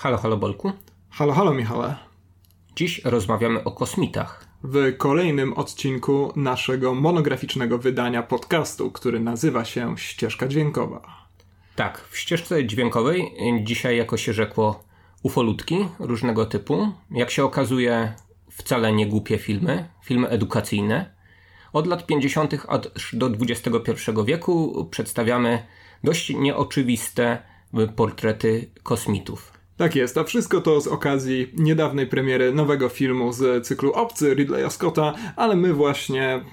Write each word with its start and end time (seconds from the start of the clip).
Halo, 0.00 0.18
halo 0.18 0.36
Bolku. 0.36 0.72
Halo, 1.10 1.32
halo 1.32 1.54
Michale. 1.54 1.96
Dziś 2.76 3.04
rozmawiamy 3.04 3.64
o 3.64 3.72
kosmitach. 3.72 4.46
W 4.62 4.96
kolejnym 4.96 5.52
odcinku 5.52 6.32
naszego 6.36 6.94
monograficznego 6.94 7.78
wydania 7.78 8.22
podcastu, 8.22 8.90
który 8.90 9.20
nazywa 9.20 9.64
się 9.64 9.98
Ścieżka 9.98 10.48
Dźwiękowa. 10.48 11.26
Tak, 11.76 12.08
w 12.10 12.18
ścieżce 12.18 12.66
dźwiękowej 12.66 13.34
dzisiaj, 13.62 13.96
jako 13.96 14.16
się 14.16 14.32
rzekło, 14.32 14.84
ufolutki 15.22 15.88
różnego 15.98 16.46
typu. 16.46 16.92
Jak 17.10 17.30
się 17.30 17.44
okazuje, 17.44 18.12
wcale 18.50 18.92
nie 18.92 19.06
głupie 19.06 19.38
filmy, 19.38 19.88
filmy 20.04 20.28
edukacyjne. 20.28 21.14
Od 21.72 21.86
lat 21.86 22.06
50. 22.06 22.54
aż 22.68 23.14
do 23.16 23.26
XXI 23.26 24.10
wieku 24.24 24.84
przedstawiamy 24.90 25.66
dość 26.04 26.30
nieoczywiste 26.30 27.42
portrety 27.96 28.70
kosmitów. 28.82 29.59
Tak 29.80 29.96
jest, 29.96 30.18
a 30.18 30.24
wszystko 30.24 30.60
to 30.60 30.80
z 30.80 30.86
okazji 30.86 31.52
niedawnej 31.56 32.06
premiery 32.06 32.52
nowego 32.54 32.88
filmu 32.88 33.32
z 33.32 33.66
cyklu 33.66 33.92
Obcy 33.92 34.34
Ridleya 34.34 34.70
Scotta, 34.70 35.14
ale 35.36 35.56
my 35.56 35.72
właśnie, 35.72 36.44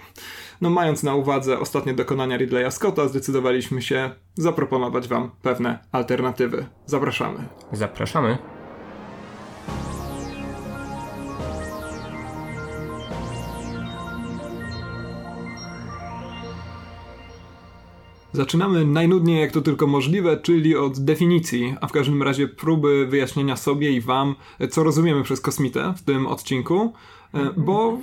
no 0.61 0.69
mając 0.69 1.03
na 1.03 1.15
uwadze 1.15 1.59
ostatnie 1.59 1.93
dokonania 1.93 2.37
Ridleya 2.37 2.71
Scotta, 2.71 3.07
zdecydowaliśmy 3.07 3.81
się 3.81 4.09
zaproponować 4.35 5.07
Wam 5.07 5.31
pewne 5.41 5.79
alternatywy. 5.91 6.65
Zapraszamy. 6.85 7.39
Zapraszamy. 7.71 8.56
Zaczynamy 18.33 18.85
najnudniej 18.85 19.41
jak 19.41 19.51
to 19.51 19.61
tylko 19.61 19.87
możliwe, 19.87 20.37
czyli 20.37 20.75
od 20.75 20.99
definicji, 20.99 21.75
a 21.81 21.87
w 21.87 21.91
każdym 21.91 22.23
razie 22.23 22.47
próby 22.47 23.07
wyjaśnienia 23.07 23.55
sobie 23.55 23.91
i 23.91 24.01
wam, 24.01 24.35
co 24.69 24.83
rozumiemy 24.83 25.23
przez 25.23 25.41
kosmitę 25.41 25.93
w 25.97 26.01
tym 26.01 26.27
odcinku, 26.27 26.93
e, 27.33 27.53
bo... 27.57 27.97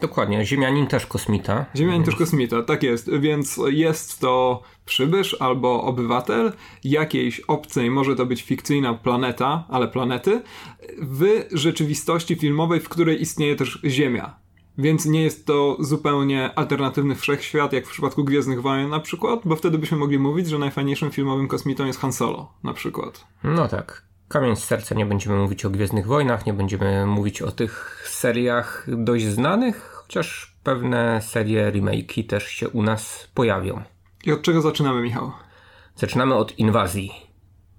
Dokładnie, 0.00 0.46
Ziemianin 0.46 0.86
też 0.86 1.06
kosmita. 1.06 1.66
Ziemianin 1.76 2.04
też 2.04 2.16
kosmita, 2.16 2.62
tak 2.62 2.82
jest, 2.82 3.10
więc 3.10 3.60
jest 3.66 4.20
to 4.20 4.62
przybysz 4.84 5.36
albo 5.40 5.82
obywatel 5.82 6.52
jakiejś 6.84 7.40
obcej, 7.40 7.90
może 7.90 8.16
to 8.16 8.26
być 8.26 8.42
fikcyjna 8.42 8.94
planeta, 8.94 9.64
ale 9.68 9.88
planety, 9.88 10.42
w 10.98 11.44
rzeczywistości 11.52 12.34
filmowej, 12.34 12.80
w 12.80 12.88
której 12.88 13.22
istnieje 13.22 13.56
też 13.56 13.80
Ziemia. 13.84 14.41
Więc 14.78 15.06
nie 15.06 15.22
jest 15.22 15.46
to 15.46 15.76
zupełnie 15.80 16.50
alternatywny 16.54 17.14
wszechświat, 17.14 17.72
jak 17.72 17.86
w 17.86 17.90
przypadku 17.90 18.24
Gwiezdnych 18.24 18.62
Wojen 18.62 18.90
na 18.90 19.00
przykład, 19.00 19.40
bo 19.44 19.56
wtedy 19.56 19.78
byśmy 19.78 19.96
mogli 19.96 20.18
mówić, 20.18 20.48
że 20.48 20.58
najfajniejszym 20.58 21.10
filmowym 21.10 21.48
kosmitą 21.48 21.86
jest 21.86 22.00
Han 22.00 22.12
Solo 22.12 22.52
na 22.62 22.72
przykład. 22.72 23.26
No 23.44 23.68
tak. 23.68 24.02
Kamień 24.28 24.56
z 24.56 24.64
serca 24.64 24.94
nie 24.94 25.06
będziemy 25.06 25.36
mówić 25.36 25.64
o 25.64 25.70
Gwiezdnych 25.70 26.06
Wojnach, 26.06 26.46
nie 26.46 26.52
będziemy 26.52 27.06
mówić 27.06 27.42
o 27.42 27.52
tych 27.52 28.04
seriach 28.10 28.86
dość 28.88 29.24
znanych, 29.24 30.02
chociaż 30.02 30.56
pewne 30.64 31.22
serie 31.22 31.72
remake'i 31.72 32.26
też 32.26 32.48
się 32.48 32.68
u 32.68 32.82
nas 32.82 33.28
pojawią. 33.34 33.82
I 34.24 34.32
od 34.32 34.42
czego 34.42 34.62
zaczynamy, 34.62 35.02
Michał? 35.02 35.32
Zaczynamy 35.96 36.34
od 36.34 36.58
inwazji. 36.58 37.31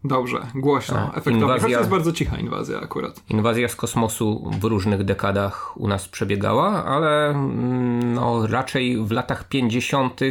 Dobrze, 0.03 0.47
głośno, 0.55 0.99
A, 0.99 1.09
efektownie. 1.09 1.41
Inwazja, 1.41 1.69
to 1.69 1.77
jest 1.77 1.89
bardzo 1.89 2.11
cicha 2.11 2.37
inwazja 2.37 2.79
akurat. 2.79 3.21
Inwazja 3.29 3.67
z 3.67 3.75
kosmosu 3.75 4.51
w 4.59 4.63
różnych 4.63 5.03
dekadach 5.03 5.77
u 5.77 5.87
nas 5.87 6.07
przebiegała, 6.07 6.85
ale 6.85 7.29
mm, 7.29 8.13
no, 8.13 8.47
raczej 8.47 8.97
w 8.97 9.11
latach 9.11 9.47
50. 9.47 10.21
E, 10.21 10.27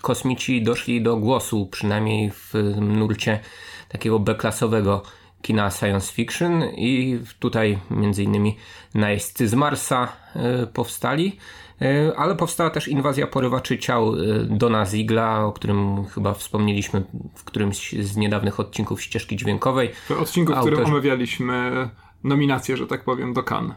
kosmici 0.00 0.62
doszli 0.62 1.02
do 1.02 1.16
głosu, 1.16 1.66
przynajmniej 1.66 2.30
w 2.30 2.54
nurcie 2.80 3.40
takiego 3.88 4.18
B-klasowego 4.18 5.02
kina 5.42 5.70
science 5.70 6.12
fiction 6.12 6.64
i 6.64 7.20
tutaj 7.38 7.78
między 7.90 8.22
innymi 8.22 8.56
najeźdźcy 8.94 9.48
z 9.48 9.54
Marsa 9.54 10.08
e, 10.36 10.66
powstali. 10.66 11.38
E, 11.82 12.16
ale 12.16 12.34
powstała 12.36 12.70
też 12.70 12.88
inwazja 12.88 13.26
porywaczy 13.26 13.78
ciał 13.78 14.14
e, 14.14 14.18
Dona 14.44 14.86
Zigla, 14.86 15.44
o 15.44 15.52
którym 15.52 16.04
chyba 16.04 16.34
wspomnieliśmy 16.34 17.02
w 17.34 17.44
którymś 17.44 17.92
z 17.92 18.16
niedawnych 18.16 18.60
odcinków 18.60 19.02
ścieżki 19.02 19.36
dźwiękowej. 19.36 19.90
W 20.08 20.10
odcinku, 20.10 20.52
w 20.52 20.60
którym 20.60 20.84
omawialiśmy 20.84 21.88
nominację, 22.24 22.76
że 22.76 22.86
tak 22.86 23.04
powiem, 23.04 23.32
do 23.32 23.42
Cannes. 23.42 23.76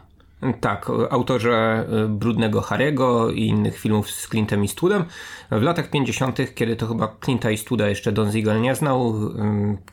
Tak, 0.60 0.90
autorze 1.10 1.86
e, 2.04 2.08
Brudnego 2.08 2.60
Harego 2.60 3.30
i 3.30 3.46
innych 3.46 3.78
filmów 3.78 4.10
z 4.10 4.28
Clintem 4.28 4.60
Eastwoodem. 4.62 5.04
W 5.50 5.62
latach 5.62 5.90
50., 5.90 6.54
kiedy 6.54 6.76
to 6.76 6.86
chyba 6.86 7.06
Clint'a 7.06 7.50
Eastwooda 7.50 7.88
jeszcze 7.88 8.12
Don 8.12 8.32
Ziegel 8.32 8.60
nie 8.60 8.74
znał, 8.74 9.14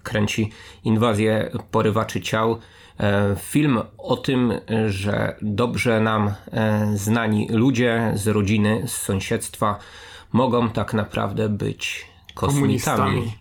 kręci 0.03 0.51
inwazję 0.83 1.51
porywaczy 1.71 2.21
ciał 2.21 2.59
film 3.39 3.79
o 3.97 4.17
tym, 4.17 4.53
że 4.87 5.35
dobrze 5.41 5.99
nam 5.99 6.33
e, 6.51 6.87
znani 6.97 7.47
ludzie 7.51 8.11
z 8.15 8.27
rodziny, 8.27 8.83
z 8.87 8.91
sąsiedztwa 8.91 9.79
mogą 10.31 10.69
tak 10.69 10.93
naprawdę 10.93 11.49
być 11.49 12.05
kosmitami. 12.33 13.33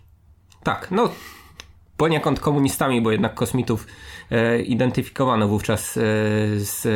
Tak, 0.63 0.91
no 0.91 1.09
poniekąd 1.97 2.39
komunistami, 2.39 3.01
bo 3.01 3.11
jednak 3.11 3.33
kosmitów 3.33 3.87
e, 4.31 4.61
identyfikowano 4.61 5.47
wówczas 5.47 5.97
e, 5.97 6.01
z 6.55 6.87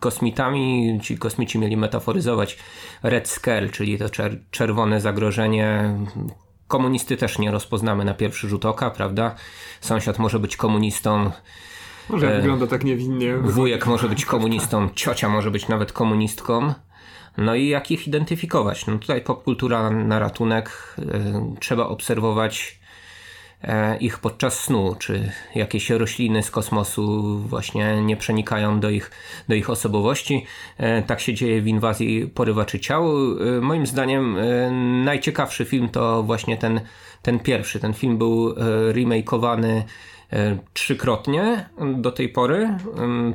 kosmitami. 0.00 0.98
Ci 1.02 1.18
kosmici 1.18 1.58
mieli 1.58 1.76
metaforyzować 1.76 2.58
Red 3.02 3.28
Scare, 3.28 3.70
czyli 3.70 3.98
to 3.98 4.10
czer 4.10 4.40
czerwone 4.50 5.00
zagrożenie. 5.00 5.96
Komunisty 6.72 7.16
też 7.16 7.38
nie 7.38 7.50
rozpoznamy 7.50 8.04
na 8.04 8.14
pierwszy 8.14 8.48
rzut 8.48 8.64
oka, 8.64 8.90
prawda? 8.90 9.34
Sąsiad 9.80 10.18
może 10.18 10.38
być 10.38 10.56
komunistą, 10.56 11.30
może 12.08 12.34
e, 12.34 12.36
wygląda 12.36 12.66
tak 12.66 12.84
niewinnie. 12.84 13.36
Wujek 13.36 13.86
może 13.86 14.08
być 14.08 14.24
komunistą, 14.24 14.88
ciocia 14.94 15.28
może 15.28 15.50
być 15.50 15.68
nawet 15.68 15.92
komunistką. 15.92 16.74
No 17.38 17.54
i 17.54 17.68
jak 17.68 17.90
ich 17.90 18.06
identyfikować? 18.06 18.86
No 18.86 18.98
tutaj 18.98 19.22
popkultura 19.22 19.90
na 19.90 20.18
ratunek. 20.18 20.96
E, 20.98 21.54
trzeba 21.60 21.86
obserwować 21.86 22.80
ich 24.00 24.18
podczas 24.18 24.60
snu, 24.60 24.96
czy 24.98 25.32
jakieś 25.54 25.90
rośliny 25.90 26.42
z 26.42 26.50
kosmosu 26.50 27.38
właśnie 27.38 28.02
nie 28.02 28.16
przenikają 28.16 28.80
do 28.80 28.90
ich, 28.90 29.10
do 29.48 29.54
ich 29.54 29.70
osobowości. 29.70 30.46
E, 30.78 31.02
tak 31.02 31.20
się 31.20 31.34
dzieje 31.34 31.62
w 31.62 31.66
inwazji 31.66 32.26
porywaczy 32.34 32.80
ciał. 32.80 33.12
E, 33.58 33.60
moim 33.60 33.86
zdaniem 33.86 34.36
najciekawszy 35.04 35.64
film 35.64 35.88
to 35.88 36.22
właśnie 36.22 36.56
ten, 36.56 36.80
ten 37.22 37.38
pierwszy. 37.38 37.80
Ten 37.80 37.94
film 37.94 38.18
był 38.18 38.54
remakeowany 38.92 39.76
E, 39.78 40.11
trzykrotnie 40.72 41.68
do 41.96 42.12
tej 42.12 42.28
pory, 42.28 42.78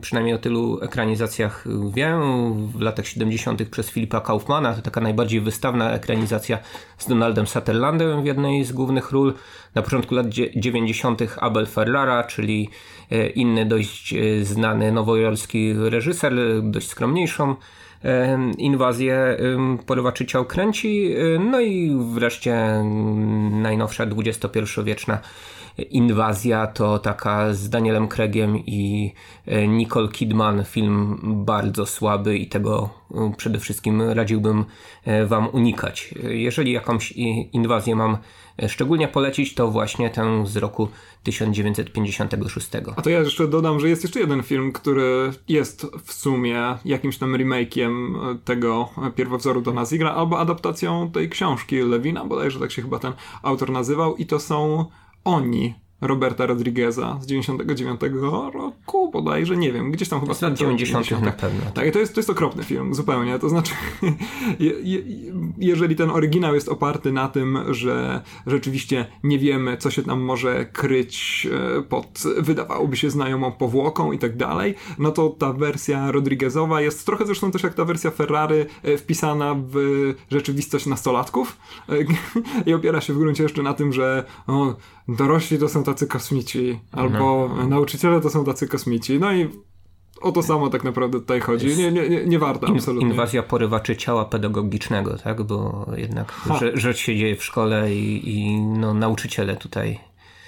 przynajmniej 0.02 0.36
o 0.36 0.38
tylu 0.38 0.80
ekranizacjach 0.82 1.66
wiem, 1.94 2.22
w 2.68 2.82
latach 2.82 3.08
70. 3.08 3.70
przez 3.70 3.90
Filipa 3.90 4.22
Kaufmana, 4.22 4.74
to 4.74 4.82
taka 4.82 5.02
najbardziej 5.02 5.42
wystawna 5.42 5.92
ekranizacja 5.92 6.58
z 6.98 7.08
Donaldem 7.08 7.48
Sutherlandem 7.48 8.22
w 8.22 8.26
jednej 8.26 8.64
z 8.64 8.72
głównych 8.72 9.12
ról. 9.12 9.34
Na 9.76 9.82
początku 9.82 10.16
lat 10.16 10.28
90. 10.56 11.22
Abel 11.38 11.66
Ferrara, 11.66 12.24
czyli 12.24 12.70
e, 13.12 13.28
inny 13.28 13.66
dość 13.66 14.14
e, 14.14 14.46
znany 14.46 14.92
nowojorski 14.92 15.74
reżyser, 15.74 16.34
dość 16.64 16.90
skromniejszą 16.90 17.56
inwazję 18.58 19.38
porywaczy 19.86 20.26
ciał 20.26 20.46
kręci. 20.46 21.16
No 21.52 21.62
i 21.62 21.98
wreszcie 22.14 22.84
najnowsza 23.52 24.06
21-wieczna 24.06 25.18
Inwazja 25.78 26.68
to 26.68 27.00
taka 27.00 27.54
z 27.54 27.70
Danielem 27.70 28.08
Craigiem 28.08 28.58
i 28.58 29.14
e, 29.46 29.68
Nicole 29.68 30.08
Kidman 30.08 30.64
film 30.64 31.20
bardzo 31.24 31.86
słaby 31.86 32.38
i 32.38 32.48
tego 32.48 32.90
e, 33.16 33.34
przede 33.38 33.60
wszystkim 33.60 34.02
radziłbym 34.02 34.66
e, 35.06 35.26
wam 35.26 35.50
unikać. 35.50 36.14
Jeżeli 36.24 36.72
jakąś 36.72 37.12
inwazję 37.54 37.96
mam 37.96 38.18
szczególnie 38.68 39.08
polecić, 39.08 39.56
to 39.56 39.68
właśnie 39.72 40.10
tę 40.10 40.44
z 40.46 40.58
roku 40.58 40.90
1956. 41.24 42.70
A 42.96 43.02
to 43.02 43.10
ja 43.10 43.20
jeszcze 43.20 43.48
dodam, 43.48 43.80
że 43.80 43.90
jest 43.90 44.04
jeszcze 44.04 44.20
jeden 44.20 44.44
film, 44.44 44.72
który 44.72 45.32
jest 45.48 45.86
w 46.06 46.14
sumie 46.14 46.78
jakimś 46.86 47.18
tam 47.18 47.34
remake'iem 47.34 48.16
tego 48.46 48.90
pierwowzoru 49.16 49.62
Dona 49.62 49.86
Zigra 49.86 50.12
albo 50.14 50.40
adaptacją 50.40 51.12
tej 51.12 51.30
książki 51.30 51.76
Lewina, 51.76 52.26
bodajże 52.26 52.60
tak 52.60 52.72
się 52.72 52.82
chyba 52.82 53.00
ten 53.00 53.14
autor 53.44 53.72
nazywał 53.72 54.16
i 54.16 54.26
to 54.26 54.40
są 54.40 54.86
oni 55.28 55.76
Roberta 56.02 56.46
Rodrigueza 56.46 57.18
z 57.22 57.26
99 57.26 58.02
roku 58.54 59.12
bodajże, 59.12 59.58
nie 59.58 59.72
wiem, 59.72 59.92
gdzieś 59.92 60.10
tam 60.10 60.20
chyba... 60.20 60.34
Z 60.34 60.42
lat 60.42 60.54
90 60.54 61.12
na 61.12 61.32
pewno. 61.32 61.62
Tak, 61.62 61.74
tak 61.74 61.94
to 61.94 62.00
jest, 62.00 62.14
to 62.14 62.20
jest 62.20 62.30
okropny 62.30 62.64
film, 62.64 62.94
zupełnie, 62.94 63.40
to 63.40 63.50
znaczy 63.50 63.74
je, 64.60 64.72
je, 64.84 65.02
jeżeli 65.58 65.96
ten 65.96 66.10
oryginał 66.10 66.56
jest 66.56 66.70
oparty 66.70 67.12
na 67.12 67.28
tym, 67.28 67.60
że 67.70 68.22
rzeczywiście 68.48 69.06
nie 69.24 69.40
wiemy, 69.40 69.78
co 69.78 69.92
się 69.92 70.04
tam 70.04 70.22
może 70.22 70.66
kryć 70.66 71.48
e, 71.78 71.82
pod, 71.82 72.24
wydawałoby 72.38 72.98
się, 72.98 73.10
znajomą 73.10 73.52
powłoką 73.52 74.12
i 74.12 74.20
tak 74.20 74.38
dalej, 74.38 74.76
no 75.00 75.12
to 75.12 75.30
ta 75.30 75.54
wersja 75.54 76.12
Rodriguezowa 76.12 76.82
jest 76.82 77.06
trochę 77.06 77.26
zresztą 77.26 77.52
też 77.52 77.64
jak 77.64 77.74
ta 77.74 77.86
wersja 77.86 78.12
Ferrari 78.12 78.66
e, 78.84 78.98
wpisana 78.98 79.56
w 79.68 79.76
rzeczywistość 80.32 80.86
nastolatków 80.86 81.58
e, 81.90 81.94
i 82.70 82.74
opiera 82.74 83.02
się 83.02 83.14
w 83.14 83.18
gruncie 83.18 83.44
jeszcze 83.44 83.64
na 83.64 83.74
tym, 83.74 83.94
że 83.94 84.24
o, 84.48 84.76
dorośli 85.08 85.58
to 85.58 85.70
są 85.70 85.84
tacy 85.92 86.08
kosmici, 86.08 86.80
albo 86.92 87.50
no. 87.58 87.68
nauczyciele 87.68 88.22
to 88.22 88.30
są 88.30 88.46
tacy 88.46 88.68
kosmici. 88.68 89.20
No 89.20 89.34
i 89.34 89.50
o 90.22 90.32
to 90.32 90.44
samo 90.44 90.70
tak 90.70 90.84
naprawdę 90.84 91.20
tutaj 91.20 91.40
chodzi. 91.40 91.78
Nie, 91.78 91.92
nie, 91.92 92.10
nie, 92.10 92.26
nie 92.26 92.40
warto, 92.40 92.68
absolutnie. 92.68 93.10
Inwazja 93.10 93.44
porywaczy 93.44 93.96
ciała 93.96 94.26
pedagogicznego, 94.26 95.18
tak? 95.18 95.44
Bo 95.44 95.86
jednak 95.98 96.34
rzecz 96.74 96.98
się 96.98 97.16
dzieje 97.16 97.36
w 97.36 97.44
szkole 97.44 97.94
i, 97.94 98.38
i 98.38 98.62
no, 98.62 98.94
nauczyciele 98.94 99.56
tutaj 99.56 100.00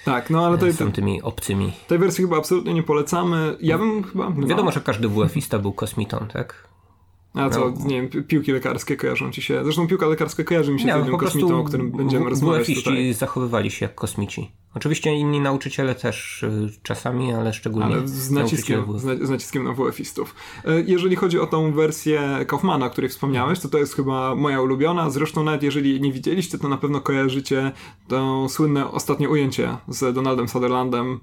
tak, 0.04 0.30
no 0.30 0.46
ale 0.46 0.58
to 0.58 0.72
są 0.72 0.92
tymi 0.92 1.22
obcymi. 1.22 1.72
Tej 1.86 1.98
wersji 1.98 2.24
chyba 2.24 2.36
absolutnie 2.36 2.74
nie 2.74 2.82
polecamy. 2.82 3.56
Ja 3.60 3.78
bym 3.78 4.02
chyba. 4.02 4.30
Wiadomo, 4.30 4.72
że 4.72 4.80
każdy 4.80 5.08
WF-ista 5.08 5.58
był 5.58 5.72
kosmitą, 5.72 6.26
tak? 6.32 6.69
A 7.34 7.50
co, 7.50 7.60
no. 7.60 7.86
nie 7.86 8.02
wiem, 8.02 8.24
piłki 8.24 8.52
lekarskie 8.52 8.96
kojarzą 8.96 9.32
ci 9.32 9.42
się. 9.42 9.64
Zresztą 9.64 9.86
piłka 9.86 10.06
lekarska 10.06 10.44
kojarzy 10.44 10.72
mi 10.72 10.80
się 10.80 10.86
nie, 10.86 10.92
z 10.92 10.96
jednym 10.96 11.16
kosmitą, 11.16 11.60
o 11.60 11.64
którym 11.64 11.90
będziemy 11.90 12.24
w, 12.24 12.28
rozmawiać. 12.28 12.66
WF-iści 12.66 13.12
zachowywali 13.12 13.70
się 13.70 13.86
jak 13.86 13.94
kosmici. 13.94 14.50
Oczywiście 14.74 15.14
inni 15.14 15.40
nauczyciele 15.40 15.94
też 15.94 16.42
y, 16.42 16.70
czasami, 16.82 17.32
ale 17.32 17.52
szczególnie 17.52 17.94
ale 17.94 18.08
z 18.08 18.30
naciskiem, 18.30 18.98
z 18.98 19.30
naciskiem 19.30 19.64
na 19.64 19.72
WF-istów. 19.72 20.34
E, 20.64 20.80
jeżeli 20.80 21.16
chodzi 21.16 21.40
o 21.40 21.46
tą 21.46 21.72
wersję 21.72 22.44
Kaufmana, 22.46 22.86
o 22.86 22.90
której 22.90 23.10
wspomniałeś, 23.10 23.60
to 23.60 23.68
to 23.68 23.78
jest 23.78 23.94
chyba 23.94 24.34
moja 24.34 24.60
ulubiona. 24.60 25.10
Zresztą 25.10 25.44
nawet 25.44 25.62
jeżeli 25.62 26.00
nie 26.00 26.12
widzieliście, 26.12 26.58
to 26.58 26.68
na 26.68 26.76
pewno 26.76 27.00
kojarzycie 27.00 27.72
to 28.08 28.48
słynne 28.48 28.90
ostatnie 28.90 29.28
ujęcie 29.28 29.76
z 29.88 30.14
Donaldem 30.14 30.48
Sutherlandem 30.48 31.10
no, 31.12 31.18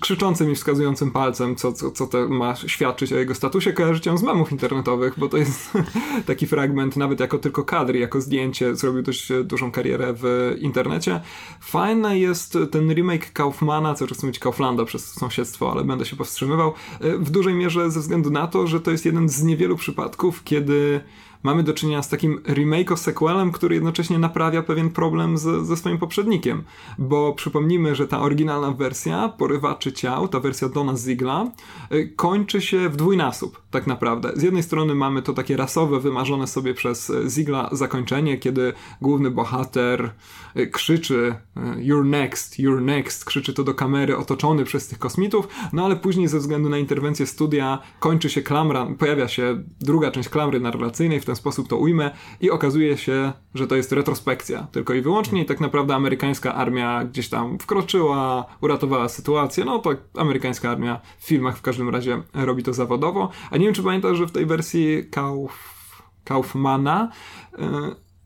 krzyczącym 0.00 0.50
i 0.50 0.54
wskazującym 0.54 1.10
palcem, 1.10 1.56
co, 1.56 1.72
co, 1.72 1.90
co 1.90 2.06
to 2.06 2.28
ma 2.28 2.56
świadczyć 2.56 3.12
o 3.12 3.16
jego 3.16 3.34
statusie, 3.34 3.72
kojarzycie 3.72 4.18
z 4.18 4.22
memów 4.22 4.52
internetowych, 4.52 5.14
bo 5.16 5.28
to 5.28 5.36
jest 5.36 5.72
taki 6.26 6.46
fragment, 6.46 6.96
nawet 6.96 7.20
jako 7.20 7.38
tylko 7.38 7.64
kadr, 7.64 7.94
jako 7.94 8.20
zdjęcie, 8.20 8.76
zrobił 8.76 9.02
dość 9.02 9.28
dużą 9.44 9.72
karierę 9.72 10.14
w 10.16 10.54
internecie. 10.60 11.20
Fajny 11.60 12.18
jest 12.18 12.58
ten 12.70 12.92
remake 12.92 13.32
Kaufmana, 13.32 13.94
co 13.94 14.06
chcę 14.06 14.26
mówić 14.26 14.38
Kauflanda 14.38 14.84
przez 14.84 15.12
sąsiedztwo, 15.12 15.72
ale 15.72 15.84
będę 15.84 16.04
się 16.04 16.16
powstrzymywał, 16.16 16.72
w 17.00 17.30
dużej 17.30 17.54
mierze 17.54 17.90
ze 17.90 18.00
względu 18.00 18.30
na 18.30 18.46
to, 18.46 18.66
że 18.66 18.80
to 18.80 18.90
jest 18.90 19.04
jeden 19.04 19.28
z 19.28 19.42
niewielu 19.42 19.76
przypadków, 19.76 20.44
kiedy 20.44 21.00
mamy 21.42 21.62
do 21.62 21.74
czynienia 21.74 22.02
z 22.02 22.08
takim 22.08 22.40
remake 22.48 22.98
sequelem, 22.98 23.52
który 23.52 23.74
jednocześnie 23.74 24.18
naprawia 24.18 24.62
pewien 24.62 24.90
problem 24.90 25.38
z, 25.38 25.66
ze 25.66 25.76
swoim 25.76 25.98
poprzednikiem. 25.98 26.62
Bo 26.98 27.32
przypomnijmy, 27.32 27.94
że 27.94 28.06
ta 28.06 28.20
oryginalna 28.20 28.70
wersja 28.70 29.28
Porywaczy 29.28 29.92
Ciał, 29.92 30.28
ta 30.28 30.40
wersja 30.40 30.68
Dona 30.68 30.96
Zigla, 30.96 31.50
y, 31.92 32.12
kończy 32.16 32.60
się 32.60 32.88
w 32.88 32.96
dwójnasób, 32.96 33.62
tak 33.70 33.86
naprawdę. 33.86 34.32
Z 34.36 34.42
jednej 34.42 34.62
strony 34.62 34.94
mamy 34.94 35.22
to 35.22 35.32
takie 35.32 35.56
rasowe, 35.56 36.00
wymarzone 36.00 36.46
sobie 36.46 36.74
przez 36.74 37.12
Zigla 37.28 37.68
zakończenie, 37.72 38.38
kiedy 38.38 38.72
główny 39.00 39.30
bohater 39.30 40.10
y, 40.56 40.66
krzyczy 40.66 41.34
y, 41.56 41.60
You're 41.60 42.04
next, 42.04 42.58
you're 42.58 42.82
next, 42.82 43.24
krzyczy 43.24 43.54
to 43.54 43.64
do 43.64 43.74
kamery, 43.74 44.16
otoczony 44.16 44.64
przez 44.64 44.88
tych 44.88 44.98
kosmitów, 44.98 45.48
no 45.72 45.84
ale 45.84 45.96
później 45.96 46.28
ze 46.28 46.38
względu 46.38 46.68
na 46.68 46.78
interwencję 46.78 47.26
studia 47.26 47.78
kończy 48.00 48.30
się 48.30 48.42
klamra, 48.42 48.86
pojawia 48.98 49.28
się 49.28 49.62
druga 49.80 50.10
część 50.10 50.28
klamry 50.28 50.60
narracyjnej, 50.60 51.20
w 51.20 51.29
ten 51.30 51.36
sposób 51.36 51.68
to 51.68 51.76
ujmę 51.76 52.10
i 52.40 52.50
okazuje 52.50 52.96
się, 52.96 53.32
że 53.54 53.66
to 53.66 53.76
jest 53.76 53.92
retrospekcja. 53.92 54.66
Tylko 54.72 54.94
i 54.94 55.00
wyłącznie 55.00 55.42
i 55.42 55.46
tak 55.46 55.60
naprawdę 55.60 55.94
amerykańska 55.94 56.54
armia 56.54 57.04
gdzieś 57.04 57.28
tam 57.28 57.58
wkroczyła, 57.58 58.44
uratowała 58.60 59.08
sytuację, 59.08 59.64
no 59.64 59.78
to 59.78 59.90
amerykańska 60.16 60.70
armia 60.70 61.00
w 61.18 61.26
filmach 61.26 61.56
w 61.56 61.62
każdym 61.62 61.88
razie 61.88 62.22
robi 62.34 62.62
to 62.62 62.72
zawodowo, 62.72 63.30
a 63.50 63.56
nie 63.56 63.64
wiem 63.64 63.74
czy 63.74 63.82
pamiętasz, 63.82 64.18
że 64.18 64.26
w 64.26 64.32
tej 64.32 64.46
wersji 64.46 65.04
Kauf, 65.10 66.02
Kaufmana 66.24 67.10
yy, 67.58 67.66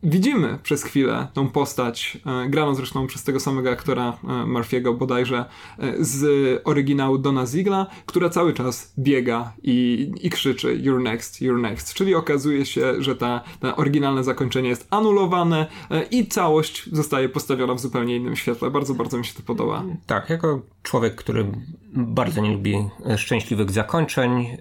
widzimy 0.05 0.59
przez 0.63 0.85
chwilę 0.85 1.27
tą 1.33 1.49
postać, 1.49 2.19
e, 2.45 2.49
graną 2.49 2.75
zresztą 2.75 3.07
przez 3.07 3.25
tego 3.25 3.41
samego 3.41 3.71
aktora 3.71 4.09
e, 4.25 4.27
Murphy'ego 4.27 4.97
bodajże, 4.97 5.45
e, 5.79 5.95
z 6.05 6.25
oryginału 6.65 7.19
Dona 7.19 7.47
Ziegla, 7.47 7.87
która 8.07 8.29
cały 8.29 8.53
czas 8.53 8.95
biega 8.99 9.53
i, 9.63 10.11
i 10.23 10.31
krzyczy 10.31 10.79
you're 10.83 11.03
next, 11.03 11.43
you're 11.43 11.61
next, 11.61 11.95
czyli 11.95 12.15
okazuje 12.15 12.67
się, 12.67 13.03
że 13.03 13.17
ta, 13.17 13.41
ta 13.61 13.77
oryginalne 13.77 14.25
zakończenie 14.25 14.69
jest 14.69 14.87
anulowane 14.91 15.67
i 16.11 16.27
całość 16.27 16.91
zostaje 16.93 17.29
postawiona 17.29 17.75
w 17.75 17.81
zupełnie 17.81 18.17
innym 18.17 18.37
świetle. 18.37 18.71
Bardzo, 18.71 18.95
bardzo 18.95 19.19
mi 19.19 19.25
się 19.25 19.35
to 19.35 19.43
podoba. 19.43 19.83
Tak, 20.07 20.31
jako 20.31 20.63
człowiek, 20.83 21.15
który 21.15 21.47
bardzo 21.93 22.41
nie 22.41 22.53
lubi 22.53 22.89
szczęśliwych 23.17 23.71
zakończeń, 23.71 24.57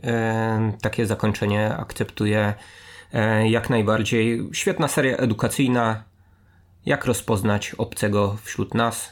takie 0.81 1.06
zakończenie 1.06 1.78
akceptuje 1.78 2.54
jak 3.50 3.69
najbardziej. 3.69 4.50
Świetna 4.54 4.88
seria 4.88 5.18
edukacyjna. 5.18 6.04
Jak 6.86 7.06
rozpoznać 7.06 7.75
obcego 7.77 8.38
wśród 8.44 8.74
nas? 8.74 9.12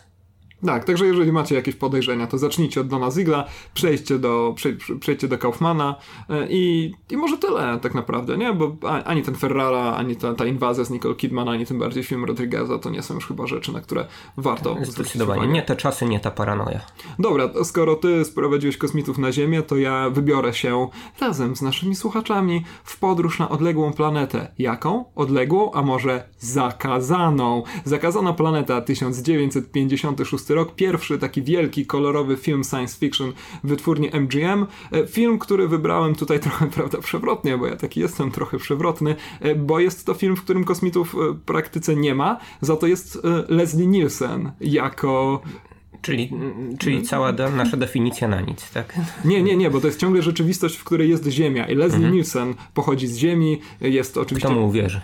Tak, 0.66 0.86
także 0.86 1.06
jeżeli 1.06 1.32
macie 1.32 1.56
jakieś 1.56 1.76
podejrzenia, 1.76 2.28
to 2.28 2.38
zacznijcie 2.38 2.82
od 2.82 2.88
Dona 2.88 3.12
Zigla, 3.12 3.46
przejdźcie 3.74 4.20
do, 4.20 4.56
przejdźcie 5.00 5.28
do 5.28 5.38
Kaufmana 5.38 5.96
e, 6.30 6.48
i, 6.50 6.94
i 7.10 7.18
może 7.18 7.38
tyle 7.38 7.80
tak 7.82 7.94
naprawdę, 7.94 8.38
nie? 8.38 8.54
Bo 8.54 8.78
ani 9.06 9.22
ten 9.22 9.36
Ferrara, 9.36 9.96
ani 9.96 10.16
ta, 10.16 10.34
ta 10.34 10.46
inwazja 10.46 10.84
z 10.84 10.90
Nicole 10.90 11.16
Kidman, 11.16 11.50
ani 11.50 11.66
tym 11.66 11.80
bardziej 11.80 12.04
film 12.04 12.26
Rodrigueza 12.26 12.80
to 12.80 12.90
nie 12.90 13.02
są 13.02 13.14
już 13.14 13.28
chyba 13.28 13.48
rzeczy, 13.48 13.74
na 13.74 13.82
które 13.82 14.06
warto 14.38 14.78
Zdecydowanie. 14.82 15.48
Nie 15.48 15.62
te 15.62 15.76
czasy, 15.76 16.06
nie 16.06 16.20
ta 16.20 16.32
paranoja. 16.32 16.82
Dobra, 17.20 17.50
skoro 17.64 17.96
ty 17.96 18.26
sprowadziłeś 18.26 18.78
kosmitów 18.78 19.18
na 19.18 19.32
Ziemię, 19.32 19.62
to 19.62 19.78
ja 19.78 20.10
wybiorę 20.10 20.54
się 20.54 20.88
razem 21.22 21.56
z 21.56 21.62
naszymi 21.62 21.96
słuchaczami 21.96 22.64
w 22.84 23.00
podróż 23.00 23.40
na 23.40 23.50
odległą 23.50 23.94
planetę. 23.94 24.52
Jaką? 24.60 25.06
Odległą, 25.16 25.72
a 25.72 25.82
może 25.82 26.30
zakazaną. 26.40 27.64
Zakazana 27.86 28.34
planeta 28.34 28.82
1956 28.82 30.51
rok, 30.56 30.76
pierwszy 30.76 31.18
taki 31.18 31.42
wielki, 31.42 31.86
kolorowy 31.86 32.38
film 32.38 32.64
science 32.64 32.98
fiction 33.00 33.34
wytwórni 33.64 34.10
MGM. 34.14 34.66
E, 34.92 35.08
film, 35.08 35.40
który 35.40 35.68
wybrałem 35.68 36.16
tutaj 36.16 36.40
trochę, 36.46 36.68
prawda, 36.68 36.98
przewrotnie, 36.98 37.58
bo 37.58 37.68
ja 37.68 37.76
taki 37.76 38.00
jestem 38.00 38.32
trochę 38.32 38.58
przewrotny, 38.58 39.16
e, 39.40 39.56
bo 39.56 39.80
jest 39.80 40.06
to 40.06 40.14
film, 40.14 40.36
w 40.36 40.44
którym 40.44 40.64
kosmitów 40.64 41.16
w 41.16 41.40
praktyce 41.46 41.96
nie 41.96 42.16
ma, 42.16 42.40
za 42.62 42.76
to 42.76 42.88
jest 42.88 43.16
e, 43.16 43.54
Leslie 43.54 43.88
Nielsen 43.88 44.52
jako 44.62 45.42
Czyli, 46.02 46.32
czyli 46.80 47.04
cała 47.04 47.32
nasza 47.32 47.78
definicja 47.78 48.28
na 48.28 48.42
nic, 48.42 48.72
tak? 48.72 49.00
Nie, 49.26 49.44
nie, 49.44 49.58
nie, 49.58 49.70
bo 49.70 49.82
to 49.82 49.88
jest 49.88 50.00
ciągle 50.00 50.22
rzeczywistość, 50.22 50.76
w 50.76 50.84
której 50.84 51.10
jest 51.10 51.28
Ziemia. 51.28 51.66
I 51.68 51.76
Leslie 51.76 51.96
mhm. 51.96 52.16
Nielsen 52.16 52.54
pochodzi 52.74 53.08
z 53.08 53.18
Ziemi, 53.18 53.62
jest 53.82 54.18
oczywiście. 54.18 54.50
Kto 54.50 54.60
mu 54.60 54.68
uwierzy? 54.68 55.02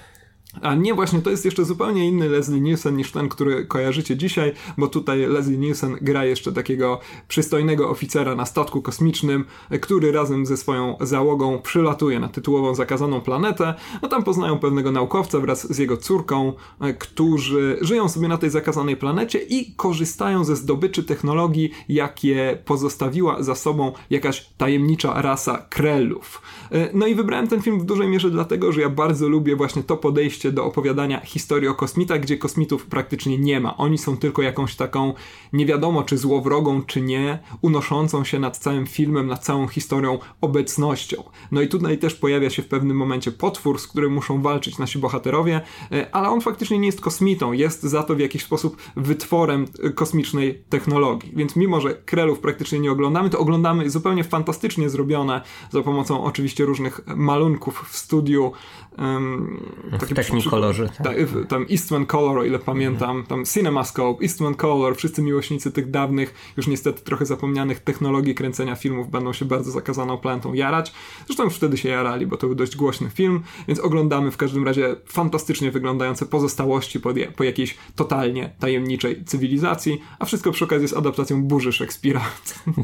A 0.61 0.75
nie, 0.75 0.93
właśnie 0.93 1.21
to 1.21 1.29
jest 1.29 1.45
jeszcze 1.45 1.65
zupełnie 1.65 2.07
inny 2.07 2.29
Leslie 2.29 2.61
Nielsen 2.61 2.97
niż 2.97 3.11
ten, 3.11 3.29
który 3.29 3.65
kojarzycie 3.65 4.17
dzisiaj, 4.17 4.53
bo 4.77 4.87
tutaj 4.87 5.19
Leslie 5.19 5.57
Nielsen 5.57 5.97
gra 6.01 6.25
jeszcze 6.25 6.53
takiego 6.53 6.99
przystojnego 7.27 7.89
oficera 7.89 8.35
na 8.35 8.45
statku 8.45 8.81
kosmicznym, 8.81 9.45
który 9.81 10.11
razem 10.11 10.45
ze 10.45 10.57
swoją 10.57 10.97
załogą 11.01 11.61
przylatuje 11.61 12.19
na 12.19 12.27
tytułową 12.27 12.75
zakazaną 12.75 13.21
planetę. 13.21 13.73
No 14.01 14.07
tam 14.07 14.23
poznają 14.23 14.59
pewnego 14.59 14.91
naukowca 14.91 15.39
wraz 15.39 15.73
z 15.73 15.77
jego 15.77 15.97
córką, 15.97 16.53
e, 16.81 16.93
którzy 16.93 17.77
żyją 17.81 18.09
sobie 18.09 18.27
na 18.27 18.37
tej 18.37 18.49
zakazanej 18.49 18.97
planecie 18.97 19.39
i 19.39 19.75
korzystają 19.75 20.43
ze 20.43 20.55
zdobyczy 20.55 21.03
technologii, 21.03 21.71
jakie 21.89 22.57
pozostawiła 22.65 23.43
za 23.43 23.55
sobą 23.55 23.91
jakaś 24.09 24.49
tajemnicza 24.57 25.21
rasa 25.21 25.65
Krellów. 25.69 26.41
E, 26.71 26.89
no 26.93 27.07
i 27.07 27.15
wybrałem 27.15 27.47
ten 27.47 27.61
film 27.61 27.79
w 27.79 27.85
dużej 27.85 28.07
mierze 28.07 28.31
dlatego, 28.31 28.71
że 28.71 28.81
ja 28.81 28.89
bardzo 28.89 29.29
lubię 29.29 29.55
właśnie 29.55 29.83
to 29.83 29.97
podejście 29.97 30.46
do 30.51 30.65
opowiadania 30.65 31.19
historii 31.19 31.67
o 31.67 31.73
kosmitach, 31.73 32.19
gdzie 32.19 32.37
kosmitów 32.37 32.85
praktycznie 32.85 33.37
nie 33.37 33.59
ma. 33.59 33.77
Oni 33.77 33.97
są 33.97 34.17
tylko 34.17 34.41
jakąś 34.41 34.75
taką, 34.75 35.13
nie 35.53 35.65
wiadomo 35.65 36.03
czy 36.03 36.17
złowrogą, 36.17 36.83
czy 36.83 37.01
nie, 37.01 37.39
unoszącą 37.61 38.23
się 38.23 38.39
nad 38.39 38.57
całym 38.57 38.87
filmem, 38.87 39.27
nad 39.27 39.43
całą 39.43 39.67
historią 39.67 40.19
obecnością. 40.41 41.23
No 41.51 41.61
i 41.61 41.67
tutaj 41.67 41.97
też 41.97 42.15
pojawia 42.15 42.49
się 42.49 42.61
w 42.61 42.67
pewnym 42.67 42.97
momencie 42.97 43.31
potwór, 43.31 43.79
z 43.79 43.87
którym 43.87 44.13
muszą 44.13 44.41
walczyć 44.41 44.77
nasi 44.77 44.99
bohaterowie, 44.99 45.61
e, 45.91 46.15
ale 46.15 46.29
on 46.29 46.41
faktycznie 46.41 46.79
nie 46.79 46.85
jest 46.85 47.01
kosmitą, 47.01 47.51
jest 47.51 47.83
za 47.83 48.03
to 48.03 48.15
w 48.15 48.19
jakiś 48.19 48.43
sposób 48.43 48.77
wytworem 48.95 49.65
e, 49.83 49.89
kosmicznej 49.89 50.63
technologii. 50.69 51.31
Więc 51.35 51.55
mimo, 51.55 51.81
że 51.81 51.93
Krelów 51.93 52.39
praktycznie 52.39 52.79
nie 52.79 52.91
oglądamy, 52.91 53.29
to 53.29 53.39
oglądamy 53.39 53.89
zupełnie 53.89 54.23
fantastycznie 54.23 54.89
zrobione 54.89 55.41
za 55.71 55.81
pomocą 55.81 56.23
oczywiście 56.23 56.65
różnych 56.65 57.01
malunków 57.07 57.85
w 57.89 57.97
studiu. 57.97 58.51
Um, 58.97 59.59
takie 59.99 60.15
Technicolorze. 60.15 60.89
Tak. 61.03 61.17
tam 61.49 61.65
Eastman 61.71 62.05
Color, 62.05 62.37
o 62.37 62.43
ile 62.43 62.59
pamiętam, 62.59 63.23
tam 63.23 63.45
CinemaScope, 63.45 64.23
Eastman 64.23 64.55
Color, 64.55 64.95
wszyscy 64.95 65.21
miłośnicy 65.21 65.71
tych 65.71 65.91
dawnych, 65.91 66.53
już 66.57 66.67
niestety 66.67 67.01
trochę 67.01 67.25
zapomnianych 67.25 67.79
technologii 67.79 68.35
kręcenia 68.35 68.75
filmów 68.75 69.09
będą 69.11 69.33
się 69.33 69.45
bardzo 69.45 69.71
zakazaną 69.71 70.17
planetą 70.17 70.53
jarać. 70.53 70.93
Zresztą 71.25 71.43
już 71.43 71.55
wtedy 71.55 71.77
się 71.77 71.89
jarali, 71.89 72.27
bo 72.27 72.37
to 72.37 72.47
był 72.47 72.55
dość 72.55 72.75
głośny 72.75 73.09
film, 73.09 73.43
więc 73.67 73.79
oglądamy 73.79 74.31
w 74.31 74.37
każdym 74.37 74.65
razie 74.65 74.95
fantastycznie 75.05 75.71
wyglądające 75.71 76.25
pozostałości 76.25 76.99
po, 76.99 77.09
po 77.35 77.43
jakiejś 77.43 77.77
totalnie 77.95 78.53
tajemniczej 78.59 79.25
cywilizacji, 79.25 80.01
a 80.19 80.25
wszystko 80.25 80.51
przy 80.51 80.65
okazji 80.65 80.83
jest 80.83 80.97
adaptacją 80.97 81.43
burzy 81.43 81.73
Szekspira. 81.73 82.21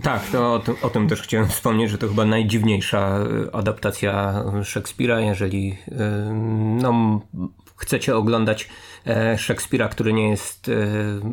Tak, 0.04 0.28
to 0.32 0.54
o 0.54 0.60
tym, 0.60 0.76
o 0.82 0.90
tym 0.90 1.08
też 1.08 1.22
chciałem 1.22 1.48
wspomnieć, 1.48 1.92
że 1.92 1.98
to 1.98 2.08
chyba 2.08 2.26
najdziwniejsza 2.26 3.20
adaptacja 3.54 4.44
Szekspira, 4.64 5.22
jeżeli 5.22 5.76
no, 6.82 7.22
chcecie 7.76 8.16
oglądać 8.16 8.70
e, 9.08 9.38
Szekspira, 9.38 9.88
który 9.88 10.14
nie 10.14 10.30
jest 10.30 10.70
e, 10.70 10.74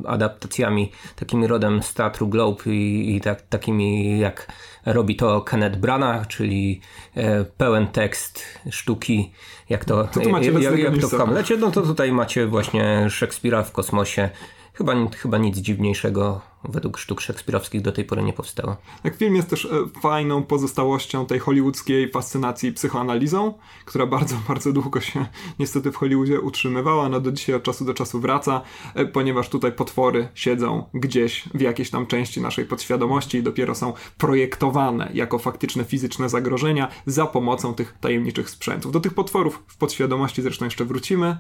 adaptacjami 0.09 0.93
takimi 1.17 1.47
rodem 1.47 1.83
z 1.83 1.95
Teatru 1.95 2.29
Globe 2.29 2.63
i, 2.67 3.17
i 3.17 3.21
tak, 3.21 3.43
takimi 3.43 4.19
jak 4.19 4.47
robi 4.87 5.17
to 5.17 5.41
Kenneth 5.41 5.79
Branagh, 5.79 6.27
czyli 6.27 6.81
e, 7.15 7.45
pełen 7.45 7.87
tekst 7.87 8.45
sztuki, 8.71 9.33
jak 9.69 9.85
to, 9.85 10.05
to 10.05 10.21
jak, 10.21 10.79
jak 10.79 10.99
to 10.99 11.09
w 11.09 11.13
Hamlecie, 11.13 11.57
no 11.57 11.71
to 11.71 11.83
tutaj 11.83 12.13
macie 12.13 12.47
właśnie 12.47 13.11
Szekspira 13.11 13.63
w 13.63 13.73
kosmosie. 13.73 14.31
Chyba, 14.73 14.95
chyba 15.17 15.39
nic 15.39 15.59
dziwniejszego 15.59 16.50
według 16.65 16.99
sztuk 16.99 17.21
szekspirowskich 17.21 17.83
do 17.83 17.93
tej 17.93 18.05
pory 18.05 18.23
nie 18.23 18.33
powstało. 18.33 18.77
Jak 19.05 19.17
film 19.17 19.37
jest 19.37 19.51
też 19.51 19.65
e, 19.65 20.01
fajną 20.01 20.43
pozostałością 20.43 21.27
tej 21.27 21.39
hollywoodzkiej 21.39 22.11
fascynacji 22.11 22.73
psychoanalizą, 22.73 23.55
która 23.85 24.07
bardzo, 24.07 24.37
bardzo 24.49 24.73
długo 24.73 25.01
się 25.01 25.27
niestety 25.59 25.93
w 25.93 25.97
Hollywoodzie 25.97 26.41
utrzymywała, 26.41 27.09
no 27.09 27.21
do 27.21 27.33
dzisiaj 27.33 27.55
od 27.55 27.63
czasu 27.63 27.85
do 27.85 27.95
czasu 27.95 28.21
wraca, 28.21 28.61
e, 28.95 29.05
ponieważ 29.05 29.49
tutaj 29.49 29.73
potwory 29.73 30.29
siedzą 30.35 30.85
gdzieś 30.95 31.49
w 31.55 31.61
jakiejś 31.61 31.91
tam 31.91 32.07
części 32.07 32.41
naszej 32.41 32.65
podświadomości 32.65 33.39
i 33.39 33.43
dopiero 33.43 33.75
są 33.75 33.93
projektowane 34.19 35.11
jako 35.15 35.39
faktyczne 35.39 35.85
fizyczne 35.85 36.29
zagrożenia 36.29 36.89
za 37.07 37.27
pomocą 37.27 37.75
tych 37.75 37.95
tajemniczych 38.01 38.51
sprzętów. 38.51 38.93
Do 38.93 39.01
tych 39.01 39.15
potworów 39.15 39.63
w 39.67 39.77
podświadomości 39.77 40.43
zresztą 40.43 40.65
jeszcze 40.65 40.85
wrócimy. 40.85 41.37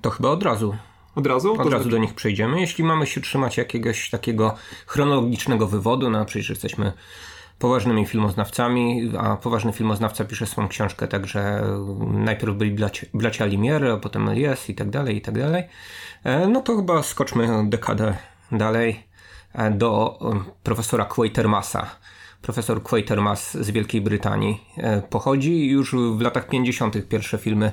To 0.00 0.10
chyba 0.10 0.28
od 0.28 0.42
razu. 0.42 0.74
Od 1.18 1.26
razu? 1.26 1.60
Od 1.60 1.72
razu 1.72 1.88
do 1.88 1.98
nich 1.98 2.14
przejdziemy. 2.14 2.60
Jeśli 2.60 2.84
mamy 2.84 3.06
się 3.06 3.20
trzymać 3.20 3.56
jakiegoś 3.56 4.10
takiego 4.10 4.54
chronologicznego 4.86 5.66
wywodu, 5.66 6.10
no 6.10 6.24
przecież 6.24 6.50
jesteśmy 6.50 6.92
poważnymi 7.58 8.06
filmoznawcami, 8.06 9.12
a 9.18 9.36
poważny 9.36 9.72
filmoznawca 9.72 10.24
pisze 10.24 10.46
swoją 10.46 10.68
książkę, 10.68 11.08
także 11.08 11.62
najpierw 12.10 12.56
byli 12.56 12.76
bracia 13.14 13.46
Limiere, 13.46 13.92
a 13.92 13.96
potem 13.96 14.28
Elias 14.28 14.70
i 14.70 14.74
tak 14.74 14.90
dalej, 14.90 15.16
i 15.16 15.20
tak 15.20 15.38
dalej. 15.38 15.64
E, 16.24 16.46
no 16.46 16.60
to 16.60 16.76
chyba 16.76 17.02
skoczmy 17.02 17.68
dekadę 17.68 18.16
dalej 18.52 19.02
e, 19.52 19.70
do 19.70 20.18
e, 20.22 20.40
profesora 20.62 21.04
Quatermasa. 21.04 21.90
Profesor 22.42 22.82
Quatermass 22.82 23.54
z 23.54 23.70
Wielkiej 23.70 24.00
Brytanii 24.00 24.60
pochodzi 25.10 25.52
i 25.52 25.70
już 25.70 25.94
w 25.94 26.20
latach 26.20 26.48
50. 26.48 27.08
pierwsze 27.08 27.38
filmy 27.38 27.72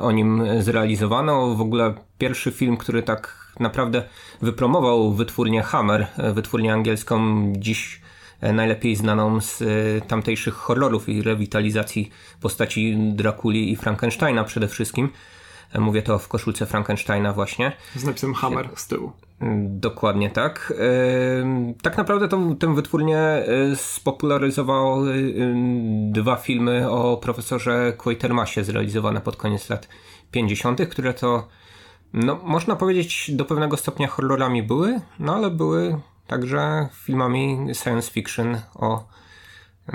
o 0.00 0.12
nim 0.12 0.42
zrealizowano. 0.62 1.54
W 1.54 1.60
ogóle 1.60 1.94
pierwszy 2.18 2.52
film, 2.52 2.76
który 2.76 3.02
tak 3.02 3.44
naprawdę 3.60 4.02
wypromował 4.42 5.12
wytwórnię 5.12 5.62
Hammer, 5.62 6.06
e, 6.16 6.32
wytwórnię 6.32 6.72
angielską, 6.72 7.42
dziś 7.56 8.00
e, 8.40 8.52
najlepiej 8.52 8.96
znaną 8.96 9.40
z 9.40 9.62
tamtejszych 10.06 10.54
horrorów 10.54 11.08
i 11.08 11.22
rewitalizacji 11.22 12.10
postaci 12.40 12.96
Drakuli 13.12 13.72
i 13.72 13.76
Frankensteina 13.76 14.44
przede 14.44 14.68
wszystkim. 14.68 15.08
Mówię 15.78 16.02
to 16.02 16.18
w 16.18 16.28
koszulce 16.28 16.66
Frankensteina 16.66 17.32
właśnie. 17.32 17.72
Z 17.96 18.04
napisem 18.04 18.34
Hammer 18.34 18.68
z 18.76 18.86
tyłu. 18.86 19.12
Dokładnie 19.66 20.30
tak. 20.30 20.72
Tak 21.82 21.96
naprawdę 21.96 22.28
to, 22.28 22.38
tę 22.58 22.74
wytwórnię 22.74 23.18
spopularyzował 23.74 25.02
dwa 26.10 26.36
filmy 26.36 26.90
o 26.90 27.16
profesorze 27.16 27.92
Quatermasie 27.98 28.64
zrealizowane 28.64 29.20
pod 29.20 29.36
koniec 29.36 29.70
lat 29.70 29.88
50., 30.30 30.88
które 30.90 31.14
to, 31.14 31.48
no, 32.12 32.40
można 32.42 32.76
powiedzieć, 32.76 33.30
do 33.34 33.44
pewnego 33.44 33.76
stopnia 33.76 34.08
horrorami 34.08 34.62
były, 34.62 35.00
no 35.18 35.34
ale 35.34 35.50
były 35.50 36.00
także 36.26 36.88
filmami 36.92 37.66
science 37.72 38.10
fiction 38.10 38.56
o 38.74 39.04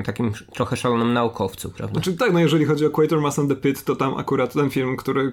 takim 0.05 0.31
trochę 0.53 0.77
szalonym 0.77 1.13
naukowcu, 1.13 1.69
prawda? 1.69 1.93
Znaczy 1.93 2.17
tak, 2.17 2.33
no 2.33 2.39
jeżeli 2.39 2.65
chodzi 2.65 2.85
o 2.85 2.89
Quatermass 2.89 3.39
and 3.39 3.49
the 3.49 3.55
Pit, 3.55 3.83
to 3.83 3.95
tam 3.95 4.17
akurat 4.17 4.53
ten 4.53 4.69
film, 4.69 4.97
który, 4.97 5.31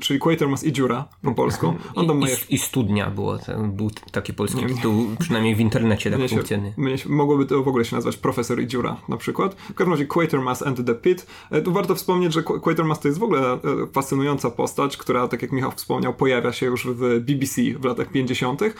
czyli 0.00 0.18
Quatermass 0.18 0.64
i 0.64 0.72
dziura 0.72 1.08
po 1.22 1.32
polsku, 1.32 1.74
on 1.94 2.06
tam 2.06 2.20
I, 2.20 2.24
i, 2.24 2.54
I 2.54 2.58
studnia 2.58 3.10
było, 3.10 3.38
był 3.68 3.90
taki 4.12 4.32
polski 4.32 4.62
nie, 4.62 4.74
tytuł, 4.74 5.06
przynajmniej 5.18 5.54
w 5.54 5.60
internecie 5.60 6.10
tak 6.10 6.28
funkcjonuje. 6.28 6.72
Mogłoby 7.06 7.46
to 7.46 7.62
w 7.62 7.68
ogóle 7.68 7.84
się 7.84 7.96
nazwać 7.96 8.16
Profesor 8.16 8.60
i 8.60 8.66
dziura 8.66 8.96
na 9.08 9.16
przykład. 9.16 9.54
W 9.54 9.74
każdym 9.74 9.92
razie 9.92 10.06
Quatermass 10.06 10.62
and 10.62 10.86
the 10.86 10.94
Pit. 10.94 11.26
E, 11.50 11.62
tu 11.62 11.72
warto 11.72 11.94
wspomnieć, 11.94 12.32
że 12.32 12.42
Quatermass 12.42 13.00
to 13.00 13.08
jest 13.08 13.20
w 13.20 13.22
ogóle 13.22 13.52
e, 13.52 13.58
fascynująca 13.92 14.50
postać, 14.50 14.96
która, 14.96 15.28
tak 15.28 15.42
jak 15.42 15.52
Michał 15.52 15.70
wspomniał, 15.70 16.14
pojawia 16.14 16.52
się 16.52 16.66
już 16.66 16.86
w 16.86 17.20
BBC 17.20 17.62
w 17.80 17.84
latach 17.84 18.10
50. 18.10 18.62
E, 18.62 18.72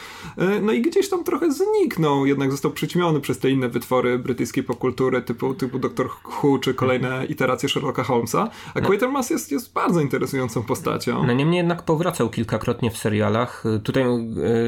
no 0.63 0.73
i 0.73 0.83
gdzieś 0.83 1.09
tam 1.09 1.25
trochę 1.25 1.53
zniknął, 1.53 2.27
jednak 2.27 2.51
został 2.51 2.71
przyćmiony 2.71 3.21
przez 3.21 3.39
te 3.39 3.51
inne 3.51 3.69
wytwory 3.69 4.19
brytyjskiej 4.19 4.65
popkultury 4.65 5.06
typu, 5.23 5.55
typu 5.55 5.79
Doctor 5.79 6.09
Who 6.43 6.59
czy 6.59 6.75
kolejne 6.75 7.27
iteracje 7.27 7.69
Sherlocka 7.69 8.03
Holmesa. 8.03 8.49
A 8.75 8.81
no. 8.81 8.87
Quatermass 8.87 9.31
jest, 9.31 9.53
jest 9.53 9.73
bardzo 9.73 10.01
interesującą 10.01 10.63
postacią. 10.63 11.27
No 11.27 11.33
niemniej 11.33 11.57
jednak 11.57 11.83
powracał 11.83 12.31
kilkakrotnie 12.31 12.91
w 12.91 12.97
serialach. 12.97 13.65
Tutaj 13.85 14.05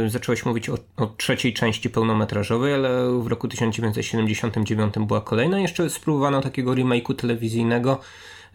y, 0.05 0.11
zacząłeś 0.11 0.47
mówić 0.47 0.69
o, 0.69 0.75
o, 0.97 1.07
trzeciej 1.07 1.55
części 1.55 1.91
pełnometrażowej, 1.91 2.75
ale 2.75 3.21
w 3.21 3.27
roku 3.27 3.49
1979 3.49 4.95
była 4.99 5.21
kolejna. 5.21 5.61
Jeszcze 5.61 5.91
spróbowano 5.91 6.41
takiego 6.41 6.73
remake'u 6.73 7.15
telewizyjnego 7.15 8.01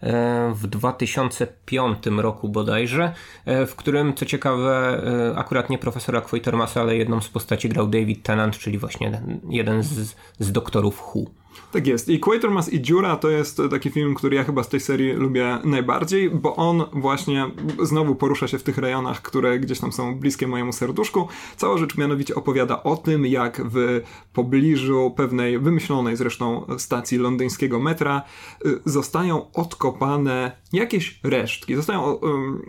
e, 0.00 0.52
w 0.54 0.66
2005 0.66 1.98
roku 2.16 2.48
bodajże, 2.48 3.12
e, 3.44 3.66
w 3.66 3.76
którym 3.76 4.14
co 4.14 4.26
ciekawe 4.26 5.02
akurat 5.36 5.70
nie 5.70 5.78
profesora 5.78 6.20
Quatermassa, 6.20 6.80
ale 6.80 6.96
jedną 6.96 7.20
z 7.20 7.28
postaci 7.28 7.68
grał 7.68 7.86
David 7.86 8.22
Tennant, 8.22 8.58
czyli 8.58 8.78
właśnie 8.78 9.22
jeden 9.48 9.82
z, 9.82 10.16
z 10.38 10.52
doktorów 10.52 11.02
Who. 11.02 11.43
Tak 11.72 11.86
jest. 11.86 12.08
I 12.08 12.20
Quatermass 12.20 12.72
i 12.72 12.80
Dziura 12.80 13.16
to 13.16 13.30
jest 13.30 13.62
taki 13.70 13.90
film, 13.90 14.14
który 14.14 14.36
ja 14.36 14.44
chyba 14.44 14.62
z 14.62 14.68
tej 14.68 14.80
serii 14.80 15.12
lubię 15.12 15.58
najbardziej, 15.64 16.30
bo 16.30 16.56
on 16.56 16.84
właśnie 16.92 17.50
znowu 17.82 18.14
porusza 18.14 18.48
się 18.48 18.58
w 18.58 18.62
tych 18.62 18.78
rejonach, 18.78 19.22
które 19.22 19.58
gdzieś 19.58 19.80
tam 19.80 19.92
są 19.92 20.18
bliskie 20.18 20.46
mojemu 20.46 20.72
serduszku. 20.72 21.28
Cała 21.56 21.78
rzecz 21.78 21.96
mianowicie 21.96 22.34
opowiada 22.34 22.82
o 22.82 22.96
tym, 22.96 23.26
jak 23.26 23.62
w 23.64 24.00
pobliżu 24.32 25.14
pewnej 25.16 25.58
wymyślonej 25.58 26.16
zresztą 26.16 26.66
stacji 26.78 27.18
londyńskiego 27.18 27.80
metra 27.80 28.22
y, 28.66 28.80
zostają 28.84 29.52
odkopane 29.52 30.56
jakieś 30.72 31.20
resztki, 31.22 31.76
zostają 31.76 32.20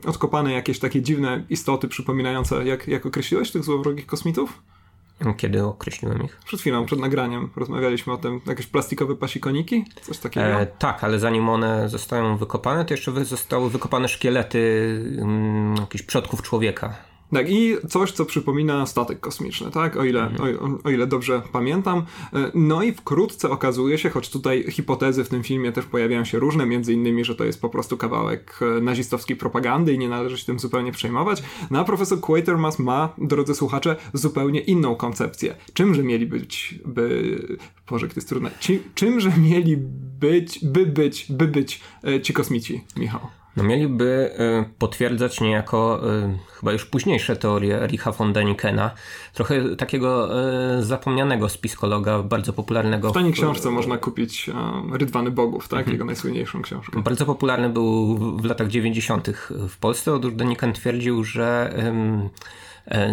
odkopane 0.06 0.54
jakieś 0.54 0.80
takie 0.80 1.02
dziwne 1.02 1.46
istoty 1.50 1.88
przypominające, 1.88 2.66
jak, 2.66 2.88
jak 2.88 3.06
określiłeś 3.06 3.52
tych 3.52 3.64
złowrogich 3.64 4.06
kosmitów? 4.06 4.62
Kiedy 5.38 5.64
określiłem 5.64 6.24
ich? 6.24 6.40
Przed 6.46 6.60
chwilą, 6.60 6.86
przed 6.86 7.00
nagraniem 7.00 7.50
rozmawialiśmy 7.56 8.14
o 8.14 8.18
tym. 8.18 8.42
Jakieś 8.46 8.68
plastikowe 8.68 9.16
pasikoniki? 9.16 9.86
Coś 10.02 10.18
takiego? 10.18 10.46
E, 10.46 10.66
tak, 10.66 11.04
ale 11.04 11.20
zanim 11.20 11.50
one 11.50 11.90
zostają 11.90 12.38
wykopane, 12.38 12.86
to 12.86 12.94
jeszcze 12.94 13.26
zostały 13.26 13.70
wykopane 13.70 14.08
szkielety 14.08 14.60
mm, 15.22 15.76
jakichś 15.76 16.04
przodków 16.04 16.42
człowieka. 16.42 16.96
Tak, 17.34 17.50
i 17.50 17.76
coś, 17.90 18.12
co 18.12 18.26
przypomina 18.26 18.86
statek 18.86 19.20
kosmiczny, 19.20 19.72
tak? 19.72 19.98
O 19.98 20.04
ile, 20.04 20.28
mhm. 20.28 20.58
o, 20.60 20.88
o, 20.88 20.90
ile 20.90 21.08
dobrze 21.08 21.42
pamiętam. 21.52 22.06
E, 22.34 22.52
no 22.54 22.84
i 22.84 22.92
wkrótce 22.92 23.50
okazuje 23.50 23.98
się, 23.98 24.10
choć 24.10 24.30
tutaj 24.30 24.66
hipotezy 24.72 25.24
w 25.24 25.30
tym 25.30 25.44
filmie 25.44 25.72
też 25.72 25.86
pojawiają 25.86 26.26
się 26.26 26.40
różne, 26.40 26.66
między 26.66 26.94
innymi, 26.94 27.26
że 27.26 27.36
to 27.36 27.46
jest 27.46 27.62
po 27.62 27.70
prostu 27.70 27.98
kawałek 27.98 28.60
e, 28.62 28.82
nazistowskiej 28.82 29.36
propagandy 29.36 29.94
i 29.94 30.00
nie 30.00 30.10
należy 30.10 30.38
się 30.38 30.46
tym 30.46 30.60
zupełnie 30.60 30.92
przejmować. 30.92 31.44
No 31.72 31.80
a 31.80 31.84
profesor 31.84 32.20
Quatermass 32.20 32.80
ma, 32.80 33.14
drodzy 33.18 33.56
słuchacze, 33.56 33.96
zupełnie 34.14 34.60
inną 34.60 34.96
koncepcję. 34.96 35.56
Czymże 35.74 36.04
mieli 36.04 36.26
być, 36.26 36.80
by... 36.86 37.58
Boże, 37.90 38.08
to 38.08 38.14
jest 38.16 38.30
trudne. 38.30 38.52
Ci, 38.60 38.80
czymże 38.96 39.32
mieli 39.38 39.78
być, 40.20 40.66
by 40.66 40.86
być, 40.86 41.26
by 41.30 41.48
być 41.48 41.82
e, 42.08 42.22
ci 42.22 42.34
kosmici, 42.34 42.84
Michał? 42.98 43.22
No 43.58 43.64
mieliby 43.64 44.32
y, 44.66 44.80
potwierdzać 44.80 45.42
niejako 45.42 46.02
y, 46.14 46.38
chyba 46.60 46.74
już 46.74 46.86
późniejsze 46.86 47.36
teorie 47.36 47.88
Richa 47.88 48.12
von 48.12 48.34
Denikena, 48.34 48.92
trochę 49.34 49.76
takiego 49.76 50.30
y, 50.80 50.84
zapomnianego 50.84 51.50
spiskologa, 51.50 52.24
bardzo 52.24 52.54
popularnego. 52.54 53.10
W 53.10 53.14
taniej 53.14 53.34
książce 53.34 53.72
można 53.72 53.98
kupić 53.98 54.50
Rydwany 54.92 55.32
Bogów, 55.32 55.68
tak? 55.68 55.80
Mhm. 55.80 55.94
Jego 55.94 56.06
najsłynniejszą 56.06 56.62
książkę. 56.62 57.02
Bardzo 57.02 57.26
popularny 57.26 57.70
był 57.70 58.18
w 58.38 58.46
latach 58.46 58.68
90. 58.68 59.30
w 59.70 59.78
Polsce. 59.78 60.14
Otóż 60.14 60.34
Deniken 60.34 60.74
twierdził, 60.74 61.24
że 61.24 61.74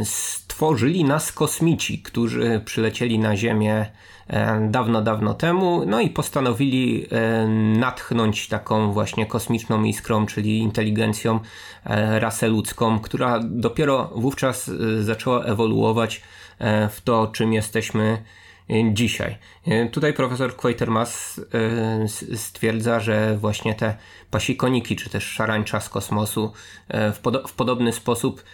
stworzyli 0.05 1.05
nas 1.05 1.33
kosmici, 1.33 2.03
którzy 2.03 2.63
przylecieli 2.65 3.19
na 3.19 3.37
Ziemię 3.37 3.87
E, 3.87 4.12
dawno, 4.69 5.03
dawno 5.03 5.35
temu, 5.35 5.83
no 5.87 6.01
i 6.01 6.11
postanowili 6.11 7.07
e, 7.11 7.47
natchnąć 7.79 8.49
taką 8.49 8.93
właśnie 8.93 9.27
kosmiczną 9.27 9.85
iskrą, 9.85 10.27
czyli 10.27 10.59
inteligencją 10.59 11.41
e, 11.85 12.21
rasę 12.21 12.49
ludzką, 12.49 12.99
która 12.99 13.41
dopiero 13.45 14.11
wówczas 14.15 14.71
zaczęła 15.01 15.45
ewoluować 15.45 16.23
w 16.91 17.01
to, 17.05 17.27
czym 17.27 17.53
jesteśmy 17.53 18.23
dzisiaj. 18.93 19.39
Tutaj 19.93 20.13
profesor 20.13 20.57
Quatermass 20.57 21.41
stwierdza, 22.37 23.01
że 23.01 23.37
właśnie 23.37 23.75
te 23.75 23.97
pasikoniki, 24.33 24.97
czy 24.97 25.11
też 25.11 25.25
szarańcza 25.25 25.81
z 25.81 25.89
kosmosu 25.89 26.53
w, 26.89 27.19
pod 27.23 27.51
w 27.51 27.55
podobny 27.55 27.93
sposób 27.93 28.45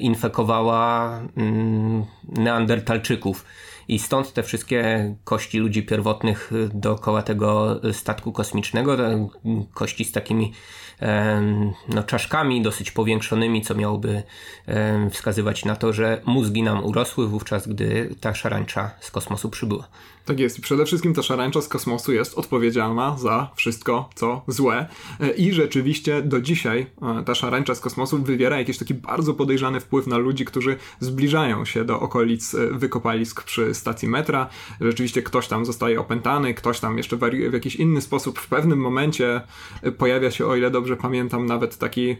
infekowała 0.00 1.20
mm, 1.36 2.04
neandertalczyków 2.28 3.44
I 3.88 3.98
stąd 3.98 4.32
te 4.32 4.42
wszystkie 4.42 5.14
kości 5.24 5.58
ludzi 5.58 5.82
pierwotnych 5.82 6.50
dookoła 6.74 7.22
tego 7.22 7.80
statku 7.92 8.32
kosmicznego, 8.32 8.96
kości 9.74 10.04
z 10.04 10.12
takimi 10.12 10.52
no, 11.88 12.02
czaszkami 12.02 12.62
dosyć 12.62 12.90
powiększonymi, 12.90 13.62
co 13.62 13.74
miałoby 13.74 14.22
wskazywać 15.10 15.64
na 15.64 15.76
to, 15.76 15.92
że 15.92 16.22
mózgi 16.26 16.62
nam 16.62 16.84
urosły 16.84 17.28
wówczas, 17.28 17.68
gdy 17.68 18.14
ta 18.20 18.34
szarańcza 18.34 18.90
z 19.00 19.10
kosmosu 19.10 19.50
przybyła. 19.50 19.88
Tak 20.24 20.40
jest. 20.40 20.60
Przede 20.60 20.84
wszystkim 20.84 21.14
ta 21.14 21.22
szarańcza 21.22 21.60
z 21.60 21.68
kosmosu 21.68 22.12
jest 22.12 22.38
odpowiedzialna 22.38 23.18
za 23.18 23.50
wszystko, 23.56 24.10
co 24.14 24.42
złe. 24.46 24.86
E, 25.20 25.30
I 25.30 25.52
rzeczywiście 25.52 26.22
do 26.22 26.40
dzisiaj 26.40 26.86
e, 27.02 27.24
ta 27.24 27.34
szarańcza 27.34 27.74
z 27.74 27.80
kosmosu 27.80 28.22
wywiera 28.22 28.58
jakiś 28.58 28.78
taki 28.78 28.94
bardzo 28.94 29.34
podejrzany 29.34 29.80
wpływ 29.80 30.06
na 30.06 30.18
ludzi, 30.18 30.44
którzy 30.44 30.76
zbliżają 31.00 31.64
się 31.64 31.84
do 31.84 32.00
okolic 32.00 32.54
e, 32.54 32.66
wykopalisk 32.66 33.44
przy 33.44 33.74
stacji 33.74 34.08
metra. 34.08 34.48
Rzeczywiście 34.80 35.22
ktoś 35.22 35.48
tam 35.48 35.66
zostaje 35.66 36.00
opętany, 36.00 36.54
ktoś 36.54 36.80
tam 36.80 36.96
jeszcze 36.96 37.16
w 37.50 37.52
jakiś 37.52 37.76
inny 37.76 38.00
sposób. 38.00 38.38
W 38.38 38.48
pewnym 38.48 38.78
momencie 38.78 39.40
pojawia 39.98 40.30
się, 40.30 40.46
o 40.46 40.56
ile 40.56 40.70
dobrze 40.70 40.96
pamiętam, 40.96 41.46
nawet 41.46 41.78
taki 41.78 42.16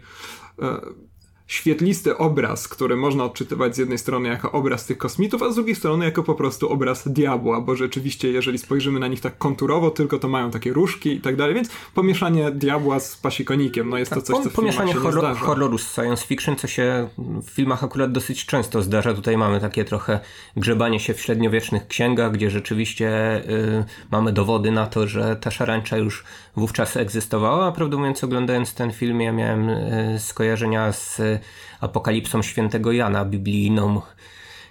świetlisty 1.51 2.17
obraz, 2.17 2.69
który 2.69 2.97
można 2.97 3.25
odczytywać 3.25 3.75
z 3.75 3.79
jednej 3.79 3.99
strony 3.99 4.29
jako 4.29 4.53
obraz 4.53 4.87
tych 4.87 4.99
kosmitów, 4.99 5.43
a 5.43 5.51
z 5.51 5.55
drugiej 5.55 5.75
strony 5.75 6.05
jako 6.05 6.23
po 6.23 6.35
prostu 6.35 6.73
obraz 6.73 7.09
diabła, 7.09 7.61
bo 7.61 7.77
rzeczywiście, 7.77 8.29
jeżeli 8.29 8.59
spojrzymy 8.59 9.01
na 9.01 9.09
nich 9.09 9.21
tak 9.21 9.39
konturowo, 9.39 9.91
tylko 9.91 10.19
to 10.19 10.29
mają 10.29 10.51
takie 10.51 10.73
różki 10.73 11.13
i 11.13 11.21
tak 11.21 11.37
dalej, 11.37 11.55
więc 11.55 11.69
pomieszanie 11.95 12.51
diabła 12.51 13.01
z 13.01 13.17
pasikonikiem, 13.17 13.89
no 13.89 13.99
jest 13.99 14.11
to 14.11 14.17
tak, 14.17 14.25
coś, 14.25 14.45
co 14.45 14.51
w 14.51 14.53
Pomieszanie 14.53 14.95
horror, 14.95 15.37
horroru 15.37 15.79
z 15.79 15.95
science 15.95 16.27
fiction, 16.27 16.57
co 16.57 16.67
się 16.67 17.09
w 17.19 17.51
filmach 17.51 17.85
akurat 17.85 18.13
dosyć 18.13 18.47
często 18.47 18.83
zdarza. 18.83 19.15
Tutaj 19.15 19.37
mamy 19.37 19.61
takie 19.61 19.85
trochę 19.85 20.21
grzebanie 20.57 21.01
się 21.01 21.15
w 21.15 21.21
średniowiecznych 21.21 21.87
księgach, 21.87 22.33
gdzie 22.33 22.51
rzeczywiście 22.51 23.37
y, 23.51 23.85
mamy 24.11 24.33
dowody 24.33 24.71
na 24.71 24.87
to, 24.87 25.09
że 25.09 25.37
ta 25.37 25.51
szarańcza 25.51 25.97
już 25.97 26.25
wówczas 26.57 26.97
egzystowała, 26.97 27.67
a 27.67 27.73
prawdę 27.73 27.97
mówiąc 27.97 28.25
oglądając 28.25 28.75
ten 28.75 28.93
film 28.93 29.21
ja 29.21 29.33
miałem 29.33 29.69
y, 29.69 30.17
skojarzenia 30.19 30.93
z 30.93 31.40
apokalipsą 31.81 32.43
świętego 32.43 32.93
Jana 32.93 33.25
biblijną. 33.25 34.03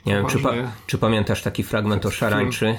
Nie 0.05 0.13
wiem, 0.13 0.25
czy, 0.25 0.39
pa, 0.39 0.53
czy, 0.88 0.97
pamiętasz 0.97 1.41
taki 1.41 1.63
fragment 1.63 2.05
o 2.05 2.11
szarańczy? 2.11 2.75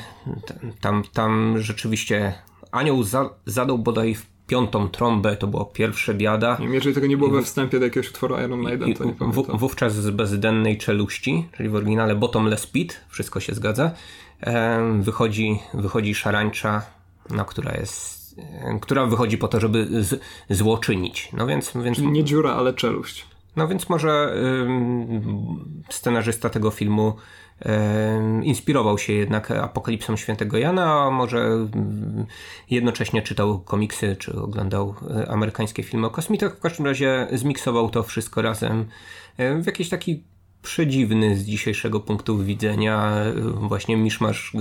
Tam, 0.81 1.03
tam 1.13 1.59
rzeczywiście 1.59 2.35
anioł 2.73 3.03
za, 3.03 3.31
zadał 3.47 3.79
bodaj 3.79 4.15
w 4.15 4.27
piątą 4.47 4.89
trąbę, 4.89 5.37
to 5.37 5.47
było 5.47 5.65
pierwsze 5.65 6.15
biada. 6.15 6.57
Nie 6.61 6.65
wiem, 6.65 6.75
jeżeli 6.75 6.95
tego 6.95 7.07
nie 7.07 7.17
było 7.17 7.31
we 7.31 7.43
wstępie 7.43 7.79
do 7.79 7.85
jakiegoś 7.85 8.11
utworu 8.11 8.35
Iron 8.35 8.61
Maiden, 8.61 8.95
to 8.95 9.05
nie 9.05 9.13
pamiętam. 9.13 9.33
W, 9.33 9.59
wówczas 9.59 9.95
z 9.95 10.11
bezdennej 10.11 10.79
czeluści, 10.79 11.49
czyli 11.57 11.69
w 11.69 11.75
oryginale 11.75 12.17
bottomless 12.17 12.67
pit, 12.67 13.01
wszystko 13.09 13.41
się 13.41 13.55
zgadza, 13.55 13.91
wychodzi, 15.01 15.59
wychodzi 15.75 16.15
szarańcza, 16.15 16.83
no, 17.31 17.45
która 17.45 17.73
jest 17.73 18.21
która 18.81 19.07
wychodzi 19.07 19.39
po 19.39 19.49
to, 19.49 19.61
żeby 19.61 20.05
z, 20.05 20.21
zło 20.51 20.79
czynić. 20.79 21.29
No 21.33 21.47
więc, 21.47 21.73
więc... 21.85 21.97
Czyli 21.97 22.11
nie 22.11 22.25
dziura, 22.25 22.53
ale 22.53 22.75
czeluść. 22.75 23.27
No 23.61 23.69
więc 23.69 23.89
może 23.89 24.35
scenarzysta 25.91 26.51
tego 26.51 26.71
filmu 26.71 27.17
inspirował 28.43 28.99
się 28.99 29.13
jednak 29.13 29.51
apokalipsą 29.51 30.17
świętego 30.17 30.59
Jana, 30.59 31.03
a 31.03 31.11
może 31.11 31.69
jednocześnie 32.71 33.23
czytał 33.23 33.61
komiksy 33.61 34.17
czy 34.17 34.41
oglądał 34.41 34.95
e, 35.11 35.31
amerykańskie 35.31 35.83
filmy 35.83 36.07
o 36.07 36.11
kosmitach. 36.11 36.57
W 36.57 36.61
każdym 36.61 36.87
razie 36.87 37.29
zmiksował 37.33 37.91
to 37.91 38.03
wszystko 38.03 38.43
razem 38.43 38.87
w 39.39 39.67
jakiś 39.67 39.89
taki 39.89 40.25
przedziwny 40.63 41.37
z 41.37 41.45
dzisiejszego 41.45 42.01
punktu 42.01 42.39
widzenia 42.39 43.15
właśnie 43.55 43.97
miszmasz 43.97 44.53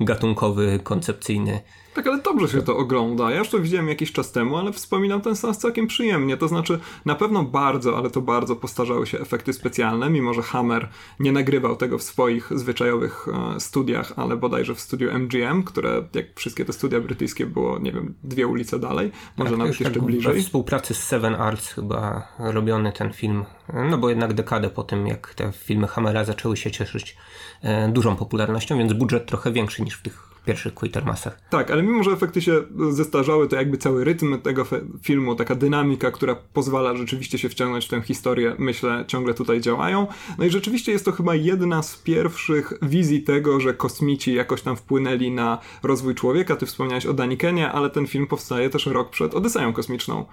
gatunkowy, 0.00 0.80
koncepcyjny 0.82 1.60
tak, 1.94 2.06
ale 2.06 2.22
dobrze 2.22 2.48
się 2.48 2.62
to 2.62 2.76
ogląda. 2.76 3.30
Ja 3.30 3.38
już 3.38 3.48
to 3.48 3.58
widziałem 3.58 3.88
jakiś 3.88 4.12
czas 4.12 4.32
temu, 4.32 4.56
ale 4.56 4.72
wspominam 4.72 5.20
ten 5.20 5.36
sens 5.36 5.58
całkiem 5.58 5.86
przyjemnie. 5.86 6.36
To 6.36 6.48
znaczy, 6.48 6.78
na 7.04 7.14
pewno 7.14 7.42
bardzo, 7.42 7.96
ale 7.96 8.10
to 8.10 8.20
bardzo 8.20 8.56
postarzały 8.56 9.06
się 9.06 9.20
efekty 9.20 9.52
specjalne, 9.52 10.10
mimo 10.10 10.34
że 10.34 10.42
Hammer 10.42 10.88
nie 11.20 11.32
nagrywał 11.32 11.76
tego 11.76 11.98
w 11.98 12.02
swoich 12.02 12.50
zwyczajowych 12.54 13.26
e, 13.28 13.60
studiach, 13.60 14.12
ale 14.16 14.36
bodajże 14.36 14.74
w 14.74 14.80
studiu 14.80 15.18
MGM, 15.18 15.62
które, 15.62 16.04
jak 16.14 16.26
wszystkie 16.34 16.64
te 16.64 16.72
studia 16.72 17.00
brytyjskie, 17.00 17.46
było, 17.46 17.78
nie 17.78 17.92
wiem, 17.92 18.14
dwie 18.24 18.46
ulice 18.46 18.78
dalej, 18.78 19.12
może 19.36 19.50
tak, 19.50 19.58
nawet 19.58 19.80
jeszcze 19.80 19.94
tak, 19.94 20.04
bliżej. 20.04 20.40
W 20.40 20.44
współpracy 20.44 20.94
z 20.94 21.02
Seven 21.02 21.34
Arts 21.34 21.72
chyba 21.72 22.28
robiony 22.38 22.92
ten 22.92 23.12
film, 23.12 23.44
no 23.90 23.98
bo 23.98 24.08
jednak 24.08 24.34
dekadę 24.34 24.70
po 24.70 24.82
tym, 24.82 25.06
jak 25.06 25.34
te 25.34 25.52
filmy 25.52 25.88
Hammera 25.88 26.24
zaczęły 26.24 26.56
się 26.56 26.70
cieszyć 26.70 27.16
e, 27.62 27.88
dużą 27.88 28.16
popularnością, 28.16 28.78
więc 28.78 28.92
budżet 28.92 29.26
trochę 29.26 29.52
większy 29.52 29.82
niż 29.82 29.94
w 29.94 30.02
tych 30.02 30.31
pierwszych 30.44 30.74
Quatermassach. 30.74 31.40
Tak, 31.50 31.70
ale 31.70 31.82
mimo, 31.82 32.02
że 32.02 32.10
efekty 32.10 32.42
się 32.42 32.62
zestarzały, 32.90 33.48
to 33.48 33.56
jakby 33.56 33.78
cały 33.78 34.04
rytm 34.04 34.40
tego 34.40 34.66
filmu, 35.02 35.34
taka 35.34 35.54
dynamika, 35.54 36.10
która 36.10 36.36
pozwala 36.52 36.96
rzeczywiście 36.96 37.38
się 37.38 37.48
wciągnąć 37.48 37.86
w 37.86 37.88
tę 37.88 38.02
historię, 38.02 38.56
myślę, 38.58 39.04
ciągle 39.08 39.34
tutaj 39.34 39.60
działają. 39.60 40.06
No 40.38 40.44
i 40.44 40.50
rzeczywiście 40.50 40.92
jest 40.92 41.04
to 41.04 41.12
chyba 41.12 41.34
jedna 41.34 41.82
z 41.82 41.96
pierwszych 41.96 42.72
wizji 42.82 43.22
tego, 43.22 43.60
że 43.60 43.74
kosmici 43.74 44.34
jakoś 44.34 44.62
tam 44.62 44.76
wpłynęli 44.76 45.30
na 45.30 45.58
rozwój 45.82 46.14
człowieka. 46.14 46.56
Ty 46.56 46.66
wspomniałeś 46.66 47.06
o 47.06 47.12
Danikenie, 47.12 47.72
ale 47.72 47.90
ten 47.90 48.06
film 48.06 48.26
powstaje 48.26 48.70
też 48.70 48.86
rok 48.86 49.10
przed 49.10 49.34
Odyseją 49.34 49.72
Kosmiczną, 49.72 50.24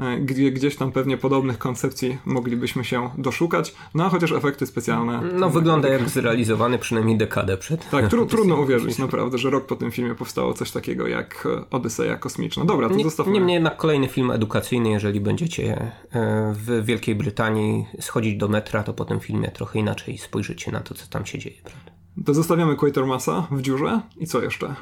e, 0.00 0.18
gdzie 0.18 0.50
gdzieś 0.50 0.76
tam 0.76 0.92
pewnie 0.92 1.16
podobnych 1.16 1.58
koncepcji 1.58 2.18
moglibyśmy 2.26 2.84
się 2.84 3.10
doszukać, 3.18 3.74
no 3.94 4.04
a 4.04 4.08
chociaż 4.08 4.32
efekty 4.32 4.66
specjalne... 4.66 5.20
No 5.34 5.50
wygląda 5.50 5.88
jak 5.88 6.08
zrealizowany 6.18 6.78
przynajmniej 6.78 7.16
dekadę 7.16 7.56
przed. 7.56 7.90
Tak, 7.90 8.08
tru, 8.08 8.26
trudno 8.26 8.56
uwierzyć 8.56 8.98
naprawdę, 8.98 9.38
że 9.38 9.50
rok 9.54 9.66
po 9.66 9.76
tym 9.76 9.90
filmie 9.90 10.14
powstało 10.14 10.54
coś 10.54 10.70
takiego 10.70 11.08
jak 11.08 11.46
e, 11.46 11.70
Odyseja 11.70 12.16
Kosmiczna. 12.16 12.64
Dobra, 12.64 12.88
to 12.88 12.94
nie, 12.94 13.04
zostawmy. 13.04 13.32
Niemniej 13.32 13.54
jednak 13.54 13.76
kolejny 13.76 14.08
film 14.08 14.30
edukacyjny, 14.30 14.90
jeżeli 14.90 15.20
będziecie 15.20 15.92
e, 16.12 16.52
w 16.56 16.84
Wielkiej 16.84 17.14
Brytanii 17.14 17.86
schodzić 18.00 18.36
do 18.36 18.48
metra, 18.48 18.82
to 18.82 18.94
po 18.94 19.04
tym 19.04 19.20
filmie 19.20 19.50
trochę 19.50 19.78
inaczej 19.78 20.18
spojrzycie 20.18 20.72
na 20.72 20.80
to, 20.80 20.94
co 20.94 21.06
tam 21.06 21.26
się 21.26 21.38
dzieje. 21.38 21.56
Prawda? 21.62 21.92
To 22.26 22.34
zostawiamy 22.34 22.76
Quatermassa 22.76 23.46
w 23.50 23.62
dziurze 23.62 24.00
i 24.16 24.26
co 24.26 24.42
jeszcze? 24.42 24.74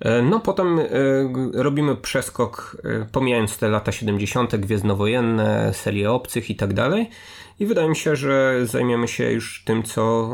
E, 0.00 0.22
no 0.22 0.40
potem 0.40 0.80
robimy 1.54 1.96
przeskok, 1.96 2.82
pomijając 3.12 3.58
te 3.58 3.68
lata 3.68 3.92
70., 3.92 4.56
gwiezdnowojenne, 4.56 5.74
serie 5.74 6.12
obcych 6.12 6.50
i 6.50 6.56
tak 6.56 6.74
dalej. 6.74 7.10
I 7.60 7.66
wydaje 7.66 7.88
mi 7.88 7.96
się, 7.96 8.16
że 8.16 8.60
zajmiemy 8.66 9.08
się 9.08 9.32
już 9.32 9.62
tym, 9.64 9.82
co 9.82 10.26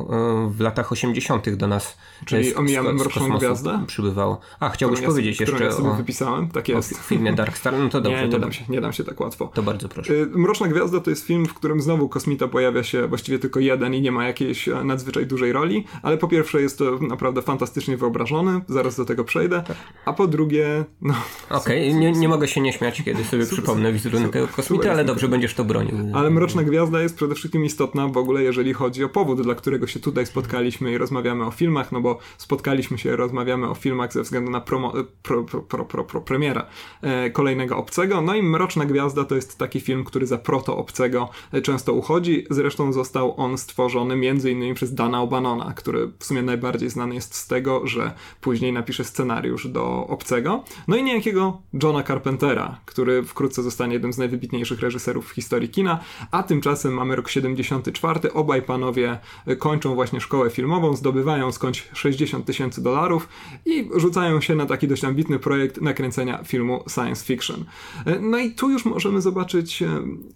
w 0.51 0.61
latach 0.61 0.93
80. 0.93 1.51
do 1.55 1.67
nas 1.67 1.97
Czyli 2.25 2.51
z, 2.51 2.57
omijamy 2.57 2.93
Mroczną 2.93 3.39
Gwiazdę? 3.39 3.85
Przybywało. 3.87 4.41
A, 4.61 4.69
chciałbyś 4.69 5.01
ja, 5.01 5.07
powiedzieć 5.07 5.41
jeszcze 5.41 5.65
ja 5.65 5.73
sobie 5.73 5.91
o... 5.91 5.95
wypisałem? 5.95 6.49
Tak 6.49 6.69
jest. 6.69 6.93
O 6.93 6.97
filmie 6.97 7.33
Dark 7.33 7.59
Star? 7.59 7.75
No 7.79 7.89
to 7.89 8.01
dobrze. 8.01 8.19
Nie, 8.19 8.27
nie, 8.27 8.33
to 8.33 8.39
dam 8.39 8.53
się, 8.53 8.65
nie 8.69 8.81
dam 8.81 8.93
się 8.93 9.05
tak 9.05 9.21
łatwo. 9.21 9.51
To 9.55 9.63
bardzo 9.63 9.89
proszę. 9.89 10.15
Y, 10.15 10.27
Mroczna 10.27 10.69
Gwiazda 10.69 11.01
to 11.01 11.11
jest 11.11 11.27
film, 11.27 11.47
w 11.47 11.55
którym 11.55 11.81
znowu 11.81 12.09
kosmita 12.09 12.49
pojawia 12.49 12.83
się 12.83 13.09
właściwie 13.09 13.39
tylko 13.39 13.61
jeden 13.61 13.95
i 13.95 14.01
nie 14.01 14.13
ma 14.13 14.27
jakiejś 14.27 14.69
e, 14.69 14.85
nadzwyczaj 14.85 15.27
dużej 15.27 15.53
roli, 15.53 15.85
ale 16.03 16.19
po 16.19 16.29
pierwsze 16.29 16.63
jest 16.63 16.79
to 16.79 16.99
naprawdę 17.01 17.43
fantastycznie 17.43 17.97
wyobrażony, 17.97 18.61
zaraz 18.69 18.97
do 18.97 19.05
tego 19.05 19.25
przejdę, 19.25 19.63
a 20.05 20.13
po 20.13 20.27
drugie, 20.27 20.85
no... 21.01 21.15
Okej, 21.51 21.89
okay. 21.89 22.01
nie, 22.01 22.13
nie 22.13 22.29
mogę 22.29 22.49
się 22.49 22.61
nie 22.61 22.73
śmiać, 22.73 23.03
kiedy 23.05 23.25
sobie 23.25 23.47
przypomnę 23.47 23.93
wizerunek 23.93 24.33
tego 24.33 24.49
kosmity, 24.49 24.91
ale 24.91 25.05
dobrze, 25.05 25.29
będziesz 25.29 25.55
to 25.55 25.65
bronił. 25.65 25.97
Ale 26.15 26.31
Mroczna 26.31 26.63
Gwiazda 26.63 27.01
jest 27.01 27.12
przede 27.15 27.35
wszystkim 27.35 27.65
istotna 27.65 28.09
w 28.09 28.17
ogóle, 28.17 28.43
jeżeli 28.43 28.73
chodzi 28.73 29.05
o 29.05 29.09
powód, 29.09 29.43
dla 29.43 29.55
którego 29.55 29.87
się 29.87 30.01
tutaj 30.01 30.27
spotkaliśmy 30.27 30.93
i 30.93 30.99
rozmawiamy 30.99 31.47
o 31.47 31.51
filmach, 31.51 31.93
no 31.93 32.01
bo 32.01 32.19
spotkaliśmy 32.39 32.99
się, 32.99 33.17
rozmawiamy 33.17 33.69
o 33.69 33.75
filmach 33.75 34.13
ze 34.13 34.23
względu 34.23 34.51
na 34.51 34.61
promo, 34.61 34.93
pro, 35.23 35.45
pro, 35.45 35.63
pro, 35.63 36.05
pro, 36.05 36.21
premierę 36.21 36.63
e, 37.03 37.31
kolejnego 37.31 37.77
Obcego. 37.77 38.21
No 38.21 38.35
i 38.35 38.43
Mroczna 38.43 38.85
Gwiazda 38.85 39.25
to 39.25 39.35
jest 39.35 39.59
taki 39.59 39.81
film, 39.81 40.05
który 40.05 40.27
za 40.27 40.39
proto 40.39 40.77
Obcego 40.77 41.29
e, 41.53 41.63
często 41.63 41.93
uchodzi. 41.93 42.47
Zresztą 42.51 42.93
został 42.93 43.41
on 43.41 43.59
stworzony 43.59 44.17
między 44.17 44.51
innymi 44.51 44.75
przez 44.75 44.95
Dana 44.95 45.19
O'Banona, 45.19 45.75
który 45.75 46.13
w 46.19 46.25
sumie 46.25 46.43
najbardziej 46.43 46.91
znany 46.91 47.15
jest 47.15 47.35
z 47.35 47.47
tego, 47.47 47.87
że 47.87 48.15
później 48.41 48.73
napisze 48.73 49.05
scenariusz 49.05 49.69
do 49.69 50.07
Obcego. 50.07 50.65
No 50.89 50.97
i 50.97 51.03
niejakiego 51.03 51.61
Johna 51.83 52.03
Carpentera, 52.03 52.81
który 52.85 53.23
wkrótce 53.23 53.63
zostanie 53.63 53.93
jednym 53.93 54.13
z 54.13 54.19
najwybitniejszych 54.19 54.81
reżyserów 54.81 55.29
w 55.29 55.35
historii 55.35 55.69
kina, 55.69 56.01
a 56.31 56.43
tymczasem 56.43 56.99
mamy 57.03 57.17
rok 57.17 57.29
74. 57.29 58.33
Obaj 58.33 58.63
panowie 58.63 59.19
kończą 59.59 59.95
właśnie 59.95 60.21
szkołę 60.21 60.51
filmową, 60.51 60.97
zdobywają 60.97 61.53
skądś 61.53 61.89
60 61.93 62.47
tysięcy 62.47 62.83
dolarów 62.83 63.29
i 63.67 63.91
rzucają 63.97 64.41
się 64.41 64.55
na 64.55 64.67
taki 64.67 64.89
dość 64.89 65.05
ambitny 65.05 65.39
projekt 65.39 65.81
nakręcenia 65.81 66.45
filmu 66.45 66.85
science 66.95 67.25
fiction. 67.25 67.65
E, 68.07 68.21
no 68.21 68.39
i 68.39 68.51
tu 68.51 68.71
już 68.71 68.85
możemy 68.85 69.21
zobaczyć 69.21 69.83
e, 69.83 69.89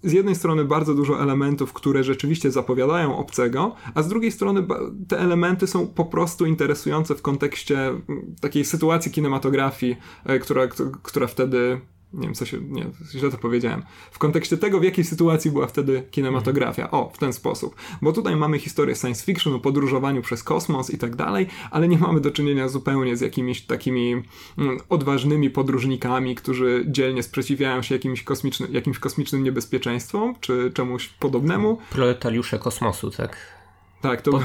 z 0.02 0.12
jednej 0.12 0.34
strony 0.34 0.64
bardzo 0.64 0.94
dużo 0.94 1.22
elementów, 1.22 1.72
które 1.72 2.04
rzeczywiście 2.04 2.50
zapowiadają 2.50 3.16
obcego, 3.16 3.74
a 3.94 4.02
z 4.02 4.08
drugiej 4.08 4.32
strony 4.32 4.66
te 5.08 5.18
elementy 5.18 5.66
są 5.66 5.86
po 5.86 6.04
prostu 6.04 6.46
interesujące 6.46 7.14
w 7.14 7.22
kontekście 7.22 7.92
takiej 8.40 8.64
sytuacji 8.64 9.12
kinematografii, 9.12 9.96
która, 10.40 10.66
która 11.02 11.26
wtedy 11.26 11.80
nie 12.12 12.22
wiem, 12.22 12.34
co 12.34 12.46
się, 12.46 12.60
nie, 12.60 12.86
źle 13.12 13.30
to 13.30 13.38
powiedziałem. 13.38 13.82
W 14.10 14.18
kontekście 14.18 14.56
tego, 14.56 14.80
w 14.80 14.84
jakiej 14.84 15.04
sytuacji 15.04 15.50
była 15.50 15.66
wtedy 15.66 16.02
kinematografia. 16.10 16.90
O, 16.90 17.10
w 17.14 17.18
ten 17.18 17.32
sposób. 17.32 17.74
Bo 18.02 18.12
tutaj 18.12 18.36
mamy 18.36 18.58
historię 18.58 18.94
science 18.94 19.24
fiction 19.24 19.54
o 19.54 19.58
podróżowaniu 19.58 20.22
przez 20.22 20.42
kosmos 20.42 20.90
i 20.90 20.98
tak 20.98 21.16
dalej, 21.16 21.46
ale 21.70 21.88
nie 21.88 21.98
mamy 21.98 22.20
do 22.20 22.30
czynienia 22.30 22.68
zupełnie 22.68 23.16
z 23.16 23.20
jakimiś 23.20 23.62
takimi 23.62 24.22
mm, 24.58 24.78
odważnymi 24.88 25.50
podróżnikami, 25.50 26.34
którzy 26.34 26.84
dzielnie 26.88 27.22
sprzeciwiają 27.22 27.82
się 27.82 27.94
jakimś, 27.94 28.22
kosmiczny, 28.22 28.68
jakimś 28.70 28.98
kosmicznym 28.98 29.44
niebezpieczeństwom, 29.44 30.34
czy 30.40 30.72
czemuś 30.74 31.08
podobnemu. 31.08 31.78
Proletariusze 31.90 32.58
kosmosu, 32.58 33.10
tak? 33.10 33.55
Tak, 34.00 34.22
to, 34.22 34.40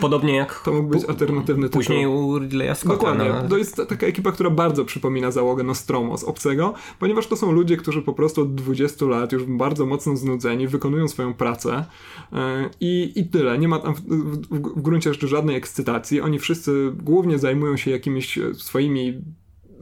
podobnie 0.00 0.36
jak 0.36 0.62
to 0.64 0.72
mógł 0.72 0.88
być 0.88 1.04
alternatywny 1.04 1.66
tytuł. 1.66 1.80
Później 1.80 2.06
u 2.06 2.38
Ridleya 2.38 2.74
Scotta. 2.74 2.94
Dokładnie. 2.94 3.28
No. 3.28 3.48
To 3.48 3.58
jest 3.58 3.82
taka 3.88 4.06
ekipa, 4.06 4.32
która 4.32 4.50
bardzo 4.50 4.84
przypomina 4.84 5.30
załogę 5.30 5.64
Nostromo 5.64 6.18
z 6.18 6.24
Obcego, 6.24 6.74
ponieważ 6.98 7.26
to 7.26 7.36
są 7.36 7.52
ludzie, 7.52 7.76
którzy 7.76 8.02
po 8.02 8.12
prostu 8.12 8.42
od 8.42 8.54
20 8.54 9.06
lat 9.06 9.32
już 9.32 9.44
bardzo 9.44 9.86
mocno 9.86 10.16
znudzeni, 10.16 10.68
wykonują 10.68 11.08
swoją 11.08 11.34
pracę 11.34 11.84
yy, 12.32 12.38
i, 12.80 13.12
i 13.16 13.26
tyle. 13.26 13.58
Nie 13.58 13.68
ma 13.68 13.78
tam 13.78 13.94
w, 13.94 14.00
w, 14.00 14.78
w 14.78 14.82
gruncie 14.82 15.12
rzeczy 15.12 15.28
żadnej 15.28 15.56
ekscytacji. 15.56 16.20
Oni 16.20 16.38
wszyscy 16.38 16.92
głównie 17.02 17.38
zajmują 17.38 17.76
się 17.76 17.90
jakimiś 17.90 18.38
swoimi 18.54 19.22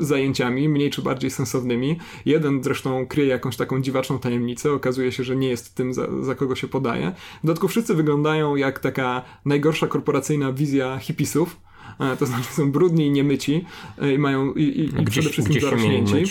zajęciami, 0.00 0.68
mniej 0.68 0.90
czy 0.90 1.02
bardziej 1.02 1.30
sensownymi. 1.30 1.98
Jeden 2.24 2.62
zresztą 2.62 3.06
kryje 3.06 3.28
jakąś 3.28 3.56
taką 3.56 3.82
dziwaczną 3.82 4.18
tajemnicę, 4.18 4.72
okazuje 4.72 5.12
się, 5.12 5.24
że 5.24 5.36
nie 5.36 5.48
jest 5.48 5.74
tym, 5.74 5.94
za, 5.94 6.06
za 6.22 6.34
kogo 6.34 6.54
się 6.54 6.68
podaje. 6.68 7.12
W 7.44 7.46
dodatku 7.46 7.68
wszyscy 7.68 7.94
wyglądają 7.94 8.56
jak 8.56 8.78
taka 8.78 9.22
najgorsza 9.44 9.86
korporacyjna 9.86 10.52
wizja 10.52 10.98
hipisów, 10.98 11.60
e, 12.00 12.16
to 12.16 12.26
znaczy 12.26 12.52
są 12.52 12.72
brudni 12.72 13.06
i 13.06 13.10
niemyci 13.10 13.64
e, 13.98 14.12
i 14.12 14.18
mają 14.18 14.52
i, 14.52 14.62
i, 14.62 14.88
gdzieś, 14.88 15.10
przede 15.10 15.30
wszystkim 15.30 15.60
zarośnięci. 15.60 16.24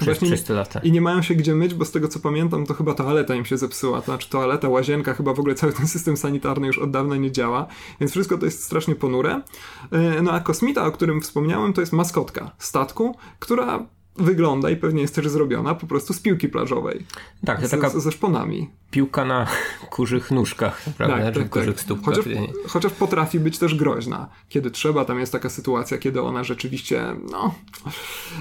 Przez 0.00 0.18
Właśnie 0.18 0.36
300 0.36 0.54
lata. 0.54 0.80
I 0.80 0.92
nie 0.92 1.00
mają 1.00 1.22
się 1.22 1.34
gdzie 1.34 1.54
myć, 1.54 1.74
bo 1.74 1.84
z 1.84 1.90
tego 1.90 2.08
co 2.08 2.20
pamiętam, 2.20 2.66
to 2.66 2.74
chyba 2.74 2.94
toaleta 2.94 3.34
im 3.34 3.44
się 3.44 3.58
zepsuła. 3.58 3.98
To 3.98 4.04
znaczy 4.04 4.30
toaleta, 4.30 4.68
łazienka, 4.68 5.14
chyba 5.14 5.34
w 5.34 5.40
ogóle 5.40 5.54
cały 5.54 5.72
ten 5.72 5.88
system 5.88 6.16
sanitarny 6.16 6.66
już 6.66 6.78
od 6.78 6.90
dawna 6.90 7.16
nie 7.16 7.32
działa, 7.32 7.66
więc 8.00 8.12
wszystko 8.12 8.38
to 8.38 8.44
jest 8.44 8.64
strasznie 8.64 8.94
ponure. 8.94 9.42
E, 9.90 10.22
no 10.22 10.32
a 10.32 10.40
kosmita, 10.40 10.86
o 10.86 10.92
którym 10.92 11.20
wspomniałem, 11.20 11.72
to 11.72 11.80
jest 11.80 11.92
maskotka 11.92 12.50
statku, 12.58 13.16
która 13.38 13.86
wygląda 14.16 14.70
i 14.70 14.76
pewnie 14.76 15.02
jest 15.02 15.14
też 15.14 15.28
zrobiona 15.28 15.74
po 15.74 15.86
prostu 15.86 16.12
z 16.12 16.20
piłki 16.20 16.48
plażowej. 16.48 17.06
Tak, 17.46 17.60
to 17.60 17.68
ze, 17.68 17.78
taka 17.78 18.00
ze 18.00 18.12
szponami. 18.12 18.70
piłka 18.90 19.24
na 19.24 19.46
kurzych 19.90 20.30
nóżkach, 20.30 20.82
prawda? 20.96 21.18
Tak, 21.18 21.34
Czy 21.34 21.40
tak, 21.40 21.50
kurzych 21.50 21.74
tak. 21.74 21.80
stópkach. 21.84 22.14
Chociaż, 22.14 22.34
chociaż 22.68 22.92
potrafi 22.92 23.40
być 23.40 23.58
też 23.58 23.74
groźna. 23.74 24.28
Kiedy 24.48 24.70
trzeba, 24.70 25.04
tam 25.04 25.20
jest 25.20 25.32
taka 25.32 25.50
sytuacja, 25.50 25.98
kiedy 25.98 26.22
ona 26.22 26.44
rzeczywiście, 26.44 27.04
no, 27.30 27.54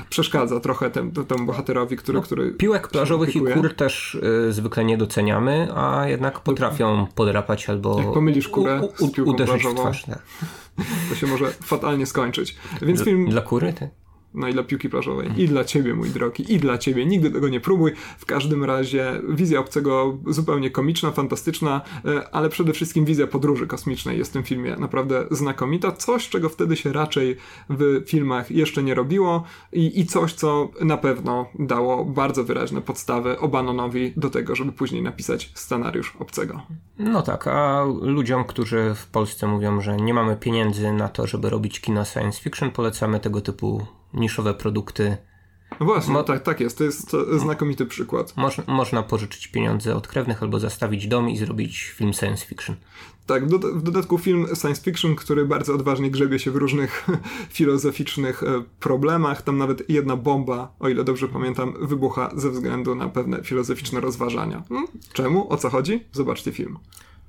przeszkadza 0.10 0.60
trochę 0.60 0.90
tem, 0.90 1.12
temu 1.12 1.46
bohaterowi, 1.46 1.98
który... 1.98 2.18
No, 2.18 2.22
który 2.22 2.52
Piłek 2.52 2.88
plażowych 2.88 3.36
i 3.36 3.42
kur 3.42 3.74
też 3.76 4.16
y, 4.48 4.54
zwykle 4.54 4.86
nie 4.86 4.98
doceniamy, 4.98 5.68
a 5.76 6.08
jednak 6.08 6.40
potrafią 6.40 7.08
podrapać 7.16 7.70
albo 7.70 8.00
Jak 8.00 8.14
pomylisz 8.14 8.48
kurę 8.48 8.82
u, 9.00 9.08
z 9.08 9.12
piłką 9.12 9.32
uderzyć 9.32 9.56
w 9.56 9.62
plażową. 9.62 9.82
twarz. 9.82 10.06
Tak. 10.06 10.22
To 11.10 11.16
się 11.16 11.28
może 11.28 11.52
fatalnie 11.52 12.06
skończyć. 12.06 12.56
Więc 12.82 13.00
Dla, 13.00 13.06
film... 13.06 13.30
dla 13.30 13.42
kury? 13.42 13.74
Tak? 13.74 13.90
No 14.34 14.48
i 14.48 14.54
dla 14.54 14.64
piłki 14.64 14.90
plażowej. 14.90 15.30
I 15.38 15.48
dla 15.48 15.64
ciebie, 15.64 15.94
mój 15.94 16.10
drogi. 16.10 16.54
I 16.54 16.58
dla 16.58 16.78
ciebie. 16.78 17.06
Nigdy 17.06 17.32
tego 17.32 17.50
nie 17.50 17.60
próbuj. 17.60 17.92
W 18.18 18.26
każdym 18.26 18.64
razie 18.64 19.22
wizja 19.30 19.60
obcego 19.60 20.18
zupełnie 20.28 20.72
komiczna, 20.72 21.12
fantastyczna, 21.12 21.82
e, 22.06 22.30
ale 22.36 22.50
przede 22.50 22.74
wszystkim 22.74 23.06
wizja 23.06 23.28
podróży 23.28 23.68
kosmicznej 23.68 24.18
jest 24.18 24.32
w 24.32 24.34
tym 24.34 24.44
filmie 24.44 24.76
naprawdę 24.76 25.26
znakomita. 25.32 25.92
Coś, 25.92 26.30
czego 26.30 26.50
wtedy 26.50 26.76
się 26.76 26.94
raczej 26.94 27.38
w 27.70 28.04
filmach 28.06 28.52
jeszcze 28.52 28.84
nie 28.84 28.96
robiło 28.96 29.44
i, 29.74 30.00
i 30.00 30.06
coś, 30.06 30.34
co 30.34 30.70
na 30.82 30.98
pewno 30.98 31.46
dało 31.60 32.06
bardzo 32.06 32.44
wyraźne 32.44 32.82
podstawy 32.82 33.40
Obanonowi 33.40 34.14
do 34.18 34.30
tego, 34.30 34.56
żeby 34.56 34.72
później 34.72 35.02
napisać 35.02 35.52
scenariusz 35.54 36.16
obcego. 36.20 36.62
No 37.00 37.22
tak, 37.22 37.48
a 37.48 37.86
ludziom, 38.02 38.44
którzy 38.44 38.94
w 38.96 39.08
Polsce 39.08 39.48
mówią, 39.48 39.82
że 39.82 39.98
nie 39.98 40.14
mamy 40.14 40.38
pieniędzy 40.38 40.94
na 40.94 41.08
to, 41.08 41.28
żeby 41.28 41.50
robić 41.50 41.82
kino 41.82 42.06
science 42.06 42.42
fiction, 42.42 42.72
polecamy 42.72 43.20
tego 43.20 43.42
typu 43.42 43.99
niszowe 44.14 44.54
produkty. 44.54 45.18
No 45.80 45.86
właśnie, 45.86 46.14
Mo- 46.14 46.24
tak, 46.24 46.44
tak 46.44 46.60
jest. 46.60 46.78
To 46.78 46.84
jest 46.84 47.16
znakomity 47.38 47.86
przykład. 47.86 48.38
Moż, 48.38 48.58
można 48.68 49.04
pożyczyć 49.04 49.48
pieniądze 49.48 49.96
od 49.96 50.08
krewnych 50.08 50.44
albo 50.44 50.60
zastawić 50.60 51.08
dom 51.08 51.30
i 51.30 51.38
zrobić 51.38 51.84
film 51.84 52.14
science 52.14 52.46
fiction. 52.46 52.76
Tak, 53.26 53.46
w, 53.46 53.50
doda- 53.50 53.72
w 53.74 53.82
dodatku 53.82 54.18
film 54.18 54.48
science 54.62 54.82
fiction, 54.82 55.16
który 55.16 55.46
bardzo 55.46 55.74
odważnie 55.74 56.12
grzebie 56.12 56.40
się 56.40 56.52
w 56.52 56.56
różnych 56.56 57.08
filozoficznych 57.58 58.44
e, 58.44 58.64
problemach. 58.80 59.42
Tam 59.42 59.58
nawet 59.58 59.90
jedna 59.90 60.16
bomba, 60.16 60.76
o 60.80 60.90
ile 60.90 61.04
dobrze 61.04 61.28
pamiętam, 61.28 61.74
wybucha 61.82 62.32
ze 62.36 62.50
względu 62.50 62.96
na 62.96 63.10
pewne 63.10 63.44
filozoficzne 63.44 64.00
rozważania. 64.00 64.64
Hmm? 64.70 64.88
Czemu? 65.14 65.54
O 65.54 65.58
co 65.58 65.70
chodzi? 65.70 66.04
Zobaczcie 66.12 66.52
film. 66.52 66.78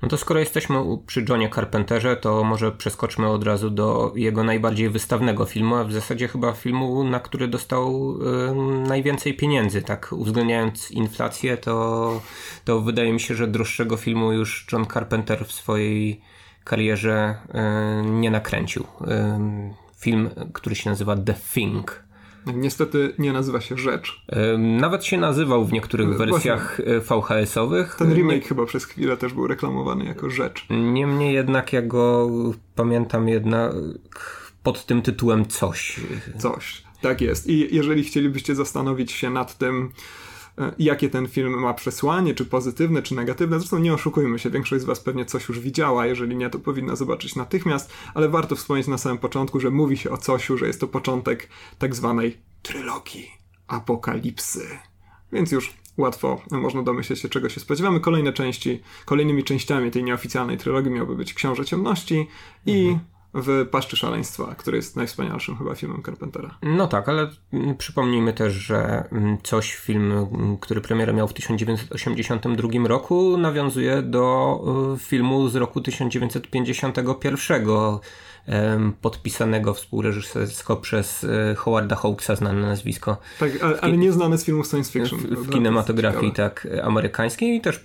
No 0.02 0.08
to 0.08 0.16
skoro 0.16 0.40
jesteśmy 0.40 0.76
przy 1.06 1.24
Johnie 1.28 1.50
Carpenterze, 1.50 2.16
to 2.16 2.44
może 2.44 2.72
przeskoczmy 2.72 3.28
od 3.28 3.44
razu 3.44 3.70
do 3.70 4.12
jego 4.16 4.44
najbardziej 4.44 4.90
wystawnego 4.90 5.44
filmu, 5.44 5.74
a 5.74 5.84
w 5.84 5.92
zasadzie 5.92 6.28
chyba 6.28 6.52
filmu, 6.52 7.04
na 7.04 7.20
który 7.20 7.48
dostał 7.48 8.14
ym, 8.50 8.82
najwięcej 8.82 9.36
pieniędzy, 9.36 9.82
tak 9.82 10.12
uwzględniając 10.12 10.90
inflację, 10.90 11.56
to, 11.56 12.20
to 12.64 12.80
wydaje 12.80 13.12
mi 13.12 13.20
się, 13.20 13.34
że 13.34 13.46
droższego 13.46 13.96
filmu 13.96 14.32
już 14.32 14.66
John 14.72 14.86
Carpenter 14.86 15.44
w 15.44 15.52
swojej 15.52 16.20
karierze 16.64 17.34
ym, 18.00 18.20
nie 18.20 18.30
nakręcił. 18.30 18.84
Ym, 19.00 19.74
film, 19.98 20.30
który 20.52 20.74
się 20.74 20.90
nazywa 20.90 21.16
The 21.16 21.34
Thing. 21.54 22.09
Niestety 22.46 23.14
nie 23.18 23.32
nazywa 23.32 23.60
się 23.60 23.78
Rzecz. 23.78 24.22
Nawet 24.58 25.04
się 25.04 25.18
nazywał 25.18 25.64
w 25.64 25.72
niektórych 25.72 26.18
wersjach 26.18 26.80
y, 26.80 27.00
VHS-owych. 27.00 27.94
Ten 27.94 28.14
remake 28.14 28.44
chyba 28.44 28.66
przez 28.66 28.84
chwilę 28.84 29.16
też 29.16 29.32
był 29.32 29.46
reklamowany 29.46 30.04
jako 30.04 30.30
Rzecz. 30.30 30.66
Niemniej 30.70 31.34
jednak 31.34 31.72
ja 31.72 31.82
go 31.82 32.30
pamiętam 32.74 33.28
jednak 33.28 33.72
pod 34.62 34.86
tym 34.86 35.02
tytułem 35.02 35.46
coś. 35.46 36.00
Coś. 36.38 36.82
Tak 37.00 37.20
jest. 37.20 37.46
I 37.46 37.76
jeżeli 37.76 38.04
chcielibyście 38.04 38.54
zastanowić 38.54 39.12
się 39.12 39.30
nad 39.30 39.58
tym, 39.58 39.84
e, 39.84 39.90
jakie 40.78 41.10
ten 41.10 41.28
film 41.28 41.60
ma 41.60 41.74
przesłanie, 41.74 42.34
czy 42.34 42.44
pozytywne, 42.44 43.02
czy 43.02 43.14
negatywne. 43.14 43.58
Zresztą 43.58 43.78
nie 43.78 43.94
oszukujmy 43.94 44.38
się, 44.38 44.50
większość 44.50 44.82
z 44.82 44.86
Was 44.86 45.00
pewnie 45.00 45.24
coś 45.24 45.48
już 45.48 45.60
widziała, 45.60 46.06
jeżeli 46.06 46.36
nie, 46.36 46.50
to 46.50 46.58
powinna 46.58 46.96
zobaczyć 46.96 47.36
natychmiast, 47.36 47.92
ale 48.14 48.28
warto 48.28 48.56
wspomnieć 48.56 48.86
na 48.86 48.98
samym 48.98 49.18
początku, 49.18 49.60
że 49.60 49.70
mówi 49.70 49.96
się 49.96 50.10
o 50.10 50.18
Cosiu, 50.18 50.58
że 50.58 50.66
jest 50.66 50.80
to 50.80 50.88
początek 50.88 51.48
tak 51.78 51.94
zwanej 51.94 52.38
trylogii 52.62 53.30
apokalipsy. 53.66 54.78
Więc 55.32 55.52
już 55.52 55.74
łatwo 55.96 56.42
można 56.50 56.82
domyśleć 56.82 57.20
się, 57.20 57.28
czego 57.28 57.48
się 57.48 57.60
spodziewamy. 57.60 58.00
Kolejne 58.00 58.32
części, 58.32 58.80
kolejnymi 59.04 59.44
częściami 59.44 59.90
tej 59.90 60.04
nieoficjalnej 60.04 60.58
trylogii 60.58 60.90
miałby 60.90 61.16
być 61.16 61.34
Książę 61.34 61.64
Ciemności 61.64 62.26
i 62.66 62.96
w 63.34 63.68
Paszczy 63.70 63.96
Szaleństwa, 63.96 64.54
który 64.54 64.76
jest 64.76 64.96
najwspanialszym 64.96 65.56
chyba 65.56 65.74
filmem 65.74 66.02
Carpentera. 66.02 66.58
No 66.62 66.86
tak, 66.86 67.08
ale 67.08 67.30
mm, 67.52 67.76
przypomnijmy 67.76 68.32
też, 68.32 68.52
że 68.52 69.04
mm, 69.12 69.38
coś 69.42 69.74
film, 69.74 70.12
mm, 70.12 70.56
który 70.56 70.80
premierę 70.80 71.12
miał 71.12 71.28
w 71.28 71.32
1982 71.32 72.88
roku, 72.88 73.38
nawiązuje 73.38 74.02
do 74.02 74.60
y, 74.94 74.98
filmu 74.98 75.48
z 75.48 75.56
roku 75.56 75.80
1951, 75.80 78.00
em, 78.46 78.92
podpisanego 79.00 79.74
współreżysersko 79.74 80.76
przez 80.76 81.24
y, 81.24 81.54
Howarda 81.56 81.96
Hawkesa, 81.96 82.36
znane 82.36 82.60
nazwisko. 82.60 83.16
Tak, 83.40 83.50
ale, 83.62 83.80
ale 83.80 83.96
nie 83.96 84.12
znane 84.12 84.38
z 84.38 84.44
filmów 84.44 84.66
science 84.66 84.92
fiction. 84.92 85.18
w, 85.18 85.22
w 85.22 85.46
To 85.46 85.52
kinematografii 85.52 86.32
tak 86.32 86.68
amerykańskiej 86.82 87.56
i 87.56 87.60
też 87.60 87.80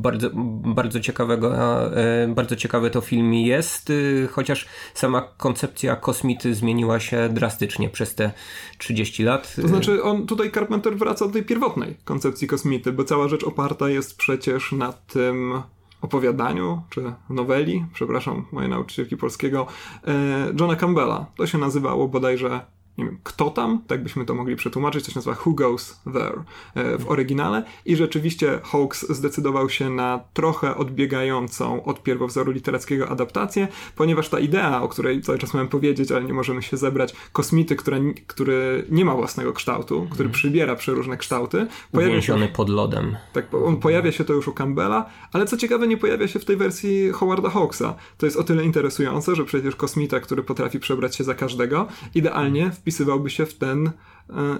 bardzo, 0.00 0.30
bardzo 0.74 1.00
ciekawego, 1.00 1.56
e, 1.96 2.28
bardzo 2.28 2.56
ciekawy 2.56 2.90
to 2.90 3.00
film 3.00 3.34
jest, 3.34 3.90
y, 3.90 4.28
chociaż 4.32 4.66
sama 4.94 5.22
koncepcja 5.36 5.96
kosmity 5.96 6.54
zmieniła 6.54 7.00
się 7.00 7.28
drastycznie 7.28 7.88
przez 7.88 8.14
te 8.14 8.32
30 8.78 9.22
lat. 9.22 9.56
To 9.62 9.68
znaczy, 9.68 10.02
on 10.02 10.26
tutaj 10.26 10.52
Carpenter 10.52 10.96
wraca 10.96 11.26
do 11.26 11.32
tej 11.32 11.42
pierwotnej 11.42 11.96
koncepcji 12.04 12.48
kosmity, 12.48 12.92
bo 12.92 13.04
cała 13.04 13.28
rzecz 13.28 13.44
oparta 13.44 13.88
jest 13.88 14.16
przecież 14.16 14.72
na 14.72 14.92
tym 14.92 15.62
opowiadaniu, 16.00 16.82
czy 16.90 17.12
noweli, 17.30 17.84
przepraszam, 17.92 18.46
moje 18.52 18.68
nauczycielki 18.68 19.16
polskiego, 19.16 19.66
e, 20.06 20.12
Johna 20.60 20.76
Campbella. 20.76 21.26
To 21.36 21.46
się 21.46 21.58
nazywało 21.58 22.08
bodajże, 22.08 22.60
nie 23.00 23.06
wiem, 23.06 23.18
kto 23.22 23.50
tam, 23.50 23.82
tak 23.86 24.02
byśmy 24.02 24.24
to 24.24 24.34
mogli 24.34 24.56
przetłumaczyć, 24.56 25.04
to 25.04 25.10
się 25.10 25.18
nazywa 25.18 25.36
Who 25.46 25.52
Goes 25.52 26.00
There 26.12 26.42
e, 26.74 26.98
w 26.98 27.10
oryginale 27.10 27.64
i 27.84 27.96
rzeczywiście 27.96 28.60
Hawks 28.64 29.12
zdecydował 29.12 29.68
się 29.68 29.90
na 29.90 30.20
trochę 30.34 30.76
odbiegającą 30.76 31.84
od 31.84 32.02
pierwowzoru 32.02 32.52
literackiego 32.52 33.08
adaptację, 33.08 33.68
ponieważ 33.96 34.28
ta 34.28 34.38
idea, 34.38 34.82
o 34.82 34.88
której 34.88 35.22
cały 35.22 35.38
czas 35.38 35.54
miałem 35.54 35.68
powiedzieć, 35.68 36.12
ale 36.12 36.24
nie 36.24 36.32
możemy 36.32 36.62
się 36.62 36.76
zebrać, 36.76 37.14
kosmity, 37.32 37.76
która, 37.76 37.98
który 38.26 38.86
nie 38.90 39.04
ma 39.04 39.14
własnego 39.14 39.52
kształtu, 39.52 40.06
który 40.10 40.28
przybiera 40.28 40.76
przeróżne 40.76 41.16
kształty, 41.16 41.66
pojawia 41.92 42.12
się 42.12 42.32
Uwięziony 42.32 42.48
pod 42.48 42.68
lodem. 42.68 43.16
tak, 43.32 43.54
on 43.54 43.76
pojawia 43.76 44.12
się 44.12 44.24
to 44.24 44.32
już 44.32 44.48
u 44.48 44.52
Campbella, 44.52 45.10
ale 45.32 45.46
co 45.46 45.56
ciekawe, 45.56 45.86
nie 45.86 45.96
pojawia 45.96 46.28
się 46.28 46.38
w 46.38 46.44
tej 46.44 46.56
wersji 46.56 47.10
Howarda 47.10 47.50
Hawksa. 47.50 47.94
To 48.18 48.26
jest 48.26 48.36
o 48.36 48.42
tyle 48.42 48.64
interesujące, 48.64 49.36
że 49.36 49.44
przecież 49.44 49.76
kosmita, 49.76 50.20
który 50.20 50.42
potrafi 50.42 50.80
przebrać 50.80 51.16
się 51.16 51.24
za 51.24 51.34
każdego, 51.34 51.86
idealnie 52.14 52.70
wpisywałby 52.90 53.30
się 53.30 53.46
w 53.46 53.54
ten 53.54 53.86
e, 53.86 53.92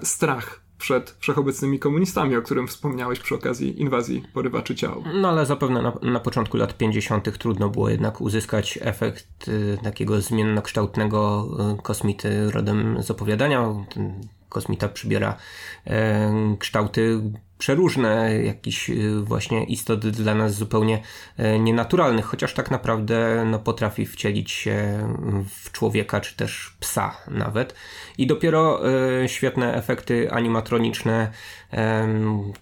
strach 0.03 0.61
przed 0.77 1.15
wszechobecnymi 1.19 1.79
komunistami, 1.79 2.35
o 2.35 2.41
którym 2.41 2.67
wspomniałeś 2.67 3.19
przy 3.19 3.35
okazji 3.35 3.81
inwazji 3.81 4.23
porywaczy 4.33 4.75
ciał. 4.75 5.03
No 5.13 5.29
ale 5.29 5.45
zapewne 5.45 5.81
na, 5.81 5.93
na 6.01 6.19
początku 6.19 6.57
lat 6.57 6.77
50. 6.77 7.37
trudno 7.37 7.69
było 7.69 7.89
jednak 7.89 8.21
uzyskać 8.21 8.79
efekt 8.81 9.47
y, 9.47 9.77
takiego 9.83 10.21
zmiennokształtnego 10.21 11.47
y, 11.79 11.81
kosmity 11.81 12.51
rodem 12.51 13.03
z 13.03 13.11
opowiadania. 13.11 13.73
Kosmita 14.51 14.87
przybiera 14.89 15.37
y, 15.87 15.91
kształty 16.59 17.21
przeróżne, 17.57 18.43
jakichś 18.43 18.89
y, 18.89 19.21
właśnie 19.21 19.63
istot 19.63 20.07
dla 20.07 20.35
nas 20.35 20.53
zupełnie 20.53 21.01
y, 21.39 21.59
nienaturalnych, 21.59 22.25
chociaż 22.25 22.53
tak 22.53 22.71
naprawdę 22.71 23.45
no, 23.45 23.59
potrafi 23.59 24.05
wcielić 24.05 24.51
się 24.51 25.07
w 25.49 25.71
człowieka, 25.71 26.21
czy 26.21 26.35
też 26.35 26.77
psa 26.79 27.17
nawet. 27.27 27.75
I 28.17 28.27
dopiero 28.27 28.81
świetne 29.27 29.75
efekty 29.75 30.31
animatroniczne 30.31 31.31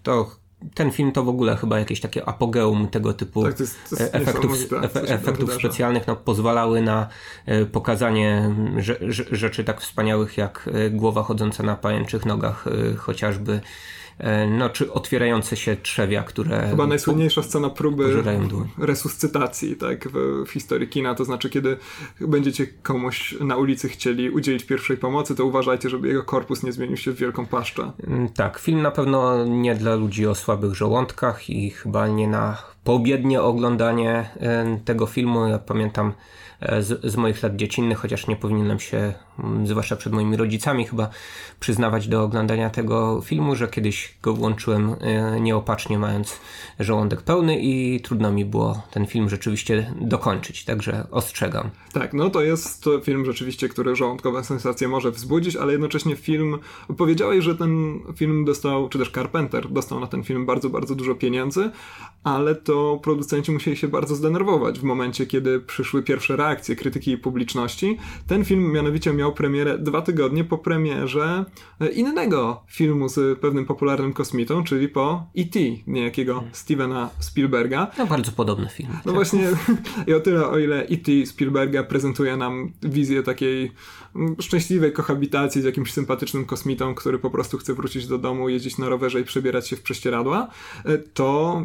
to 0.03 0.31
ten 0.73 0.91
film 0.91 1.11
to 1.11 1.23
w 1.23 1.29
ogóle 1.29 1.55
chyba 1.55 1.79
jakieś 1.79 2.01
takie 2.01 2.25
apogeum 2.25 2.87
tego 2.87 3.13
typu 3.13 3.43
tak, 3.43 3.53
to 3.53 3.63
jest, 3.63 3.89
to 3.89 3.95
jest 4.03 4.15
efektów, 4.15 4.53
efe, 4.83 5.01
efektów 5.01 5.53
specjalnych 5.53 6.07
no, 6.07 6.15
pozwalały 6.15 6.81
na 6.81 7.07
pokazanie 7.71 8.55
rzeczy 9.31 9.63
tak 9.63 9.81
wspaniałych 9.81 10.37
jak 10.37 10.69
głowa 10.91 11.23
chodząca 11.23 11.63
na 11.63 11.75
pajęczych 11.75 12.25
nogach, 12.25 12.65
chociażby 12.97 13.53
E, 13.53 13.98
no, 14.49 14.69
czy 14.69 14.93
otwierające 14.93 15.57
się 15.57 15.75
trzewia, 15.75 16.23
które... 16.23 16.67
Chyba 16.69 16.87
najsłynniejsza 16.87 17.43
scena 17.43 17.69
próby 17.69 18.23
resuscytacji 18.77 19.75
tak, 19.75 20.09
w, 20.09 20.43
w 20.47 20.51
historii 20.51 20.87
kina, 20.87 21.15
to 21.15 21.25
znaczy 21.25 21.49
kiedy 21.49 21.77
będziecie 22.21 22.67
komuś 22.67 23.35
na 23.41 23.57
ulicy 23.57 23.89
chcieli 23.89 24.29
udzielić 24.29 24.63
pierwszej 24.63 24.97
pomocy, 24.97 25.35
to 25.35 25.45
uważajcie, 25.45 25.89
żeby 25.89 26.07
jego 26.07 26.23
korpus 26.23 26.63
nie 26.63 26.71
zmienił 26.71 26.97
się 26.97 27.11
w 27.11 27.15
wielką 27.15 27.45
paszczę. 27.45 27.91
Mm, 28.07 28.29
tak, 28.29 28.59
film 28.59 28.81
na 28.81 28.91
pewno 28.91 29.45
nie 29.45 29.75
dla 29.75 29.95
ludzi 29.95 30.27
o 30.27 30.35
słabych 30.35 30.73
żołądkach 30.73 31.49
i 31.49 31.69
chyba 31.69 32.07
nie 32.07 32.27
na 32.27 32.57
poobiednie 32.83 33.41
oglądanie 33.41 34.29
e, 34.39 34.79
tego 34.85 35.05
filmu. 35.05 35.47
Ja 35.47 35.59
pamiętam 35.59 36.13
E, 36.61 36.83
z, 36.83 37.05
z 37.05 37.15
moich 37.15 37.43
lat 37.43 37.55
dziecinnych, 37.55 37.97
chociaż 37.97 38.27
nie 38.27 38.35
powinienem 38.35 38.79
się, 38.79 39.13
zwłaszcza 39.63 39.95
przed 39.95 40.13
moimi 40.13 40.37
rodzicami, 40.37 40.85
chyba 40.85 41.09
przyznawać 41.59 42.07
do 42.07 42.23
oglądania 42.23 42.69
tego 42.69 43.21
filmu, 43.21 43.55
że 43.55 43.67
kiedyś 43.67 44.15
go 44.21 44.33
włączyłem 44.33 44.95
e, 44.99 45.39
nieopatrznie, 45.41 45.99
mając 45.99 46.39
żołądek 46.79 47.21
pełny 47.21 47.59
i 47.59 48.01
trudno 48.01 48.31
mi 48.31 48.45
było 48.45 48.81
ten 48.91 49.05
film 49.05 49.29
rzeczywiście 49.29 49.93
dokończyć, 50.01 50.65
także 50.65 51.07
ostrzegam. 51.11 51.69
Tak, 51.93 52.13
no 52.13 52.29
to 52.29 52.41
jest 52.41 52.89
film 53.03 53.25
rzeczywiście, 53.25 53.69
który 53.69 53.95
żołądkowe 53.95 54.43
sensacje 54.43 54.87
może 54.87 55.11
wzbudzić, 55.11 55.55
ale 55.55 55.71
jednocześnie 55.71 56.15
film, 56.15 56.57
powiedziałeś, 56.97 57.43
że 57.43 57.55
ten 57.55 57.99
film 58.15 58.45
dostał, 58.45 58.89
czy 58.89 58.99
też 58.99 59.11
Carpenter 59.11 59.69
dostał 59.71 59.99
na 59.99 60.07
ten 60.07 60.23
film 60.23 60.45
bardzo, 60.45 60.69
bardzo 60.69 60.95
dużo 60.95 61.15
pieniędzy, 61.15 61.71
ale 62.23 62.55
to 62.55 62.99
producenci 63.03 63.51
musieli 63.51 63.77
się 63.77 63.87
bardzo 63.87 64.15
zdenerwować 64.15 64.79
w 64.79 64.83
momencie, 64.83 65.25
kiedy 65.25 65.59
przyszły 65.59 66.03
pierwsze 66.03 66.35
reakcje 66.35 66.75
krytyki 66.75 67.11
i 67.11 67.17
publiczności. 67.17 67.97
Ten 68.27 68.45
film 68.45 68.71
mianowicie 68.71 69.13
miał 69.13 69.28
premierę 69.31 69.77
dwa 69.77 70.01
tygodnie 70.01 70.43
po 70.43 70.57
premierze 70.57 71.45
e, 71.79 71.89
innego 71.89 72.63
filmu 72.67 73.09
z 73.09 73.39
pewnym 73.39 73.65
popularnym 73.65 74.13
kosmitą, 74.13 74.63
czyli 74.63 74.89
po 74.89 75.27
E.T., 75.37 75.59
niejakiego 75.87 76.33
hmm. 76.33 76.51
Stevena 76.53 77.09
Spielberga. 77.19 77.91
No 77.97 78.07
bardzo 78.07 78.31
podobny 78.31 78.69
film. 78.69 78.89
No 79.05 79.13
właśnie 79.13 79.47
i 80.07 80.13
o 80.13 80.19
tyle, 80.19 80.47
o 80.47 80.57
ile 80.57 80.87
E.T. 80.87 81.25
Spielberga 81.25 81.83
prezentuje 81.83 82.37
nam 82.37 82.71
wizję 82.81 83.23
takiej 83.23 83.71
szczęśliwej 84.41 84.93
kohabitacji 84.93 85.61
z 85.61 85.65
jakimś 85.65 85.93
sympatycznym 85.93 86.45
kosmitą, 86.45 86.95
który 86.95 87.19
po 87.19 87.29
prostu 87.29 87.57
chce 87.57 87.73
wrócić 87.73 88.07
do 88.07 88.17
domu, 88.17 88.49
jeździć 88.49 88.77
na 88.77 88.89
rowerze 88.89 89.21
i 89.21 89.23
przebierać 89.23 89.67
się 89.67 89.75
w 89.75 89.81
prześcieradła, 89.81 90.47
e, 90.85 90.97
to 90.97 91.63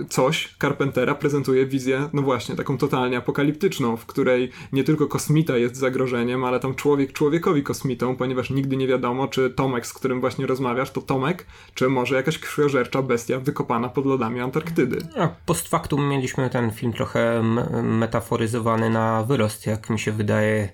e, 0.00 0.04
coś 0.04 0.54
Carpentera 0.60 1.14
prezentuje 1.14 1.66
wizję, 1.66 2.08
no 2.12 2.22
właśnie, 2.22 2.56
taką 2.56 2.78
totalnie 2.78 3.16
apokaliptyczną, 3.16 3.96
w 3.96 4.06
której 4.06 4.50
nie 4.72 4.84
tylko 4.84 5.06
kosmita 5.06 5.56
jest 5.56 5.76
zagrożeniem, 5.76 6.44
ale 6.44 6.60
tam 6.60 6.74
człowiek 6.74 7.03
człowiekowi 7.12 7.62
kosmitą, 7.62 8.16
ponieważ 8.16 8.50
nigdy 8.50 8.76
nie 8.76 8.86
wiadomo, 8.86 9.28
czy 9.28 9.50
Tomek, 9.50 9.86
z 9.86 9.92
którym 9.92 10.20
właśnie 10.20 10.46
rozmawiasz, 10.46 10.90
to 10.90 11.00
Tomek, 11.00 11.46
czy 11.74 11.88
może 11.88 12.14
jakaś 12.14 12.38
krwiożercza 12.38 13.02
bestia 13.02 13.40
wykopana 13.40 13.88
pod 13.88 14.06
lodami 14.06 14.40
Antarktydy. 14.40 14.98
A 15.16 15.28
post 15.46 15.68
factum 15.68 16.08
mieliśmy 16.08 16.50
ten 16.50 16.70
film 16.70 16.92
trochę 16.92 17.42
metaforyzowany 17.82 18.90
na 18.90 19.22
wyrost, 19.22 19.66
jak 19.66 19.90
mi 19.90 19.98
się 19.98 20.12
wydaje, 20.12 20.68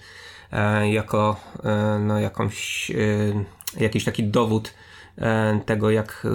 e, 0.52 0.90
jako 0.90 1.36
e, 1.64 1.98
no, 1.98 2.20
jakąś, 2.20 2.90
e, 2.90 3.44
jakiś 3.80 4.04
taki 4.04 4.24
dowód 4.24 4.74
tego, 5.66 5.90
jak 5.90 6.26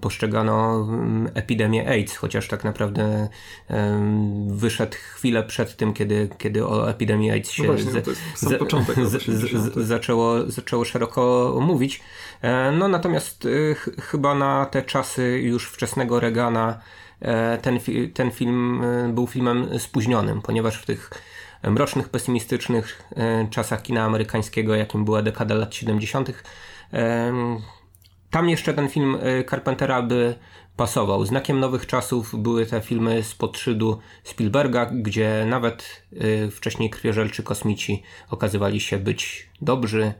postrzegano 0.00 0.88
epidemię 1.34 1.88
AIDS, 1.88 2.16
chociaż 2.16 2.48
tak 2.48 2.64
naprawdę 2.64 3.28
wyszedł 4.46 4.96
chwilę 5.14 5.42
przed 5.42 5.76
tym, 5.76 5.92
kiedy, 5.92 6.28
kiedy 6.38 6.66
o 6.66 6.90
epidemii 6.90 7.30
AIDS 7.30 7.50
się 7.50 7.62
no 7.62 7.72
właśnie, 7.72 8.02
z, 9.06 9.24
z, 9.24 9.74
zaczęło, 9.74 10.50
zaczęło 10.50 10.84
szeroko 10.84 11.54
mówić. 11.60 12.02
E, 12.42 12.72
no 12.72 12.88
natomiast 12.88 13.46
e, 13.46 13.74
ch 13.74 13.90
chyba 14.00 14.34
na 14.34 14.66
te 14.66 14.82
czasy 14.82 15.40
już 15.42 15.68
wczesnego 15.68 16.20
Regana 16.20 16.80
ten, 17.62 17.78
ten 18.14 18.30
film 18.30 18.82
był 19.08 19.26
filmem 19.26 19.78
spóźnionym, 19.78 20.42
ponieważ 20.42 20.82
w 20.82 20.86
tych 20.86 21.10
mrocznych, 21.62 22.08
pesymistycznych 22.08 23.02
czasach 23.50 23.82
kina 23.82 24.04
amerykańskiego, 24.04 24.74
jakim 24.74 25.04
była 25.04 25.22
dekada 25.22 25.54
lat 25.54 25.74
70., 25.74 26.32
tam 28.34 28.48
jeszcze 28.48 28.74
ten 28.74 28.88
film 28.88 29.14
y, 29.14 29.44
Carpentera 29.50 30.02
by 30.02 30.34
pasował. 30.76 31.26
Znakiem 31.26 31.60
nowych 31.60 31.86
czasów 31.86 32.42
były 32.42 32.66
te 32.66 32.80
filmy 32.80 33.22
z 33.22 33.34
podszydu 33.34 33.98
Spielberga, 34.24 34.86
gdzie 34.86 35.46
nawet 35.48 36.02
y, 36.12 36.50
wcześniej 36.50 36.90
krwiożelczy 36.90 37.42
kosmici 37.42 38.02
okazywali 38.30 38.80
się 38.80 38.98
być 38.98 39.50
dobrzy. 39.62 40.14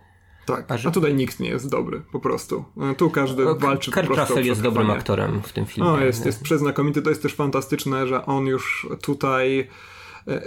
Tak, 0.47 0.71
a, 0.71 0.91
tutaj 0.91 1.15
nikt 1.15 1.41
nie 1.41 1.49
jest 1.49 1.71
dobry, 1.71 2.03
po 2.13 2.21
prostu. 2.21 2.65
E, 2.91 2.95
tu 2.95 3.11
każdy 3.11 3.49
o, 3.49 3.55
walczy 3.55 3.91
Kurt 3.91 4.07
po 4.07 4.15
prostu 4.15 4.35
Russell 4.35 4.47
jest 4.47 4.63
dobrym 4.63 4.91
aktorem 4.91 5.43
w 5.43 5.53
tym 5.53 5.67
filmie. 5.67 5.91
O, 5.91 6.01
jest, 6.01 6.27
jest 6.27 6.43
przeznakomity. 6.43 7.03
To 7.03 7.11
jest 7.11 7.23
też 7.23 7.35
fantastyczne, 7.35 8.07
że 8.07 8.27
on 8.27 8.47
już 8.47 8.89
tutaj 9.03 9.69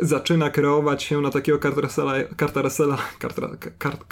zaczyna 0.02 0.50
kreować 0.50 1.04
się 1.04 1.22
na 1.22 1.30
takiego 1.30 1.60
Cartersela, 1.60 2.14
Cartersela, 2.40 2.98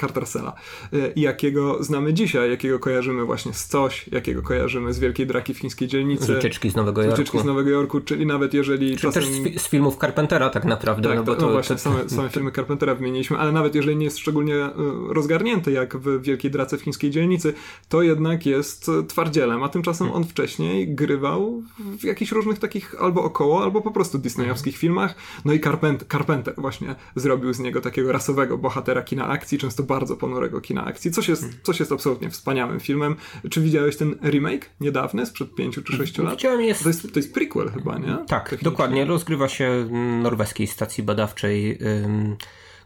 Cartersela, 0.01 0.53
e, 0.93 0.97
jakiego 1.15 1.83
znamy 1.83 2.13
dzisiaj, 2.13 2.49
jakiego 2.49 2.79
kojarzymy 2.79 3.25
właśnie 3.25 3.53
z 3.53 3.65
coś, 3.65 4.07
jakiego 4.07 4.41
kojarzymy 4.41 4.93
z 4.93 4.99
Wielkiej 4.99 5.27
Draki 5.27 5.53
w 5.53 5.59
chińskiej 5.59 5.87
dzielnicy. 5.87 6.25
Z 6.25 6.29
ucieczki 6.29 6.69
z 6.69 6.75
Nowego 6.75 7.01
Jorku. 7.01 7.15
Z 7.15 7.19
ucieczki 7.19 7.39
z 7.39 7.45
Nowego 7.45 7.69
Jorku, 7.69 8.01
czyli 8.01 8.25
nawet 8.25 8.53
jeżeli 8.53 8.95
czy 8.95 9.01
czasem... 9.01 9.23
też 9.23 9.31
z, 9.31 9.61
z, 9.61 9.67
filmów 9.67 9.97
Carpentera 9.97 10.49
tak 10.49 10.65
naprawdę. 10.65 11.09
Tak, 11.09 11.17
no, 11.17 11.23
bo 11.23 11.35
to, 11.35 11.45
no 11.45 11.51
właśnie, 11.51 11.75
to... 11.75 11.81
Same, 11.81 12.09
same 12.09 12.29
filmy 12.29 12.51
Carpentera 12.51 12.95
wymieniliśmy, 12.95 13.37
ale 13.37 13.51
nawet 13.51 13.75
jeżeli 13.75 13.97
nie 13.97 14.05
jest 14.05 14.17
szczególnie 14.17 14.55
e, 14.55 14.73
rozgarnięty 15.09 15.71
jak 15.71 15.97
w 15.97 16.21
Wielkiej 16.21 16.51
Drace 16.51 16.77
w 16.77 16.81
chińskiej 16.81 17.11
dzielnicy, 17.11 17.53
to 17.89 18.01
jednak 18.01 18.45
jest 18.45 18.91
twardzielem, 19.07 19.63
a 19.63 19.69
tymczasem 19.69 20.11
on 20.11 20.23
wcześniej 20.23 20.95
grywał 20.95 21.63
w 21.99 22.03
jakichś 22.03 22.31
różnych 22.31 22.59
takich 22.59 23.01
albo 23.01 23.23
około, 23.23 23.63
albo 23.63 23.81
po 23.81 23.91
prostu 23.91 24.17
disneyowskich 24.17 24.77
filmach. 24.77 25.15
No 25.45 25.54
i 25.55 25.59
Carpenter, 25.59 26.07
Carpenter 26.07 26.53
właśnie 26.57 26.95
zrobił 27.15 27.53
z 27.53 27.59
niego 27.59 27.81
takiego 27.81 28.11
rasowego 28.11 28.57
bohatera 28.57 29.01
kina 29.01 29.27
akcji, 29.27 29.57
często 29.57 29.83
bardzo 29.83 30.17
ponurego 30.17 30.61
kina 30.61 30.85
akcji, 30.85 31.11
coś 31.11 31.27
jest, 31.27 31.41
hmm. 31.41 31.59
coś 31.63 31.79
jest 31.79 31.91
absolutnie 31.91 32.29
wspaniałym 32.29 32.79
filmem. 32.79 33.15
Czy 33.49 33.61
widziałeś 33.61 33.97
ten 33.97 34.15
remake 34.23 34.69
niedawny, 34.79 35.25
sprzed 35.25 35.55
pięciu 35.55 35.81
czy 35.81 35.97
sześciu 35.97 36.23
lat? 36.23 36.33
Widziałem, 36.33 36.61
jest... 36.61 36.83
To, 36.83 36.89
jest, 36.89 37.13
to 37.13 37.19
jest 37.19 37.33
prequel 37.33 37.71
chyba, 37.71 37.97
nie? 37.97 38.17
Tak, 38.27 38.55
dokładnie. 38.61 39.05
Rozgrywa 39.05 39.49
się 39.49 39.87
norweskiej 40.21 40.67
stacji 40.67 41.03
badawczej, 41.03 41.79
ym, 42.05 42.35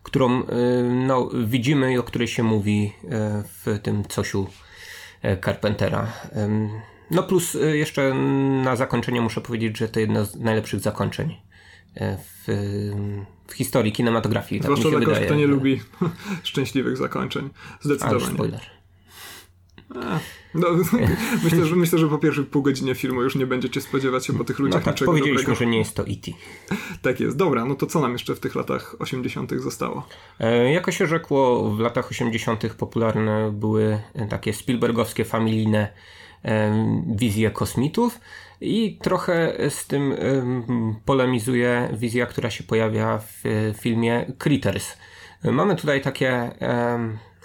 którą 0.03 0.43
no, 1.08 1.29
widzimy 1.45 1.93
i 1.93 1.97
o 1.97 2.03
której 2.03 2.27
się 2.27 2.43
mówi 2.43 2.93
y, 3.03 3.10
w 3.43 3.79
tym 3.84 4.03
cosiu 4.03 4.47
y, 5.25 5.38
Carpentera. 5.45 6.08
No 7.12 7.23
plus 7.23 7.55
y, 7.55 7.77
jeszcze 7.77 8.13
na 8.63 8.75
zakończenie 8.75 9.21
muszę 9.21 9.41
powiedzieć, 9.41 9.77
że 9.77 9.89
to 9.89 9.99
jedno 9.99 10.25
z 10.25 10.36
najlepszych 10.36 10.79
zakończeń 10.79 11.36
E, 11.36 11.49
w, 11.95 12.47
w 13.47 13.54
historii 13.54 13.91
kinematografii. 13.91 14.62
Tak 14.62 14.65
Zwłaszcza 14.65 14.89
tak 14.89 14.99
dla 14.99 15.08
kogoś, 15.08 15.25
kto 15.25 15.36
nie 15.36 15.47
lubi 15.47 15.82
szczęśliwych 16.43 16.97
zakończeń. 16.97 17.49
Zdecydowanie. 17.82 18.25
A, 18.25 18.34
spoiler. 18.34 18.62
no, 20.54 20.67
myślę, 21.43 21.65
że, 21.65 21.75
myślę, 21.75 21.99
że 21.99 22.08
po 22.08 22.17
pierwszych 22.17 22.47
pół 22.47 22.62
godzinie 22.62 22.95
filmu 22.95 23.21
już 23.21 23.36
nie 23.36 23.47
będziecie 23.47 23.82
spodziewać 23.82 24.25
się 24.25 24.34
po 24.34 24.43
tych 24.43 24.60
ludziach 24.60 24.82
no 24.82 24.86
tak, 24.86 24.93
niczego 24.95 25.12
powiedzieliśmy, 25.12 25.43
dobrego. 25.43 25.60
że 25.60 25.65
nie 25.65 25.78
jest 25.78 25.95
to 25.95 26.04
E.T. 26.04 26.32
Tak 27.02 27.19
jest. 27.19 27.38
Dobra, 27.38 27.65
no 27.65 27.75
to 27.75 27.86
co 27.86 27.99
nam 27.99 28.12
jeszcze 28.12 28.36
w 28.36 28.39
tych 28.39 28.56
latach 28.56 28.95
80. 28.99 29.52
zostało? 29.58 30.08
E, 30.39 30.71
jako 30.71 30.91
się 30.91 31.08
rzekło, 31.08 31.71
w 31.71 31.80
latach 31.80 32.12
80. 32.12 32.73
popularne 32.73 33.52
były 33.54 33.99
takie 34.30 34.54
Spielbergowskie, 34.54 35.25
familijne 35.25 35.93
e, 36.45 36.71
wizje 37.08 37.52
kosmitów. 37.52 38.19
I 38.62 38.97
trochę 39.02 39.54
z 39.69 39.88
tym 39.88 40.15
polemizuje 41.06 41.89
wizja, 41.93 42.25
która 42.25 42.49
się 42.49 42.63
pojawia 42.63 43.17
w 43.17 43.43
filmie 43.80 44.25
Critters. 44.38 44.97
Mamy 45.43 45.75
tutaj 45.75 46.02
takie 46.02 46.52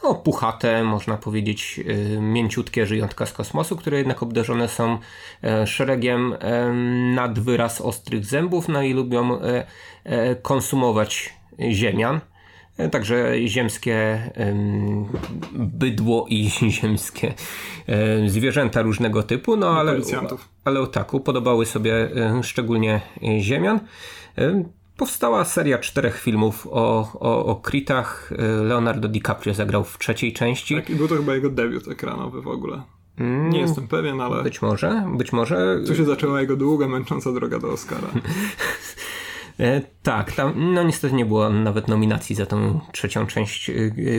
no, 0.03 0.15
puchate, 0.15 0.85
można 0.85 1.17
powiedzieć, 1.17 1.81
mięciutkie 2.21 2.87
żyjątka 2.87 3.27
z 3.27 3.33
kosmosu, 3.33 3.77
które 3.77 3.99
jednak 3.99 4.23
obdarzone 4.23 4.69
są 4.69 4.99
szeregiem 5.67 6.35
nadwyraz 7.15 7.81
ostrych 7.81 8.25
zębów, 8.25 8.69
no 8.69 8.83
i 8.83 8.93
lubią 8.93 9.39
konsumować 10.43 11.35
ziemian. 11.71 12.21
Także 12.91 13.35
ziemskie 13.47 14.31
bydło 15.53 16.27
i 16.29 16.51
ziemskie 16.81 17.35
zwierzęta 18.27 18.83
różnego 18.83 19.23
typu, 19.23 19.57
no 19.57 19.79
ale, 19.79 20.01
ale 20.65 20.87
tak, 20.87 21.11
podobały 21.25 21.67
sobie 21.67 22.11
szczególnie 22.43 23.01
ziemian. 23.41 23.81
Powstała 24.97 25.45
seria 25.45 25.79
czterech 25.79 26.21
filmów 26.21 26.67
o, 26.71 27.13
o, 27.21 27.47
o 27.47 27.57
Kritach. 27.57 28.33
Leonardo 28.65 29.09
DiCaprio 29.09 29.55
zagrał 29.55 29.85
w 29.85 29.99
trzeciej 29.99 30.33
części. 30.33 30.75
Tak, 30.75 30.91
i 30.91 30.95
był 30.95 31.09
to 31.09 31.17
chyba 31.17 31.35
jego 31.35 31.51
debiut 31.51 31.89
ekranowy 31.89 32.43
w 32.43 32.49
ogóle. 32.49 32.83
Mm, 33.19 33.51
nie 33.51 33.61
jestem 33.61 33.89
pewien, 33.89 34.21
ale. 34.21 34.43
Być 34.43 34.63
może, 34.63 35.07
być 35.17 35.33
może. 35.33 35.81
Tu 35.87 35.95
się 35.95 36.05
zaczęła 36.05 36.41
jego 36.41 36.57
długa, 36.57 36.89
męcząca 36.89 37.33
droga 37.33 37.59
do 37.59 37.73
Oscara. 37.73 38.09
E, 39.61 39.81
tak, 40.03 40.33
tam 40.33 40.75
no 40.75 40.83
niestety 40.83 41.15
nie 41.15 41.27
było 41.27 41.51
nawet 41.51 41.89
nominacji 41.89 42.37
za 42.37 42.47
tą 42.47 42.81
trzecią 42.93 43.27
część 43.27 43.71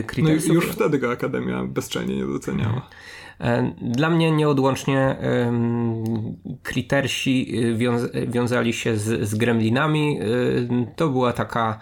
Critersów. 0.06 0.48
No 0.48 0.54
już 0.54 0.66
wtedy 0.66 0.98
go 0.98 1.10
Akademia 1.10 1.64
bezczelnie 1.64 2.16
nie 2.16 2.26
doceniała. 2.26 2.88
E, 3.40 3.72
dla 3.82 4.10
mnie 4.10 4.30
nieodłącznie 4.30 5.16
Critersi 6.62 7.58
e, 8.12 8.26
wiązali 8.26 8.72
się 8.72 8.96
z, 8.96 9.28
z 9.28 9.34
Gremlinami. 9.34 10.18
To 10.96 11.08
była 11.08 11.32
taka 11.32 11.78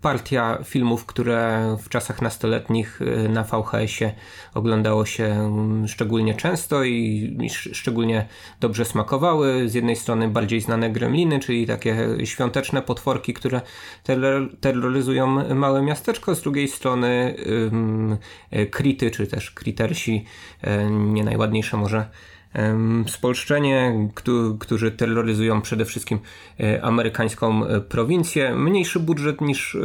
partia 0.00 0.58
filmów, 0.64 1.06
które 1.06 1.76
w 1.82 1.88
czasach 1.88 2.22
nastoletnich 2.22 3.02
y, 3.02 3.28
na 3.28 3.44
VHS-ie 3.44 4.14
oglądało 4.54 5.06
się 5.06 5.24
mm, 5.24 5.88
szczególnie 5.88 6.34
często 6.34 6.84
i 6.84 7.50
szczególnie 7.72 8.26
dobrze 8.60 8.84
smakowały. 8.84 9.68
Z 9.68 9.74
jednej 9.74 9.96
strony 9.96 10.28
bardziej 10.28 10.60
znane 10.60 10.90
gremliny, 10.90 11.40
czyli 11.40 11.66
takie 11.66 12.08
świąteczne 12.24 12.82
potworki, 12.82 13.34
które 13.34 13.60
terroryzują 14.60 15.54
małe 15.54 15.82
miasteczko, 15.82 16.34
z 16.34 16.42
drugiej 16.42 16.68
strony 16.68 17.34
krity, 18.70 19.06
y, 19.06 19.10
czy 19.10 19.26
też 19.26 19.50
kritersi, 19.50 20.24
y, 20.64 20.90
nie 20.90 21.24
najładniejsze 21.24 21.76
może 21.76 22.08
spolszczenie, 23.08 24.08
którzy 24.60 24.90
terroryzują 24.90 25.62
przede 25.62 25.84
wszystkim 25.84 26.18
e, 26.60 26.84
amerykańską 26.84 27.66
e, 27.66 27.80
prowincję. 27.80 28.54
Mniejszy 28.54 29.00
budżet 29.00 29.40
niż 29.40 29.74
e, 29.74 29.78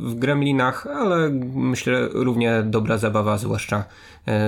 w 0.00 0.14
Gremlinach, 0.14 0.86
ale 0.86 1.30
myślę 1.54 2.08
równie 2.12 2.62
dobra 2.62 2.98
zabawa, 2.98 3.38
zwłaszcza 3.38 3.84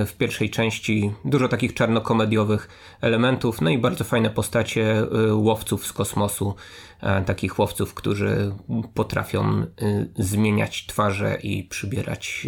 w 0.07 0.13
pierwszej 0.17 0.49
części. 0.49 1.11
Dużo 1.25 1.47
takich 1.47 1.73
czarnokomediowych 1.73 2.69
elementów, 3.01 3.61
no 3.61 3.69
i 3.69 3.77
bardzo 3.77 4.03
fajne 4.03 4.29
postacie 4.29 5.07
łowców 5.31 5.87
z 5.87 5.93
kosmosu, 5.93 6.55
takich 7.25 7.59
łowców, 7.59 7.93
którzy 7.93 8.51
potrafią 8.93 9.65
zmieniać 10.15 10.85
twarze 10.85 11.37
i 11.43 11.63
przybierać 11.63 12.47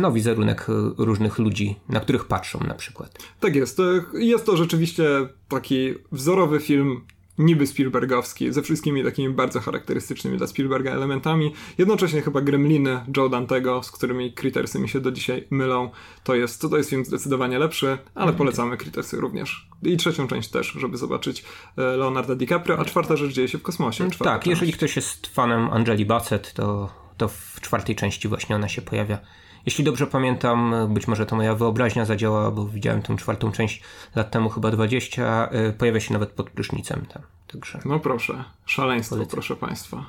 no, 0.00 0.12
wizerunek 0.12 0.66
różnych 0.98 1.38
ludzi, 1.38 1.76
na 1.88 2.00
których 2.00 2.24
patrzą 2.24 2.60
na 2.60 2.74
przykład. 2.74 3.18
Tak 3.40 3.56
jest. 3.56 3.78
Jest 4.14 4.46
to 4.46 4.56
rzeczywiście 4.56 5.04
taki 5.48 5.94
wzorowy 6.12 6.60
film 6.60 7.00
niby 7.38 7.66
Spielbergowski, 7.66 8.52
ze 8.52 8.62
wszystkimi 8.62 9.04
takimi 9.04 9.34
bardzo 9.34 9.60
charakterystycznymi 9.60 10.38
dla 10.38 10.46
Spielberga 10.46 10.92
elementami. 10.92 11.52
Jednocześnie 11.78 12.22
chyba 12.22 12.40
Gremliny 12.40 13.00
Joe 13.16 13.28
Dantego, 13.28 13.82
z 13.82 13.90
którymi 13.90 14.32
Crittersy 14.32 14.78
mi 14.78 14.88
się 14.88 15.00
do 15.00 15.12
dzisiaj 15.12 15.46
mylą, 15.50 15.90
to 16.24 16.34
jest, 16.34 16.60
to 16.60 16.76
jest 16.76 16.90
film 16.90 17.04
zdecydowanie 17.04 17.58
lepszy, 17.58 17.86
ale 18.14 18.30
mhm. 18.30 18.36
polecamy 18.36 18.76
Crittersy 18.76 19.16
również. 19.16 19.68
I 19.82 19.96
trzecią 19.96 20.28
część 20.28 20.48
też, 20.48 20.66
żeby 20.66 20.96
zobaczyć 20.96 21.44
e, 21.76 21.82
Leonardo 21.82 22.36
DiCaprio, 22.36 22.78
a 22.78 22.84
czwarta 22.84 23.16
rzecz 23.16 23.32
dzieje 23.32 23.48
się 23.48 23.58
w 23.58 23.62
kosmosie. 23.62 24.08
Tak, 24.18 24.40
część. 24.40 24.46
jeżeli 24.46 24.72
ktoś 24.72 24.96
jest 24.96 25.26
fanem 25.26 25.68
Angeli 25.70 26.06
Bassett, 26.06 26.52
to 26.52 26.90
to 27.16 27.28
w 27.28 27.60
czwartej 27.60 27.96
części 27.96 28.28
właśnie 28.28 28.56
ona 28.56 28.68
się 28.68 28.82
pojawia. 28.82 29.18
Jeśli 29.66 29.84
dobrze 29.84 30.06
pamiętam, 30.06 30.74
być 30.94 31.08
może 31.08 31.26
to 31.26 31.36
moja 31.36 31.54
wyobraźnia 31.54 32.04
zadziała, 32.04 32.50
bo 32.50 32.66
widziałem 32.66 33.02
tę 33.02 33.16
czwartą 33.16 33.52
część 33.52 33.82
lat 34.14 34.30
temu, 34.30 34.48
chyba 34.48 34.70
20, 34.70 35.50
y, 35.68 35.72
pojawia 35.72 36.00
się 36.00 36.12
nawet 36.12 36.30
pod 36.30 36.50
prysznicem 36.50 37.06
tam. 37.06 37.22
Także 37.52 37.80
no 37.84 37.98
proszę, 38.00 38.44
szaleństwo, 38.66 39.16
polecam. 39.16 39.30
proszę 39.30 39.56
Państwa. 39.56 40.04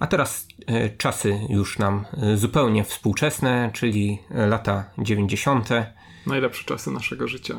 A 0.00 0.06
teraz 0.06 0.48
y, 0.70 0.96
czasy 0.98 1.40
już 1.48 1.78
nam 1.78 2.04
y, 2.32 2.36
zupełnie 2.36 2.84
współczesne, 2.84 3.70
czyli 3.72 4.18
lata 4.30 4.84
90. 4.98 5.68
Najlepsze 6.26 6.64
czasy 6.64 6.90
naszego 6.90 7.28
życia. 7.28 7.54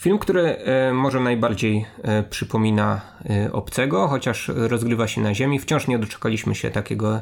Film, 0.00 0.18
który 0.18 0.42
e, 0.42 0.92
może 0.92 1.20
najbardziej 1.20 1.86
e, 2.02 2.22
przypomina 2.22 3.00
e, 3.30 3.52
obcego, 3.52 4.08
chociaż 4.08 4.50
rozgrywa 4.54 5.08
się 5.08 5.20
na 5.20 5.34
Ziemi. 5.34 5.58
Wciąż 5.58 5.88
nie 5.88 5.98
doczekaliśmy 5.98 6.54
się 6.54 6.70
takiego 6.70 7.20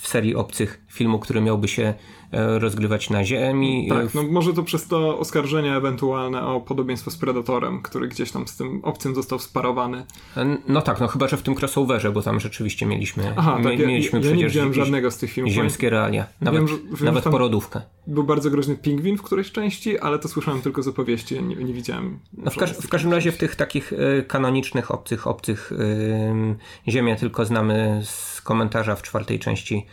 w 0.00 0.08
serii 0.08 0.34
obcych 0.34 0.80
filmu, 0.90 1.18
który 1.18 1.40
miałby 1.40 1.68
się 1.68 1.94
E, 2.32 2.58
rozgrywać 2.58 3.10
na 3.10 3.24
ziemi. 3.24 3.88
Tak, 3.88 4.14
no 4.14 4.22
może 4.22 4.54
to 4.54 4.62
przez 4.62 4.86
to 4.86 5.18
oskarżenia 5.18 5.76
ewentualne 5.76 6.46
o 6.46 6.60
podobieństwo 6.60 7.10
z 7.10 7.16
Predatorem, 7.16 7.82
który 7.82 8.08
gdzieś 8.08 8.32
tam 8.32 8.48
z 8.48 8.56
tym 8.56 8.80
obcym 8.84 9.14
został 9.14 9.38
sparowany. 9.38 10.04
E, 10.36 10.56
no 10.68 10.82
tak, 10.82 11.00
no 11.00 11.08
chyba, 11.08 11.28
że 11.28 11.36
w 11.36 11.42
tym 11.42 11.54
crossoverze, 11.54 12.12
bo 12.12 12.22
tam 12.22 12.40
rzeczywiście 12.40 12.86
mieliśmy 12.86 13.34
Aha, 13.36 13.60
tak, 13.62 13.78
mieliśmy 13.78 14.20
ja, 14.20 14.30
ja 14.30 14.36
nie 14.36 14.46
widziałem 14.46 14.74
żadnego 14.74 15.10
z 15.10 15.18
tych 15.18 15.32
filmów. 15.32 15.52
Ziemskie 15.52 15.90
realia, 15.90 16.26
nawet, 16.40 16.66
wiem, 16.66 16.78
że, 16.96 17.04
nawet 17.04 17.24
porodówkę. 17.24 17.80
Był 18.06 18.24
bardzo 18.24 18.50
groźny 18.50 18.76
pingwin 18.76 19.16
w 19.16 19.22
którejś 19.22 19.52
części, 19.52 19.98
ale 19.98 20.18
to 20.18 20.28
słyszałem 20.28 20.62
tylko 20.62 20.82
z 20.82 20.88
opowieści, 20.88 21.34
ja 21.34 21.40
nie, 21.40 21.56
nie 21.56 21.74
widziałem. 21.74 22.18
No 22.32 22.50
w, 22.50 22.56
każ 22.56 22.72
w 22.72 22.88
każdym 22.88 23.12
razie 23.12 23.32
w 23.32 23.36
tych 23.36 23.56
takich 23.56 23.92
y, 23.92 24.24
kanonicznych, 24.28 24.90
obcych, 24.90 25.26
obcych 25.26 25.72
y, 25.72 26.56
Ziemię 26.88 27.16
tylko 27.16 27.44
znamy 27.44 28.00
z 28.04 28.40
komentarza 28.40 28.96
w 28.96 29.02
czwartej 29.02 29.38
części 29.38 29.86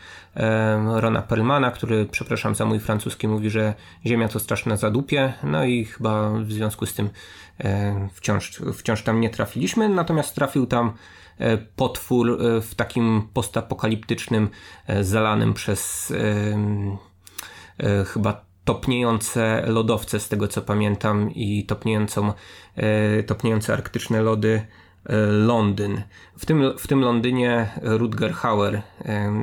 Rona 0.86 1.22
Perlmana, 1.22 1.72
który, 1.72 2.06
przepraszam 2.06 2.56
za 2.56 2.66
mój 2.66 2.80
francuski, 2.80 3.28
mówi, 3.28 3.50
że 3.50 3.74
Ziemia 4.06 4.28
to 4.28 4.40
straszne 4.40 4.78
zadupie, 4.78 5.34
no 5.44 5.66
i 5.66 5.86
chyba 5.86 6.30
w 6.30 6.52
związku 6.52 6.86
z 6.86 6.94
tym 6.94 7.10
wciąż, 8.14 8.62
wciąż 8.74 9.04
tam 9.04 9.22
nie 9.22 9.30
trafiliśmy, 9.30 9.90
natomiast 9.90 10.36
trafił 10.36 10.66
tam 10.66 10.94
e, 11.38 11.58
potwór 11.58 12.42
e, 12.42 12.62
w 12.62 12.76
takim 12.76 13.28
postapokaliptycznym, 13.34 14.50
e, 14.88 15.04
zalanym 15.04 15.54
przez 15.54 16.14
chyba 18.06 18.46
topniejące 18.66 19.64
lodowce, 19.68 20.20
z 20.20 20.30
tego 20.30 20.48
co 20.48 20.62
pamiętam, 20.62 21.32
i 21.32 21.66
topniejącą, 21.66 22.34
topniejące 23.28 23.74
arktyczne 23.74 24.22
lody 24.22 24.62
Londyn. 25.32 26.02
W 26.38 26.46
tym, 26.46 26.78
w 26.78 26.88
tym 26.88 27.02
Londynie 27.02 27.70
Rutger 27.82 28.34
Hauer, 28.34 28.82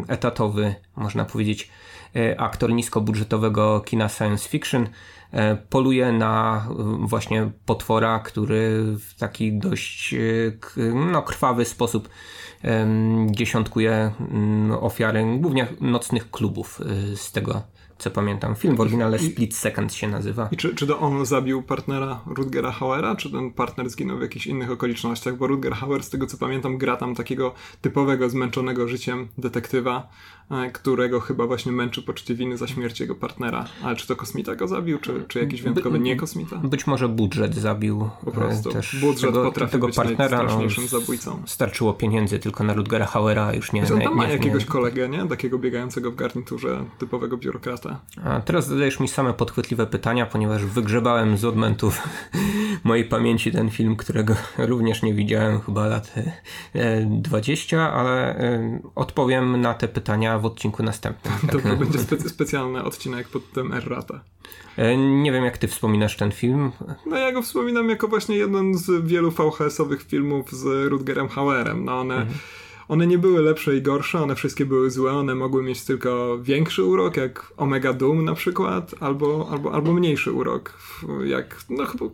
etatowy, 0.09 0.75
można 0.97 1.25
powiedzieć, 1.25 1.71
e, 2.17 2.41
aktor 2.41 2.73
niskobudżetowego 2.73 3.81
kina 3.81 4.09
science 4.09 4.49
fiction, 4.49 4.89
e, 5.33 5.57
poluje 5.57 6.13
na 6.13 6.67
właśnie 6.99 7.51
potwora, 7.67 8.19
który 8.19 8.83
w 8.99 9.15
taki 9.19 9.59
dość 9.59 10.15
e, 10.15 10.95
no, 10.95 11.23
krwawy 11.23 11.65
sposób 11.65 12.09
dziesiątkuje 13.31 14.11
mm, 14.21 14.73
ofiary 14.73 15.25
głównie 15.39 15.67
nocnych 15.81 16.31
klubów 16.31 16.81
z 17.17 17.33
tego 17.33 17.63
co 17.99 18.11
pamiętam. 18.11 18.55
Film 18.55 18.77
w 18.77 18.81
oryginale 18.81 19.19
Split 19.19 19.57
Second 19.57 19.95
się 19.95 20.09
nazywa. 20.09 20.49
I 20.53 20.57
czy, 20.57 20.75
czy 20.75 20.87
to 20.87 20.99
on 20.99 21.27
zabił 21.27 21.63
partnera 21.63 22.21
Rutgera 22.27 22.73
Hauera, 22.73 23.17
czy 23.17 23.31
ten 23.31 23.53
partner 23.53 23.91
zginął 23.91 24.19
w 24.19 24.23
jakichś 24.23 24.47
innych 24.47 24.71
okolicznościach? 24.71 25.37
Bo 25.37 25.47
Rutger 25.47 25.73
Hauer, 25.73 26.03
z 26.03 26.11
tego 26.11 26.27
co 26.27 26.39
pamiętam, 26.39 26.79
gra 26.79 26.97
tam 26.97 27.15
takiego 27.15 27.55
typowego, 27.81 28.31
zmęczonego 28.31 28.89
życiem 28.89 29.29
detektywa, 29.39 30.09
e, 30.51 30.71
którego 30.71 31.21
chyba 31.21 31.47
właśnie 31.47 31.73
męczy 31.73 32.03
poczucie 32.03 32.35
winy 32.35 32.57
za 32.57 32.67
śmierć 32.67 33.01
jego 33.01 33.15
partnera. 33.15 33.65
Ale 33.83 33.97
czy 33.97 34.07
to 34.07 34.17
kosmita 34.17 34.55
go 34.55 34.69
zabił, 34.69 34.99
czy, 34.99 35.25
czy 35.29 35.39
jakiś 35.39 35.63
wyjątkowy 35.63 36.01
nie 36.01 36.17
kosmita? 36.17 36.57
Być 36.57 36.87
może 36.87 37.09
budżet 37.09 37.55
zabił 37.55 38.11
po 38.25 38.31
prostu. 38.31 38.71
E, 38.71 38.73
też 38.73 38.97
budżet 39.01 39.31
tego, 39.31 39.45
potrafi 39.45 39.73
tego 39.73 39.87
być 39.87 39.97
partnera, 39.97 40.37
najstraszniejszym 40.37 40.85
no, 40.85 41.01
zabójcą. 41.01 41.43
Starczyło 41.47 41.95
pieniędzy 41.95 42.39
tylko 42.39 42.65
na 42.65 42.73
Rutgera 42.73 43.07
Hauera, 43.07 43.55
już 43.55 43.73
nie... 43.73 43.83
on 43.93 44.01
tam 44.01 44.15
ma 44.15 44.29
jakiegoś 44.29 44.65
kolegę, 44.65 45.09
nie? 45.09 45.29
Takiego 45.29 45.59
biegającego 45.59 46.11
w 46.11 46.15
garniturze, 46.15 46.85
typowego 46.99 47.37
biurokrata 47.37 47.84
Errata. 47.85 48.01
A 48.25 48.41
teraz 48.41 48.67
zadajesz 48.67 49.01
mi 49.01 49.09
same 49.09 49.35
podchwytliwe 49.35 49.87
pytania, 49.87 50.27
ponieważ 50.27 50.65
wygrzebałem 50.65 51.37
z 51.37 51.45
odmentów 51.45 52.03
mojej 52.85 53.05
pamięci 53.05 53.53
ten 53.53 53.71
film, 53.71 53.97
którego 53.97 54.37
również 54.59 55.03
nie 55.03 55.15
widziałem 55.15 55.61
chyba 55.61 55.87
lat 55.87 56.15
20, 57.07 57.77
e, 57.77 57.93
ale 57.93 58.39
e, 58.39 58.81
odpowiem 58.95 59.61
na 59.61 59.75
te 59.75 59.89
pytania 59.89 60.39
w 60.39 60.45
odcinku 60.45 60.83
następnym. 60.83 61.35
To, 61.53 61.61
to 61.61 61.77
będzie 61.77 61.99
specy 61.99 62.29
specjalny 62.29 62.85
odcinek 62.85 63.29
pod 63.29 63.53
tym 63.53 63.73
Errata. 63.73 64.21
E, 64.77 64.97
nie 64.97 65.33
wiem, 65.33 65.45
jak 65.45 65.59
ty 65.59 65.69
wspominasz 65.69 66.17
ten 66.17 66.33
film. 66.33 66.73
No 67.07 67.17
ja 67.17 67.33
go 67.33 67.43
wspominam 67.43 67.91
jako 67.91 68.09
właśnie 68.09 68.37
jeden 68.37 68.75
z 68.79 69.07
wielu 69.07 69.31
VHS-owych 69.31 70.03
filmów 70.03 70.53
z 70.53 70.89
Rutgerem 70.89 71.29
Hauerem. 71.29 71.85
No 71.85 72.01
one... 72.01 72.15
Mhm 72.15 72.39
one 72.89 73.07
nie 73.07 73.19
były 73.19 73.43
lepsze 73.43 73.77
i 73.77 73.83
gorsze, 73.83 74.23
one 74.23 74.35
wszystkie 74.35 74.67
były 74.67 74.91
złe, 74.91 75.13
one 75.13 75.35
mogły 75.35 75.63
mieć 75.63 75.85
tylko 75.85 76.39
większy 76.43 76.85
urok, 76.85 77.17
jak 77.17 77.53
Omega 77.57 77.93
Doom 77.93 78.25
na 78.25 78.35
przykład, 78.35 78.95
albo, 79.01 79.49
albo, 79.51 79.73
albo 79.73 79.93
mniejszy 79.93 80.33
urok, 80.33 80.79
jak, 81.25 81.65
no 81.71 81.87
chyba, 81.87 82.05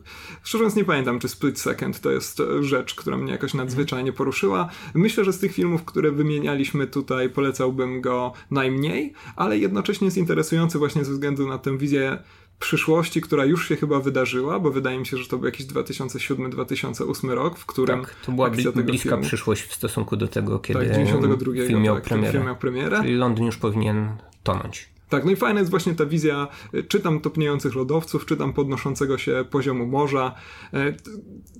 szczerze 0.42 0.64
mówiąc 0.64 0.76
nie 0.76 0.84
pamiętam, 0.84 1.18
czy 1.18 1.28
Split 1.28 1.58
Second 1.58 2.00
to 2.00 2.10
jest 2.10 2.42
rzecz, 2.60 2.94
która 2.94 3.16
mnie 3.16 3.32
jakoś 3.32 3.54
nadzwyczajnie 3.54 4.12
poruszyła. 4.12 4.68
Myślę, 4.94 5.24
że 5.24 5.32
z 5.32 5.38
tych 5.38 5.52
filmów, 5.52 5.84
które 5.84 6.12
wymienialiśmy 6.12 6.86
tutaj, 6.86 7.30
polecałbym 7.30 8.00
go 8.00 8.32
najmniej, 8.50 9.12
ale 9.36 9.58
jednocześnie 9.58 10.04
jest 10.04 10.16
interesujący 10.16 10.78
właśnie 10.78 11.04
ze 11.04 11.12
względu 11.12 11.48
na 11.48 11.58
tę 11.58 11.78
wizję 11.78 12.18
przyszłości, 12.60 13.20
która 13.20 13.44
już 13.44 13.68
się 13.68 13.76
chyba 13.76 14.00
wydarzyła, 14.00 14.60
bo 14.60 14.70
wydaje 14.70 14.98
mi 14.98 15.06
się, 15.06 15.16
że 15.16 15.28
to 15.28 15.38
był 15.38 15.46
jakiś 15.46 15.66
2007-2008 15.66 17.30
rok, 17.30 17.58
w 17.58 17.66
którym. 17.66 18.00
Tak, 18.00 18.14
to 18.14 18.32
była 18.32 18.50
bli 18.50 18.64
bliska 18.72 19.10
filmu, 19.10 19.22
przyszłość 19.22 19.62
w 19.62 19.74
stosunku 19.74 20.16
do 20.16 20.28
tego, 20.28 20.58
kiedy 20.58 20.80
tak, 20.80 20.88
92, 20.88 21.52
film, 21.52 21.82
miał 21.82 21.94
tak, 21.94 22.04
premierę. 22.04 22.32
film 22.32 22.44
miał 22.44 22.56
premierę. 22.56 22.98
Czyli 23.02 23.14
Londyn 23.14 23.46
już 23.46 23.56
powinien 23.56 24.16
tonąć. 24.42 24.88
Tak, 25.10 25.24
no 25.24 25.30
i 25.30 25.36
fajna 25.36 25.60
jest 25.60 25.70
właśnie 25.70 25.94
ta 25.94 26.06
wizja, 26.06 26.48
y, 26.74 26.84
czytam 26.84 27.20
topniejących 27.20 27.74
lodowców, 27.74 28.26
czytam 28.26 28.52
podnoszącego 28.52 29.18
się 29.18 29.44
poziomu 29.50 29.86
morza, 29.86 30.34
y, 30.74 30.96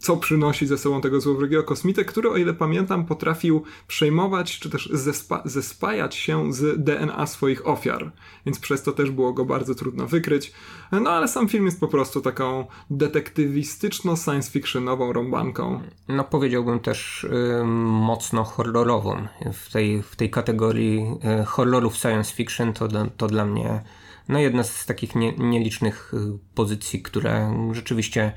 co 0.00 0.16
przynosi 0.16 0.66
ze 0.66 0.78
sobą 0.78 1.00
tego 1.00 1.20
złowrogiego 1.20 1.62
kosmitę, 1.62 2.04
który, 2.04 2.30
o 2.30 2.36
ile 2.36 2.54
pamiętam, 2.54 3.06
potrafił 3.06 3.62
przejmować, 3.86 4.58
czy 4.58 4.70
też 4.70 4.88
zespa 4.92 5.42
zespajać 5.44 6.14
się 6.14 6.52
z 6.52 6.84
DNA 6.84 7.26
swoich 7.26 7.68
ofiar, 7.68 8.12
więc 8.46 8.58
przez 8.58 8.82
to 8.82 8.92
też 8.92 9.10
było 9.10 9.32
go 9.32 9.44
bardzo 9.44 9.74
trudno 9.74 10.06
wykryć. 10.06 10.52
No 10.92 11.10
ale 11.10 11.28
sam 11.28 11.48
film 11.48 11.64
jest 11.64 11.80
po 11.80 11.88
prostu 11.88 12.20
taką 12.20 12.66
detektywistyczno-science 12.90 14.50
fictionową 14.50 15.12
rąbanką. 15.12 15.80
No 16.08 16.24
powiedziałbym 16.24 16.80
też 16.80 17.24
y, 17.24 17.64
mocno 17.64 18.44
horrorową. 18.44 19.26
W 19.52 19.72
tej, 19.72 20.02
w 20.02 20.16
tej 20.16 20.30
kategorii 20.30 21.06
y, 21.42 21.44
horrorów 21.44 21.96
science 21.96 22.34
fiction 22.34 22.72
to, 22.72 22.88
to 23.16 23.26
dla 23.26 23.39
mnie 23.44 23.82
no 24.28 24.38
jedna 24.38 24.64
z 24.64 24.86
takich 24.86 25.14
nie, 25.14 25.32
nielicznych 25.32 26.14
y, 26.14 26.38
pozycji, 26.54 27.02
które 27.02 27.54
rzeczywiście 27.72 28.32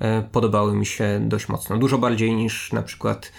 y, 0.00 0.04
podobały 0.32 0.76
mi 0.76 0.86
się 0.86 1.20
dość 1.28 1.48
mocno. 1.48 1.78
Dużo 1.78 1.98
bardziej 1.98 2.34
niż 2.34 2.72
na 2.72 2.82
przykład 2.82 3.32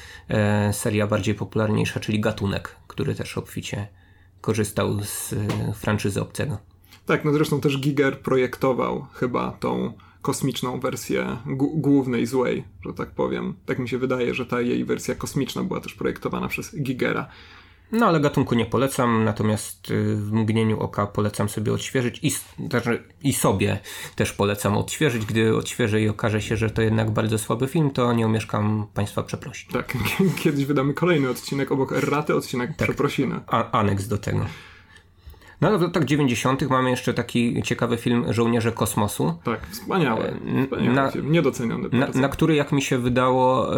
y, 0.69 0.73
seria 0.73 1.07
bardziej 1.07 1.35
popularniejsza, 1.35 1.99
czyli 1.99 2.19
Gatunek, 2.19 2.75
który 2.87 3.15
też 3.15 3.37
obficie 3.37 3.87
korzystał 4.41 4.99
z 5.03 5.35
franczyzy 5.75 6.21
obcego. 6.21 6.57
Tak, 7.05 7.25
no 7.25 7.33
zresztą 7.33 7.61
też 7.61 7.79
Giger 7.79 8.19
projektował 8.19 9.07
chyba 9.13 9.51
tą 9.51 9.93
kosmiczną 10.21 10.79
wersję 10.79 11.37
głównej 11.75 12.25
złej, 12.25 12.63
że 12.85 12.93
tak 12.93 13.11
powiem. 13.11 13.55
Tak 13.65 13.79
mi 13.79 13.89
się 13.89 13.97
wydaje, 13.97 14.33
że 14.33 14.45
ta 14.45 14.61
jej 14.61 14.85
wersja 14.85 15.15
kosmiczna 15.15 15.63
była 15.63 15.79
też 15.79 15.93
projektowana 15.93 16.47
przez 16.47 16.75
Gigera. 16.81 17.27
No 17.91 18.05
ale 18.05 18.19
gatunku 18.19 18.55
nie 18.55 18.65
polecam, 18.65 19.23
natomiast 19.23 19.91
y, 19.91 20.15
w 20.15 20.31
mgnieniu 20.31 20.79
oka 20.79 21.05
polecam 21.05 21.49
sobie 21.49 21.73
odświeżyć 21.73 22.19
i, 22.23 22.31
znaczy, 22.69 23.03
i 23.23 23.33
sobie 23.33 23.79
też 24.15 24.33
polecam 24.33 24.77
odświeżyć. 24.77 25.25
Gdy 25.25 25.55
odświeżę 25.55 26.01
i 26.01 26.09
okaże 26.09 26.41
się, 26.41 26.57
że 26.57 26.69
to 26.69 26.81
jednak 26.81 27.11
bardzo 27.11 27.37
słaby 27.37 27.67
film, 27.67 27.91
to 27.91 28.13
nie 28.13 28.25
omieszkam 28.25 28.87
Państwa 28.93 29.23
przeprosić. 29.23 29.67
Tak, 29.71 29.97
kiedyś 30.43 30.65
wydamy 30.65 30.93
kolejny 30.93 31.29
odcinek 31.29 31.71
obok 31.71 31.91
Erraty, 31.91 32.35
odcinek 32.35 32.69
tak, 32.77 32.87
przeprosiny. 32.87 33.39
A, 33.47 33.79
aneks 33.79 34.07
do 34.07 34.17
tego. 34.17 34.45
No 35.65 35.69
ale 35.69 35.77
w 35.77 35.81
latach 35.81 36.05
90. 36.05 36.69
mamy 36.69 36.89
jeszcze 36.89 37.13
taki 37.13 37.63
ciekawy 37.63 37.97
film 37.97 38.33
Żołnierze 38.33 38.71
Kosmosu. 38.71 39.33
Tak, 39.43 39.67
wspaniały. 39.67 40.39
wspaniały 40.63 40.95
na, 40.95 41.11
film, 41.11 41.31
niedoceniony. 41.31 41.89
Na, 41.91 42.07
na, 42.07 42.29
który, 42.29 42.55
jak 42.55 42.71
mi 42.71 42.81
się 42.81 42.97
wydało, 42.97 43.71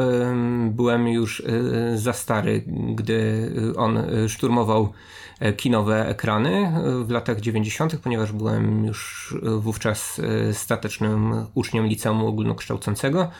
byłem 0.71 1.07
już 1.07 1.39
e, 1.39 1.97
za 1.97 2.13
stary, 2.13 2.63
gdy 2.95 3.51
on 3.77 3.99
szturmował 4.27 4.93
e, 5.39 5.53
kinowe 5.53 6.07
ekrany 6.09 6.73
w 7.05 7.11
latach 7.11 7.41
90., 7.41 7.95
ponieważ 8.03 8.31
byłem 8.31 8.85
już 8.85 9.35
wówczas 9.57 10.19
e, 10.19 10.53
statecznym 10.53 11.45
uczniem 11.53 11.87
liceum 11.87 12.25
ogólnokształcącego. 12.25 13.31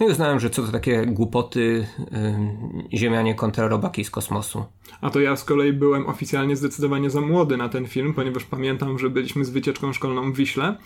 No 0.00 0.06
i 0.06 0.10
uznałem, 0.10 0.40
że 0.40 0.50
co 0.50 0.62
to 0.62 0.72
takie 0.72 1.06
głupoty 1.06 1.86
yy, 1.98 2.98
ziemianie 2.98 3.34
kontra 3.34 3.68
robaki 3.68 4.04
z 4.04 4.10
kosmosu. 4.10 4.64
A 5.00 5.10
to 5.10 5.20
ja 5.20 5.36
z 5.36 5.44
kolei 5.44 5.72
byłem 5.72 6.06
oficjalnie 6.06 6.56
zdecydowanie 6.56 7.10
za 7.10 7.20
młody 7.20 7.56
na 7.56 7.68
ten 7.68 7.86
film, 7.86 8.14
ponieważ 8.14 8.44
pamiętam, 8.44 8.98
że 8.98 9.10
byliśmy 9.10 9.44
z 9.44 9.50
wycieczką 9.50 9.92
szkolną 9.92 10.32
w 10.32 10.36
Wiśle 10.36 10.76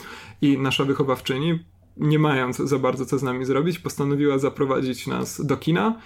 i 0.43 0.59
nasza 0.59 0.85
wychowawczyni, 0.85 1.59
nie 1.97 2.19
mając 2.19 2.57
za 2.57 2.79
bardzo 2.79 3.07
co 3.07 3.19
z 3.19 3.23
nami 3.23 3.45
zrobić, 3.45 3.79
postanowiła 3.79 4.39
zaprowadzić 4.39 5.07
nas 5.07 5.47
do 5.47 5.57
kina, 5.57 5.99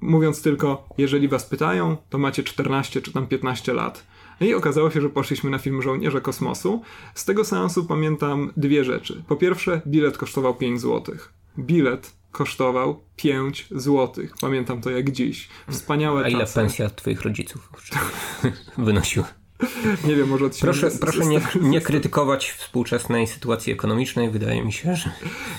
mówiąc 0.00 0.42
tylko, 0.42 0.88
jeżeli 0.98 1.28
was 1.28 1.46
pytają, 1.46 1.96
to 2.10 2.18
macie 2.18 2.42
14 2.42 3.02
czy 3.02 3.12
tam 3.12 3.26
15 3.26 3.72
lat. 3.72 4.06
No 4.40 4.46
i 4.46 4.54
okazało 4.54 4.90
się, 4.90 5.00
że 5.00 5.10
poszliśmy 5.10 5.50
na 5.50 5.58
film 5.58 5.82
Żołnierze 5.82 6.20
Kosmosu. 6.20 6.82
Z 7.14 7.24
tego 7.24 7.44
seansu 7.44 7.84
pamiętam 7.84 8.52
dwie 8.56 8.84
rzeczy. 8.84 9.22
Po 9.28 9.36
pierwsze, 9.36 9.80
bilet 9.86 10.18
kosztował 10.18 10.54
5 10.54 10.80
zł. 10.80 11.14
Bilet 11.58 12.21
kosztował 12.32 13.00
5 13.16 13.66
zł. 13.70 14.24
Pamiętam 14.40 14.80
to 14.80 14.90
jak 14.90 15.10
dziś. 15.10 15.48
Wspaniałe 15.70 16.24
A 16.24 16.28
ile 16.28 16.40
czasy. 16.40 16.54
pensja 16.54 16.90
twoich 16.90 17.22
rodziców 17.22 17.68
wynosiła? 18.78 19.28
Nie 20.04 20.16
wiem, 20.16 20.28
może 20.28 20.44
od 20.44 20.58
Proszę, 20.58 20.90
proszę 21.00 21.26
nie, 21.26 21.40
nie 21.60 21.80
krytykować 21.80 22.50
współczesnej 22.50 23.26
sytuacji 23.26 23.72
ekonomicznej. 23.72 24.30
Wydaje 24.30 24.64
mi 24.64 24.72
się, 24.72 24.96
że 24.96 25.10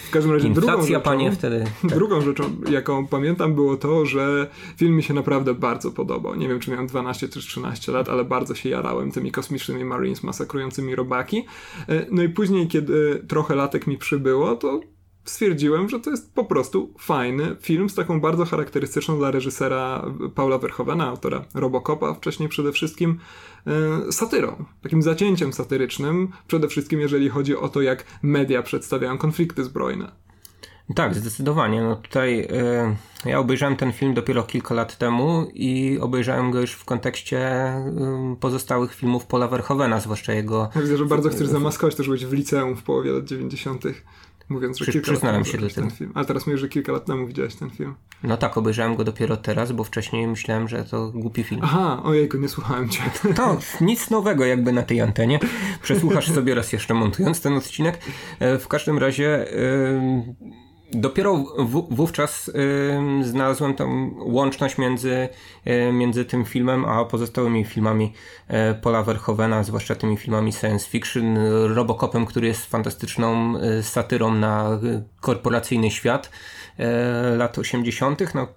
w 0.08 0.10
każdym 0.12 0.32
razie 0.32 0.48
inflacja, 0.48 0.72
drugą 0.72 0.88
rzeczą, 0.88 1.02
panie, 1.02 1.32
wtedy... 1.32 1.64
Tak. 1.82 1.92
Drugą 1.98 2.22
rzeczą, 2.22 2.44
jaką 2.70 3.08
pamiętam, 3.08 3.56
było 3.56 3.78
to, 3.78 4.06
że 4.06 4.48
film 4.78 4.96
mi 4.96 5.04
się 5.04 5.14
naprawdę 5.14 5.54
bardzo 5.54 5.92
podobał. 5.92 6.36
Nie 6.36 6.48
wiem, 6.48 6.60
czy 6.60 6.72
miałem 6.72 6.88
12 6.88 7.30
czy 7.30 7.40
13 7.40 7.92
lat, 7.92 8.10
ale 8.10 8.26
bardzo 8.26 8.56
się 8.56 8.70
jarałem 8.70 9.12
tymi 9.12 9.32
kosmicznymi 9.32 9.86
Marines 9.86 10.24
masakrującymi 10.24 10.96
robaki. 10.96 11.46
E, 11.90 12.06
no 12.12 12.24
i 12.24 12.30
później, 12.30 12.68
kiedy 12.68 13.24
trochę 13.28 13.56
latek 13.56 13.88
mi 13.88 13.98
przybyło, 13.98 14.56
to 14.56 14.82
stwierdziłem, 15.26 15.90
że 15.90 16.00
to 16.00 16.10
jest 16.10 16.34
po 16.34 16.46
prostu 16.46 16.94
fajny 17.00 17.56
film 17.62 17.90
z 17.90 17.96
taką 17.96 18.22
bardzo 18.22 18.46
charakterystyczną 18.46 19.18
dla 19.18 19.32
reżysera 19.32 20.06
Paula 20.36 20.58
Verhovena, 20.58 21.08
autora 21.08 21.46
Robocopa, 21.54 22.14
wcześniej 22.14 22.50
przede 22.50 22.72
wszystkim 22.72 23.20
e, 23.68 24.12
satyrą, 24.12 24.66
takim 24.82 25.02
zacięciem 25.02 25.54
satyrycznym, 25.54 26.32
przede 26.48 26.68
wszystkim 26.68 27.00
jeżeli 27.00 27.30
chodzi 27.30 27.58
o 27.58 27.70
to, 27.70 27.82
jak 27.82 28.06
media 28.24 28.64
przedstawiają 28.64 29.18
konflikty 29.18 29.64
zbrojne. 29.64 30.24
Tak, 30.96 31.16
zdecydowanie. 31.16 31.82
No 31.82 31.96
tutaj 31.96 32.40
y, 33.26 33.30
ja 33.30 33.40
obejrzałem 33.40 33.76
ten 33.76 33.92
film 33.92 34.14
dopiero 34.14 34.44
kilka 34.44 34.74
lat 34.74 34.98
temu 34.98 35.48
i 35.54 35.98
obejrzałem 36.02 36.52
go 36.52 36.62
już 36.62 36.72
w 36.72 36.86
kontekście 36.86 37.68
y, 38.34 38.40
pozostałych 38.40 38.94
filmów 38.96 39.26
Paula 39.26 39.48
Verhovena, 39.48 40.00
zwłaszcza 40.00 40.34
jego... 40.34 40.70
Ja 40.76 40.82
widzę, 40.82 40.98
że 40.98 41.06
bardzo 41.06 41.30
chcesz 41.30 41.48
zamaskować, 41.48 41.96
też 41.96 42.06
byłeś 42.06 42.26
w 42.26 42.34
liceum 42.34 42.76
w 42.76 42.84
połowie 42.84 43.12
lat 43.12 43.26
90. 43.26 43.84
Mówiąc, 44.54 44.78
że 44.78 44.86
Przy, 44.86 44.92
kilka 44.92 45.12
przyznałem 45.12 45.42
lat 45.42 45.48
się 45.48 45.58
do 45.58 45.70
tego. 45.70 45.90
Film. 45.90 46.12
Ale 46.16 46.26
teraz 46.26 46.48
mówisz, 46.48 46.62
że 46.62 46.70
kilka 46.70 46.92
lat 46.92 47.06
temu 47.06 47.28
widziałeś 47.28 47.56
ten 47.56 47.70
film. 47.70 47.96
No 48.24 48.38
tak, 48.38 48.58
obejrzałem 48.58 48.96
go 48.96 49.04
dopiero 49.04 49.38
teraz, 49.38 49.72
bo 49.72 49.84
wcześniej 49.84 50.28
myślałem, 50.28 50.68
że 50.68 50.86
to 50.86 51.12
głupi 51.12 51.44
film. 51.44 51.62
Aha, 51.64 52.02
ojejku, 52.04 52.38
nie 52.38 52.50
słuchałem 52.50 52.90
cię. 52.90 53.02
To 53.36 53.58
nic 53.82 54.10
nowego 54.10 54.46
jakby 54.46 54.72
na 54.72 54.84
tej 54.84 55.02
antenie. 55.02 55.40
Przesłuchasz 55.82 56.32
sobie 56.32 56.56
raz 56.56 56.74
jeszcze 56.74 56.94
montując 56.94 57.42
ten 57.42 57.54
odcinek. 57.54 58.00
E, 58.40 58.60
w 58.60 58.68
każdym 58.68 58.98
razie... 58.98 59.46
Yy 59.52 60.63
Dopiero 60.94 61.38
w, 61.58 61.96
wówczas 61.96 62.48
y, 62.48 62.54
znalazłem 63.24 63.74
tą 63.74 64.16
łączność 64.20 64.78
między, 64.78 65.30
y, 65.68 65.92
między 65.94 66.26
tym 66.26 66.46
filmem 66.46 66.86
a 66.86 67.06
pozostałymi 67.06 67.66
filmami 67.66 68.14
y, 68.50 68.54
Paula 68.82 69.04
Verhovena, 69.04 69.64
zwłaszcza 69.64 69.96
tymi 69.96 70.18
filmami 70.18 70.54
science 70.54 70.90
fiction, 70.90 71.38
Robocopem, 71.76 72.26
który 72.26 72.48
jest 72.48 72.66
fantastyczną 72.66 73.58
y, 73.58 73.84
satyrą 73.84 74.36
na 74.36 74.80
korporacyjny 75.22 75.92
świat 75.92 76.30
y, 76.80 77.38
lat 77.38 77.58
80. 77.58 78.34
No, 78.36 78.48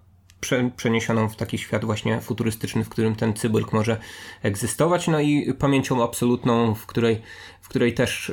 prze, 0.40 0.70
przeniesioną 0.76 1.28
w 1.28 1.36
taki 1.36 1.58
świat 1.58 1.84
właśnie 1.84 2.20
futurystyczny, 2.20 2.84
w 2.84 2.88
którym 2.88 3.14
ten 3.14 3.34
cyborg 3.34 3.72
może 3.72 3.96
egzystować, 4.42 5.08
no 5.08 5.20
i 5.20 5.54
pamięcią 5.54 6.04
absolutną, 6.04 6.74
w 6.74 6.86
której, 6.86 7.22
w 7.66 7.68
której 7.68 7.94
też 7.94 8.32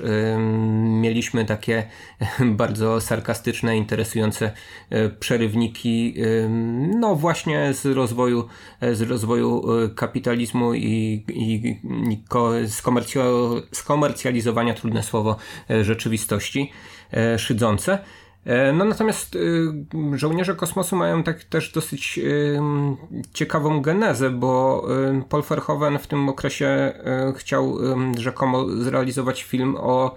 mieliśmy 1.01 1.45
takie 1.45 1.84
bardzo 2.61 3.01
sarkastyczne, 3.01 3.77
interesujące 3.77 4.51
y, 4.91 5.09
przerywniki, 5.09 6.15
no 6.99 7.15
właśnie 7.15 7.73
z 7.73 7.86
rozwoju, 7.86 8.47
z 8.91 9.01
rozwoju 9.01 9.79
y, 9.81 9.89
kapitalizmu 9.89 10.73
i, 10.73 11.23
i, 11.29 11.79
i 12.11 12.23
ko, 12.27 12.51
skomercjalizowania, 13.71 14.73
trudne 14.73 15.03
słowo, 15.03 15.38
rzeczywistości 15.81 16.71
szydzące. 17.38 17.99
E, 18.45 18.73
no 18.73 18.85
natomiast 18.85 19.35
y, 19.35 19.71
żołnierze 20.13 20.55
kosmosu 20.55 20.95
mają 20.95 21.23
tak 21.23 21.43
też 21.43 21.71
dosyć 21.71 22.19
y, 22.23 22.59
ciekawą 23.33 23.81
genezę, 23.81 24.29
bo 24.29 24.83
y, 25.19 25.23
Paul 25.29 25.43
Verhoeven 25.43 25.99
w 25.99 26.07
tym 26.07 26.29
okresie 26.29 26.93
chciał 27.35 27.77
rzekomo 28.17 28.65
zrealizować 28.69 29.43
film 29.43 29.75
o 29.79 30.15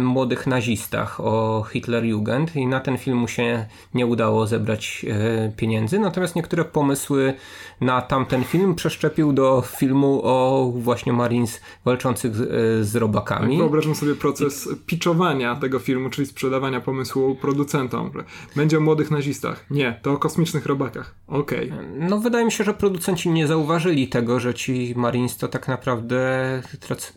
młodych 0.00 0.46
nazistach 0.46 1.20
o 1.20 1.64
Hitlerjugend 1.72 2.56
i 2.56 2.66
na 2.66 2.80
ten 2.80 2.98
film 2.98 3.18
mu 3.18 3.28
się 3.28 3.66
nie 3.94 4.06
udało 4.06 4.46
zebrać 4.46 5.06
e, 5.08 5.52
pieniędzy, 5.56 5.98
natomiast 5.98 6.36
niektóre 6.36 6.64
pomysły 6.64 7.34
na 7.80 8.02
tamten 8.02 8.44
film 8.44 8.74
przeszczepił 8.74 9.32
do 9.32 9.62
filmu 9.78 10.20
o 10.24 10.72
właśnie 10.76 11.12
Marines 11.12 11.60
walczących 11.84 12.36
z, 12.36 12.96
e, 12.96 12.98
robakami. 12.98 13.48
Tak, 13.48 13.58
wyobrażam 13.58 13.94
sobie 13.94 14.14
proces 14.14 14.68
I... 14.72 14.76
pitchowania 14.76 15.56
tego 15.56 15.78
filmu, 15.78 16.10
czyli 16.10 16.26
sprzedawania 16.26 16.80
pomysłu 16.80 17.34
producentom. 17.34 18.10
Będzie 18.56 18.78
o 18.78 18.80
młodych 18.80 19.10
nazistach. 19.10 19.66
Nie, 19.70 20.00
to 20.02 20.12
o 20.12 20.18
kosmicznych 20.18 20.66
robakach. 20.66 21.14
Okej. 21.28 21.72
Okay. 21.72 21.86
No 21.98 22.18
wydaje 22.18 22.44
mi 22.44 22.52
się, 22.52 22.64
że 22.64 22.74
producenci 22.74 23.30
nie 23.30 23.46
zauważyli 23.46 24.08
tego, 24.08 24.40
że 24.40 24.54
ci 24.54 24.94
Marines 24.96 25.36
to 25.36 25.48
tak 25.48 25.68
naprawdę 25.68 26.16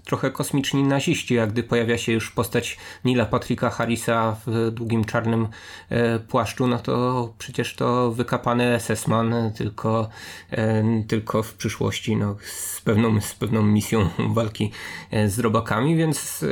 trochę 0.06 0.32
kosmiczni 0.32 0.84
naziści, 0.84 1.34
jak 1.34 1.52
gdy 1.52 1.64
pojawia 1.64 1.98
się 1.98 2.12
już 2.12 2.32
postać 2.32 2.49
postać 2.50 2.78
Nila 3.06 3.26
Patricka 3.26 3.70
Harrisa 3.70 4.36
w 4.46 4.72
długim 4.72 5.06
czarnym 5.06 5.48
e, 5.90 6.20
płaszczu, 6.20 6.68
no 6.68 6.80
to 6.80 7.34
przecież 7.38 7.76
to 7.76 8.12
wykapany 8.12 8.80
SS-man, 8.80 9.52
tylko, 9.58 10.10
e, 10.52 10.84
tylko 11.08 11.44
w 11.44 11.54
przyszłości 11.54 12.16
no, 12.16 12.36
z, 12.42 12.82
pewną, 12.82 13.22
z 13.22 13.34
pewną 13.34 13.64
misją 13.64 14.10
walki 14.30 14.72
e, 15.12 15.30
z 15.30 15.40
robakami, 15.40 15.96
więc 15.96 16.46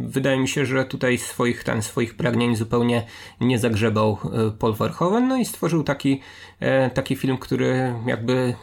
wydaje 0.00 0.38
mi 0.40 0.48
się, 0.48 0.66
że 0.66 0.84
tutaj 0.84 1.18
swoich, 1.18 1.64
ten, 1.64 1.82
swoich 1.82 2.16
pragnień 2.16 2.56
zupełnie 2.56 3.06
nie 3.40 3.58
zagrzebał 3.58 4.18
Paul 4.58 4.74
Verhoeven, 4.74 5.28
no 5.28 5.36
i 5.36 5.44
stworzył 5.44 5.82
taki, 5.82 6.20
taki 6.94 7.16
film, 7.16 7.38
który 7.38 7.94
jakby 8.06 8.54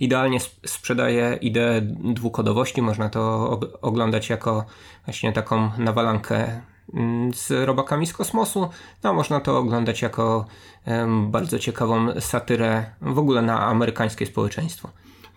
idealnie 0.00 0.38
sprzedaje 0.66 1.38
ideę 1.40 1.80
dwukodowości, 2.14 2.82
można 2.82 3.08
to 3.08 3.50
oglądać 3.80 4.30
jako 4.30 4.64
właśnie 5.04 5.32
taką 5.32 5.70
nawalankę 5.78 6.60
mm, 6.94 7.34
z 7.34 7.50
robakami 7.50 8.06
z 8.06 8.12
kosmosu. 8.12 8.68
No, 9.02 9.14
można 9.14 9.40
to 9.40 9.58
oglądać 9.58 10.02
jako 10.02 10.44
bardzo 11.26 11.58
ciekawą 11.58 12.20
satyrę 12.20 12.84
w 13.02 13.18
ogóle 13.18 13.42
na 13.42 13.60
amerykańskie 13.66 14.26
społeczeństwo. 14.26 14.88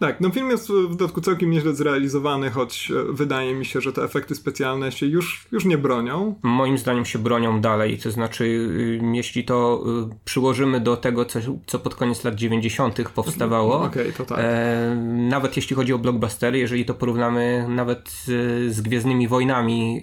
Tak, 0.03 0.21
no 0.21 0.29
film 0.29 0.49
jest 0.49 0.69
w 0.69 0.95
dodatku 0.95 1.21
całkiem 1.21 1.51
nieźle 1.51 1.75
zrealizowany, 1.75 2.49
choć 2.49 2.91
e, 2.91 3.13
wydaje 3.13 3.55
mi 3.55 3.65
się, 3.65 3.81
że 3.81 3.93
te 3.93 4.03
efekty 4.03 4.35
specjalne 4.35 4.91
się 4.91 5.05
już, 5.05 5.47
już 5.51 5.65
nie 5.65 5.77
bronią. 5.77 6.35
Moim 6.41 6.77
zdaniem 6.77 7.05
się 7.05 7.19
bronią 7.19 7.61
dalej, 7.61 7.97
to 7.97 8.11
znaczy 8.11 8.43
y, 8.43 9.01
jeśli 9.13 9.43
to 9.43 9.83
y, 10.11 10.15
przyłożymy 10.25 10.79
do 10.79 10.97
tego, 10.97 11.25
co, 11.25 11.39
co 11.65 11.79
pod 11.79 11.95
koniec 11.95 12.23
lat 12.23 12.35
90. 12.35 13.09
powstawało, 13.15 13.81
okay, 13.81 14.13
to 14.17 14.25
tak. 14.25 14.39
e, 14.41 14.95
nawet 15.29 15.55
jeśli 15.55 15.75
chodzi 15.75 15.93
o 15.93 15.99
blockbustery, 15.99 16.59
jeżeli 16.59 16.85
to 16.85 16.93
porównamy 16.93 17.65
nawet 17.69 18.09
z, 18.09 18.25
z 18.73 18.81
Gwiezdnymi 18.81 19.27
Wojnami, 19.27 20.01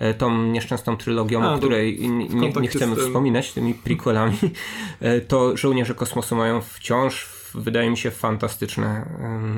y, 0.00 0.14
tą 0.14 0.42
nieszczęsną 0.46 0.96
trylogią, 0.96 1.42
A, 1.42 1.54
o 1.54 1.58
której 1.58 2.08
nie, 2.08 2.52
nie 2.60 2.68
chcemy 2.68 2.96
wspominać, 2.96 3.52
tymi 3.52 3.74
prequelami, 3.74 4.36
e, 5.00 5.20
to 5.20 5.56
żołnierze 5.56 5.94
kosmosu 5.94 6.36
mają 6.36 6.60
wciąż 6.60 7.41
wydaje 7.54 7.90
mi 7.90 7.96
się, 7.96 8.10
fantastyczne 8.10 9.06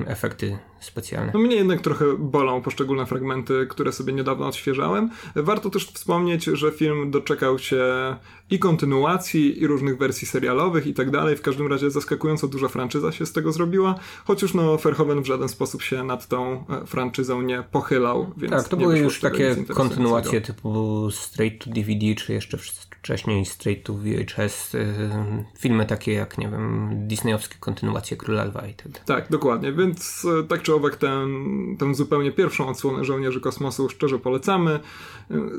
efekty 0.07 0.59
specjalne. 0.85 1.31
No 1.35 1.41
mnie 1.41 1.57
jednak 1.57 1.81
trochę 1.81 2.05
bolą 2.19 2.63
poszczególne 2.63 3.07
fragmenty, 3.07 3.67
które 3.71 3.93
sobie 3.93 4.13
niedawno 4.13 4.47
odświeżałem. 4.47 5.11
Warto 5.37 5.71
też 5.71 5.87
wspomnieć, 5.87 6.45
że 6.45 6.71
film 6.71 7.11
doczekał 7.11 7.59
się 7.59 7.85
i 8.51 8.59
kontynuacji, 8.59 9.63
i 9.63 9.67
różnych 9.67 9.99
wersji 9.99 10.27
serialowych 10.27 10.87
i 10.87 10.95
tak 10.95 11.11
dalej. 11.11 11.37
W 11.37 11.43
każdym 11.43 11.67
razie 11.67 11.91
zaskakująco 11.91 12.49
duża 12.49 12.69
franczyza 12.69 13.13
się 13.13 13.27
z 13.27 13.33
tego 13.33 13.53
zrobiła, 13.53 13.95
choć 14.25 14.43
już 14.43 14.55
no 14.55 14.77
Verhoeven 14.77 15.23
w 15.23 15.27
żaden 15.27 15.49
sposób 15.49 15.83
się 15.83 16.05
nad 16.05 16.29
tą 16.29 16.65
e, 16.69 16.87
franczyzą 16.87 17.43
nie 17.43 17.65
pochylał. 17.73 18.31
tak, 18.51 18.69
to 18.69 18.77
były 18.77 18.99
już 18.99 19.21
takie 19.21 19.57
kontynuacje 19.75 20.41
typu 20.41 21.09
Straight 21.11 21.65
to 21.65 21.71
DVD, 21.71 22.15
czy 22.15 22.33
jeszcze 22.33 22.59
wcześniej 23.05 23.45
straight 23.45 23.87
to 23.87 23.95
VHS, 23.95 24.75
y, 24.75 24.89
filmy 25.59 25.87
takie 25.87 26.13
jak, 26.13 26.39
nie 26.39 26.49
wiem, 26.49 26.91
disneyowskie 27.09 27.57
kontynuacje 27.61 28.17
Króla 28.17 28.45
Lwa 28.45 28.67
i 28.67 28.75
tak 28.75 29.05
Tak, 29.05 29.31
dokładnie, 29.31 29.73
więc 29.73 30.27
e, 30.41 30.43
tak 30.43 30.63
czy 30.63 30.74
owak 30.75 30.97
tę, 30.97 31.27
tę 31.79 31.95
zupełnie 31.95 32.33
pierwszą 32.33 32.69
odsłonę 32.69 33.05
Żołnierzy 33.05 33.41
Kosmosu 33.41 33.89
szczerze 33.89 34.19
polecamy. 34.19 34.81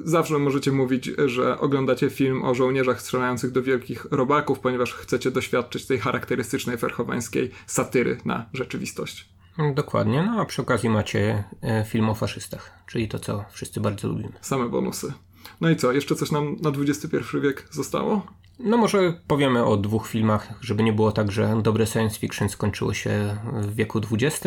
Zawsze 0.03 0.39
możecie 0.39 0.71
mówić, 0.71 1.11
że 1.25 1.59
oglądacie 1.59 2.09
film 2.09 2.43
o 2.43 2.55
żołnierzach 2.55 3.01
strzelających 3.01 3.51
do 3.51 3.63
wielkich 3.63 4.05
robaków, 4.11 4.59
ponieważ 4.59 4.93
chcecie 4.93 5.31
doświadczyć 5.31 5.85
tej 5.85 5.99
charakterystycznej 5.99 6.77
ferchowańskiej 6.77 7.51
satyry 7.67 8.17
na 8.25 8.45
rzeczywistość. 8.53 9.29
Dokładnie, 9.73 10.23
no 10.23 10.41
a 10.41 10.45
przy 10.45 10.61
okazji 10.61 10.89
macie 10.89 11.43
e, 11.61 11.85
film 11.85 12.09
o 12.09 12.15
faszystach, 12.15 12.83
czyli 12.87 13.07
to, 13.07 13.19
co 13.19 13.45
wszyscy 13.51 13.79
bardzo 13.79 14.07
lubimy. 14.07 14.33
Same 14.41 14.69
bonusy. 14.69 15.13
No 15.61 15.69
i 15.69 15.75
co, 15.75 15.91
jeszcze 15.91 16.15
coś 16.15 16.31
nam 16.31 16.55
na 16.61 16.69
XXI 16.69 17.17
wiek 17.41 17.67
zostało? 17.71 18.25
No 18.59 18.77
może 18.77 19.13
powiemy 19.27 19.65
o 19.65 19.77
dwóch 19.77 20.07
filmach, 20.07 20.53
żeby 20.61 20.83
nie 20.83 20.93
było 20.93 21.11
tak, 21.11 21.31
że 21.31 21.61
dobre 21.61 21.85
science 21.85 22.19
fiction 22.19 22.49
skończyło 22.49 22.93
się 22.93 23.37
w 23.53 23.75
wieku 23.75 24.01
XX, 24.11 24.45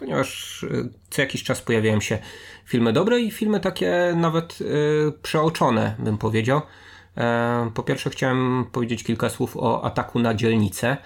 ponieważ 0.00 0.62
y, 0.62 0.88
co 1.10 1.22
jakiś 1.22 1.42
czas 1.42 1.62
pojawiają 1.62 2.00
się 2.00 2.18
filmy 2.64 2.92
dobre 2.92 3.20
i 3.20 3.30
filmy 3.30 3.60
takie 3.60 4.14
nawet 4.16 4.60
yy, 4.60 5.12
przeoczone, 5.22 5.94
bym 5.98 6.18
powiedział. 6.18 6.60
E, 7.16 7.70
po 7.74 7.82
pierwsze 7.82 8.10
chciałem 8.10 8.64
powiedzieć 8.72 9.04
kilka 9.04 9.28
słów 9.28 9.56
o 9.56 9.84
ataku 9.84 10.18
na 10.18 10.34
dzielnicę. 10.34 10.96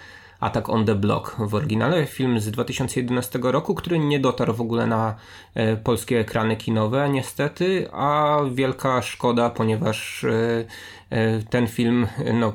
Attack 0.41 0.69
on 0.69 0.85
the 0.85 0.95
Block 0.95 1.37
w 1.39 1.55
oryginale, 1.55 2.07
film 2.07 2.41
z 2.41 2.51
2011 2.51 3.39
roku, 3.43 3.75
który 3.75 3.99
nie 3.99 4.21
dotarł 4.21 4.55
w 4.55 4.61
ogóle 4.61 4.87
na 4.87 5.15
e, 5.55 5.77
polskie 5.77 6.21
ekrany 6.21 6.57
kinowe 6.57 7.09
niestety, 7.09 7.89
a 7.93 8.39
wielka 8.55 9.03
szkoda, 9.03 9.51
ponieważ 9.51 10.25
e, 10.25 11.43
ten 11.51 11.67
film 11.67 12.07
no, 12.35 12.53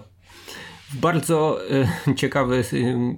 bardzo 0.94 1.60
ciekawy 2.16 2.64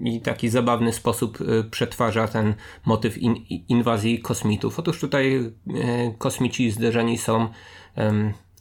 i 0.01 0.21
taki 0.21 0.49
zabawny 0.49 0.93
sposób 0.93 1.37
przetwarza 1.71 2.27
ten 2.27 2.53
motyw 2.85 3.17
in, 3.17 3.35
inwazji 3.69 4.19
kosmitów. 4.19 4.79
Otóż 4.79 4.99
tutaj 4.99 5.51
kosmici 6.17 6.71
zderzeni 6.71 7.17
są 7.17 7.47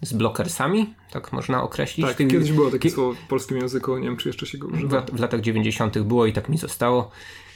z 0.02 0.12
blokersami, 0.12 0.94
tak 1.10 1.32
można 1.32 1.62
określić. 1.62 2.06
Tak, 2.06 2.16
kiedyś 2.16 2.52
było 2.52 2.70
takie 2.70 2.90
słowo 2.90 3.12
w 3.12 3.28
polskim 3.28 3.56
języku, 3.56 3.98
nie 3.98 4.04
wiem 4.04 4.16
czy 4.16 4.28
jeszcze 4.28 4.46
się 4.46 4.58
go 4.58 4.68
używa. 4.68 5.00
W, 5.00 5.10
w 5.10 5.20
latach 5.20 5.40
90. 5.40 5.98
było 5.98 6.26
i 6.26 6.32
tak 6.32 6.48
mi 6.48 6.58
zostało. 6.58 7.10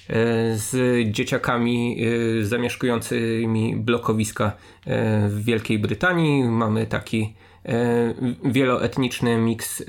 E, 0.09 0.57
z 0.57 0.77
dzieciakami 1.13 2.05
e, 2.41 2.45
zamieszkującymi 2.45 3.77
blokowiska 3.77 4.53
e, 4.87 5.29
w 5.29 5.45
Wielkiej 5.45 5.79
Brytanii. 5.79 6.45
Mamy 6.45 6.87
taki 6.87 7.35
wieloetniczny 8.45 9.39
miks 9.39 9.85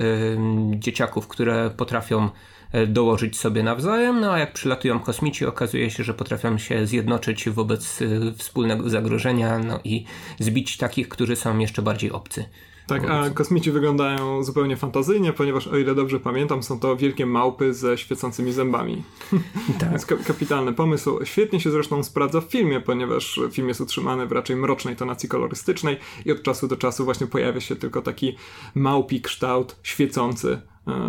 dzieciaków, 0.79 1.27
które 1.27 1.69
potrafią 1.69 2.29
E, 2.75 2.87
dołożyć 2.87 3.37
sobie 3.37 3.63
nawzajem, 3.63 4.19
no 4.19 4.31
a 4.31 4.39
jak 4.39 4.53
przylatują 4.53 4.99
kosmici, 4.99 5.45
okazuje 5.45 5.91
się, 5.91 6.03
że 6.03 6.13
potrafią 6.13 6.57
się 6.57 6.87
zjednoczyć 6.87 7.49
wobec 7.49 8.01
e, 8.01 8.05
wspólnego 8.37 8.89
zagrożenia, 8.89 9.59
no 9.59 9.79
i 9.83 10.05
zbić 10.39 10.77
takich, 10.77 11.09
którzy 11.09 11.35
są 11.35 11.57
jeszcze 11.57 11.81
bardziej 11.81 12.11
obcy. 12.11 12.45
Tak, 12.87 13.09
a 13.09 13.29
kosmici 13.29 13.71
wyglądają 13.71 14.43
zupełnie 14.43 14.77
fantazyjnie, 14.77 15.33
ponieważ 15.33 15.67
o 15.67 15.77
ile 15.77 15.95
dobrze 15.95 16.19
pamiętam, 16.19 16.63
są 16.63 16.79
to 16.79 16.95
wielkie 16.95 17.25
małpy 17.25 17.73
ze 17.73 17.97
świecącymi 17.97 18.51
zębami. 18.51 19.03
Tak. 19.79 19.89
Więc 19.89 20.05
kapitalny 20.05 20.73
pomysł. 20.73 21.19
Świetnie 21.23 21.59
się 21.59 21.71
zresztą 21.71 22.03
sprawdza 22.03 22.41
w 22.41 22.43
filmie, 22.43 22.81
ponieważ 22.81 23.39
film 23.51 23.67
jest 23.67 23.81
utrzymany 23.81 24.27
w 24.27 24.31
raczej 24.31 24.55
mrocznej 24.55 24.95
tonacji 24.95 25.29
kolorystycznej 25.29 25.97
i 26.25 26.31
od 26.31 26.43
czasu 26.43 26.67
do 26.67 26.77
czasu 26.77 27.05
właśnie 27.05 27.27
pojawia 27.27 27.59
się 27.61 27.75
tylko 27.75 28.01
taki 28.01 28.35
małpi 28.75 29.21
kształt 29.21 29.75
świecący 29.83 30.61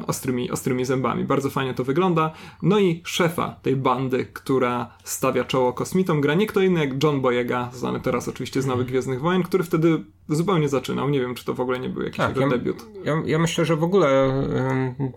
ostrymi, 0.06 0.50
ostrymi 0.50 0.84
zębami. 0.84 1.24
Bardzo 1.24 1.50
fajnie 1.50 1.74
to 1.74 1.84
wygląda. 1.84 2.32
No 2.62 2.78
i 2.78 3.02
szefa 3.04 3.56
tej 3.62 3.76
bandy, 3.76 4.26
która 4.32 4.90
stawia 5.04 5.44
czoło 5.44 5.72
kosmitom, 5.72 6.20
gra 6.20 6.34
nie 6.34 6.46
kto 6.46 6.60
inny 6.60 6.80
jak 6.80 7.02
John 7.04 7.20
Boyega, 7.20 7.70
znany 7.72 8.00
teraz 8.00 8.28
oczywiście 8.28 8.62
z 8.62 8.66
Nowych 8.66 8.80
mhm. 8.80 8.92
Gwiezdnych 8.92 9.20
Wojen, 9.20 9.42
który 9.42 9.64
wtedy 9.64 10.04
zupełnie 10.28 10.68
zaczynał. 10.68 11.08
Nie 11.10 11.20
wiem, 11.20 11.34
czy 11.34 11.44
to 11.44 11.54
w 11.54 11.60
ogóle 11.60 11.78
nie 11.78 11.88
był 11.88 12.02
jakiś 12.02 12.16
tak, 12.16 12.36
ja, 12.36 12.48
debiut. 12.48 12.86
Ja, 13.04 13.22
ja, 13.26 13.38
myślę, 13.38 13.64
że 13.64 13.76
w 13.76 13.82
ogóle 13.82 14.32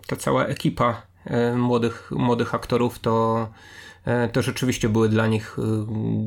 ta 0.06 0.16
cała 0.16 0.44
ekipa 0.44 0.90
e, 0.90 1.09
młodych, 1.56 2.10
młodych 2.10 2.54
aktorów, 2.54 2.98
to, 2.98 3.48
e, 4.04 4.28
to 4.28 4.42
rzeczywiście 4.42 4.88
były 4.88 5.08
dla 5.08 5.26
nich 5.26 5.56
e, 5.58 5.62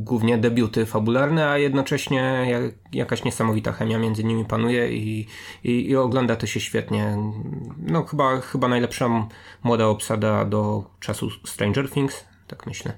głównie 0.04 0.38
debiuty 0.38 0.86
fabularne, 0.86 1.50
a 1.50 1.58
jednocześnie 1.58 2.48
jakaś 2.94 3.24
niesamowita 3.24 3.72
chemia 3.72 4.00
między 4.00 4.24
nimi 4.24 4.46
panuje 4.46 4.94
i, 4.94 5.28
i, 5.64 5.90
i 5.90 5.96
ogląda 5.96 6.36
to 6.36 6.48
się 6.48 6.60
świetnie. 6.60 7.18
No 7.78 8.04
chyba, 8.04 8.42
chyba 8.42 8.68
najlepsza 8.68 9.28
młoda 9.64 9.88
obsada 9.88 10.46
do 10.46 10.84
czasu 11.00 11.30
Stranger 11.30 11.90
Things, 11.90 12.26
tak 12.48 12.66
myślę. 12.66 12.98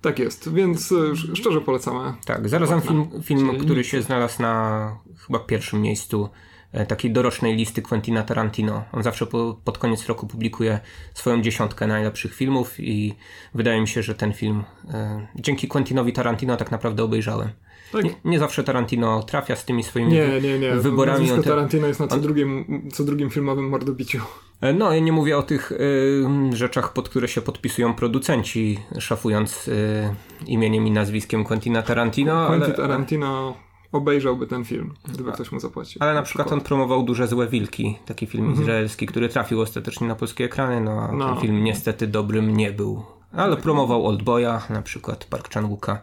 Tak 0.00 0.18
jest, 0.18 0.52
więc 0.52 0.94
szczerze 1.34 1.60
polecamy. 1.60 2.14
Tak, 2.24 2.48
zarazem 2.48 2.80
film, 2.80 3.08
film 3.22 3.58
który 3.58 3.84
się 3.84 4.02
znalazł 4.02 4.42
na 4.42 4.96
chyba 5.26 5.38
pierwszym 5.38 5.82
miejscu 5.82 6.28
E, 6.28 6.51
takiej 6.88 7.10
dorocznej 7.10 7.56
listy 7.56 7.82
Quentina 7.82 8.22
Tarantino. 8.22 8.84
On 8.92 9.02
zawsze 9.02 9.26
po, 9.26 9.60
pod 9.64 9.78
koniec 9.78 10.06
roku 10.06 10.26
publikuje 10.26 10.80
swoją 11.14 11.42
dziesiątkę 11.42 11.86
najlepszych 11.86 12.34
filmów 12.34 12.80
i 12.80 13.14
wydaje 13.54 13.80
mi 13.80 13.88
się, 13.88 14.02
że 14.02 14.14
ten 14.14 14.32
film 14.32 14.64
e, 14.90 15.26
dzięki 15.34 15.68
Quentinowi 15.68 16.12
Tarantino 16.12 16.56
tak 16.56 16.70
naprawdę 16.70 17.02
obejrzałem. 17.02 17.48
Tak. 17.92 18.04
Nie, 18.04 18.10
nie, 18.24 18.38
zawsze 18.38 18.64
Tarantino 18.64 19.22
trafia 19.22 19.56
z 19.56 19.64
tymi 19.64 19.82
swoimi 19.82 20.12
nie, 20.12 20.40
nie, 20.40 20.58
nie. 20.58 20.74
wyborami. 20.74 21.30
Nie, 21.30 21.42
Tarantino 21.42 21.86
jest 21.86 22.00
na 22.00 22.08
co, 22.08 22.14
on... 22.14 22.20
drugim, 22.20 22.82
co 22.92 23.04
drugim 23.04 23.30
filmowym 23.30 23.68
mordobiciu. 23.68 24.20
E, 24.60 24.72
no, 24.72 24.92
ja 24.92 25.00
nie 25.00 25.12
mówię 25.12 25.38
o 25.38 25.42
tych 25.42 25.72
y, 25.72 26.24
rzeczach, 26.52 26.92
pod 26.92 27.08
które 27.08 27.28
się 27.28 27.40
podpisują 27.40 27.94
producenci, 27.94 28.78
szafując 28.98 29.68
y, 29.68 30.14
imieniem 30.46 30.86
i 30.86 30.90
nazwiskiem 30.90 31.44
Quentina 31.44 31.82
Tarantino. 31.82 32.46
Quentin 32.46 32.64
ale... 32.64 32.74
Tarantino 32.76 33.54
obejrzałby 33.92 34.46
ten 34.46 34.64
film, 34.64 34.94
gdyby 35.08 35.32
ktoś 35.32 35.52
mu 35.52 35.60
zapłacił. 35.60 36.02
Ale 36.02 36.14
na, 36.14 36.22
przykład, 36.22 36.46
przykład 36.46 36.60
on 36.60 36.66
promował 36.66 37.02
Duże 37.02 37.28
Złe 37.28 37.48
Wilki, 37.48 37.98
taki 38.06 38.26
film 38.26 38.44
mhm. 38.44 38.62
izraelski, 38.62 39.06
który 39.06 39.28
trafił 39.28 39.60
ostatecznie 39.60 40.08
na 40.08 40.14
polskie 40.14 40.44
ekrany, 40.44 40.80
no 40.80 41.00
a 41.00 41.12
no. 41.12 41.28
ten 41.28 41.42
film 41.42 41.64
niestety 41.64 42.06
dobrym 42.06 42.56
nie 42.56 42.72
był. 42.72 43.02
Ale 43.32 43.54
tak. 43.54 43.62
promował 43.62 44.06
Oldboya, 44.06 44.60
na 44.70 44.82
przykład 44.82 45.24
Park 45.24 45.54
Chan-wooka. 45.54 45.98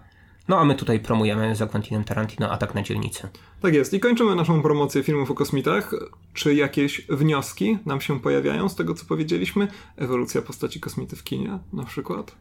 No 0.47 0.59
a 0.59 0.65
my 0.65 0.75
tutaj 0.75 0.99
promujemy 0.99 1.55
za 1.55 1.67
Quentinem 1.67 2.03
Tarantino 2.03 2.51
Atak 2.51 2.75
na 2.75 2.81
dzielnicę. 2.81 3.29
Tak 3.61 3.73
jest. 3.73 3.93
I 3.93 3.99
kończymy 3.99 4.35
naszą 4.35 4.61
promocję 4.61 5.03
filmów 5.03 5.31
o 5.31 5.35
kosmitach. 5.35 5.91
Czy 6.33 6.55
jakieś 6.55 7.07
wnioski 7.09 7.77
nam 7.85 8.01
się 8.01 8.19
pojawiają 8.19 8.69
z 8.69 8.75
tego, 8.75 8.93
co 8.93 9.05
powiedzieliśmy? 9.05 9.67
Ewolucja 9.97 10.41
postaci 10.41 10.79
kosmity 10.79 11.15
w 11.15 11.23
kinie 11.23 11.59
na 11.73 11.83
przykład? 11.83 12.35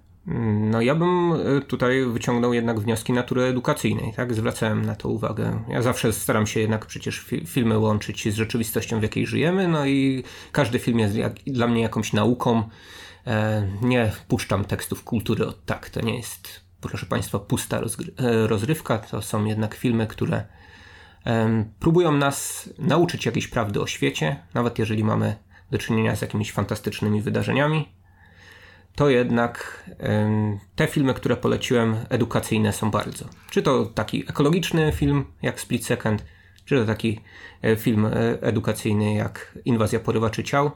No 0.70 0.80
ja 0.80 0.94
bym 0.94 1.32
y, 1.32 1.60
tutaj 1.60 2.04
wyciągnął 2.04 2.52
jednak 2.52 2.80
wnioski 2.80 3.12
natury 3.12 3.42
edukacyjnej, 3.42 4.12
tak? 4.16 4.34
Zwracałem 4.34 4.84
na 4.84 4.94
to 4.94 5.08
uwagę. 5.08 5.64
Ja 5.68 5.82
zawsze 5.82 6.12
staram 6.12 6.46
się 6.46 6.60
jednak 6.60 6.86
przecież 6.86 7.18
fi 7.20 7.46
filmy 7.46 7.78
łączyć 7.78 8.32
z 8.32 8.36
rzeczywistością, 8.36 9.00
w 9.00 9.02
jakiej 9.02 9.26
żyjemy, 9.26 9.68
no 9.68 9.86
i 9.86 10.24
każdy 10.52 10.78
film 10.78 10.98
jest 10.98 11.14
jak, 11.14 11.34
dla 11.46 11.66
mnie 11.66 11.82
jakąś 11.82 12.12
nauką. 12.12 12.62
E, 13.26 13.68
nie 13.82 14.12
puszczam 14.28 14.64
tekstów 14.64 15.04
kultury 15.04 15.46
od 15.46 15.64
tak, 15.64 15.90
to 15.90 16.00
nie 16.00 16.16
jest, 16.16 16.60
proszę 16.80 17.06
Państwa, 17.06 17.38
pusta 17.38 17.78
e, 17.78 17.82
rozrywka, 18.46 18.98
to 18.98 19.22
są 19.22 19.44
jednak 19.44 19.74
filmy, 19.74 20.06
które 20.06 20.44
próbują 21.80 22.12
nas 22.12 22.68
nauczyć 22.78 23.26
jakiejś 23.26 23.48
prawdy 23.48 23.80
o 23.80 23.86
świecie, 23.86 24.42
nawet 24.54 24.78
jeżeli 24.78 25.04
mamy 25.04 25.36
do 25.70 25.78
czynienia 25.78 26.16
z 26.16 26.22
jakimiś 26.22 26.52
fantastycznymi 26.52 27.22
wydarzeniami 27.22 27.97
to 28.98 29.10
jednak 29.10 29.84
te 30.76 30.86
filmy, 30.86 31.14
które 31.14 31.36
poleciłem, 31.36 31.96
edukacyjne 32.08 32.72
są 32.72 32.90
bardzo. 32.90 33.24
Czy 33.50 33.62
to 33.62 33.86
taki 33.86 34.24
ekologiczny 34.30 34.92
film 34.92 35.24
jak 35.42 35.60
Split 35.60 35.86
Second, 35.86 36.24
czy 36.64 36.76
to 36.76 36.84
taki 36.84 37.20
e, 37.62 37.76
film 37.76 38.06
e, 38.06 38.42
edukacyjny 38.42 39.14
jak 39.14 39.58
Inwazja 39.64 40.00
porywaczy 40.00 40.44
ciał. 40.44 40.70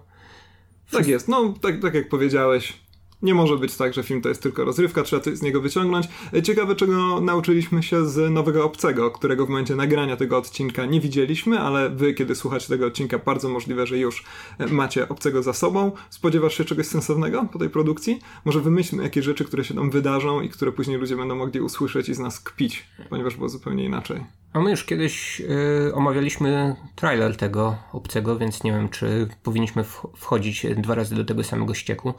Tak 0.90 1.06
jest, 1.06 1.28
no 1.28 1.54
tak, 1.62 1.80
tak 1.82 1.94
jak 1.94 2.08
powiedziałeś, 2.08 2.82
nie 3.22 3.34
może 3.34 3.56
być 3.58 3.76
tak, 3.76 3.94
że 3.94 4.02
film 4.02 4.22
to 4.22 4.28
jest 4.28 4.42
tylko 4.42 4.64
rozrywka, 4.64 5.02
trzeba 5.02 5.22
coś 5.22 5.38
z 5.38 5.42
niego 5.42 5.60
wyciągnąć. 5.60 6.08
Ciekawe, 6.42 6.76
czego 6.76 7.20
nauczyliśmy 7.20 7.82
się 7.82 8.06
z 8.06 8.30
nowego 8.30 8.64
obcego, 8.64 9.10
którego 9.10 9.46
w 9.46 9.48
momencie 9.48 9.76
nagrania 9.76 10.16
tego 10.16 10.38
odcinka 10.38 10.86
nie 10.86 11.00
widzieliśmy, 11.00 11.60
ale 11.60 11.90
wy, 11.90 12.14
kiedy 12.14 12.34
słuchacie 12.34 12.68
tego 12.68 12.86
odcinka, 12.86 13.18
bardzo 13.18 13.48
możliwe, 13.48 13.86
że 13.86 13.98
już 13.98 14.24
e, 14.58 14.66
macie 14.66 15.08
obcego 15.08 15.42
za 15.42 15.52
sobą. 15.52 15.92
Spodziewasz 16.10 16.58
się 16.58 16.64
czegoś 16.64 16.86
sensownego 16.86 17.46
po 17.52 17.58
tej 17.58 17.70
produkcji? 17.70 18.20
Może 18.44 18.60
wymyślmy 18.60 19.02
jakieś 19.02 19.24
rzeczy, 19.24 19.44
które 19.44 19.64
się 19.64 19.74
tam 19.74 19.90
wydarzą 19.90 20.40
i 20.40 20.48
które 20.48 20.72
później 20.72 20.98
ludzie 20.98 21.16
będą 21.16 21.36
mogli 21.36 21.60
usłyszeć 21.60 22.08
i 22.08 22.14
z 22.14 22.18
nas 22.18 22.40
kpić, 22.40 22.86
ponieważ 23.10 23.36
było 23.36 23.48
zupełnie 23.48 23.84
inaczej. 23.84 24.41
A 24.53 24.61
my 24.61 24.70
już 24.70 24.84
kiedyś 24.84 25.40
y, 25.40 25.94
omawialiśmy 25.94 26.76
trailer 26.94 27.36
tego 27.36 27.76
obcego, 27.92 28.38
więc 28.38 28.64
nie 28.64 28.72
wiem, 28.72 28.88
czy 28.88 29.28
powinniśmy 29.42 29.84
wchodzić 30.16 30.66
dwa 30.76 30.94
razy 30.94 31.14
do 31.14 31.24
tego 31.24 31.44
samego 31.44 31.74
ścieku. 31.74 32.14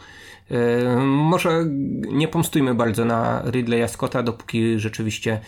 Y, 0.51 0.55
może 1.05 1.65
nie 2.11 2.27
pomstujmy 2.27 2.75
bardzo 2.75 3.05
na 3.05 3.43
Ridleya 3.51 3.87
Scotta, 3.87 4.23
dopóki 4.23 4.79
rzeczywiście 4.79 5.39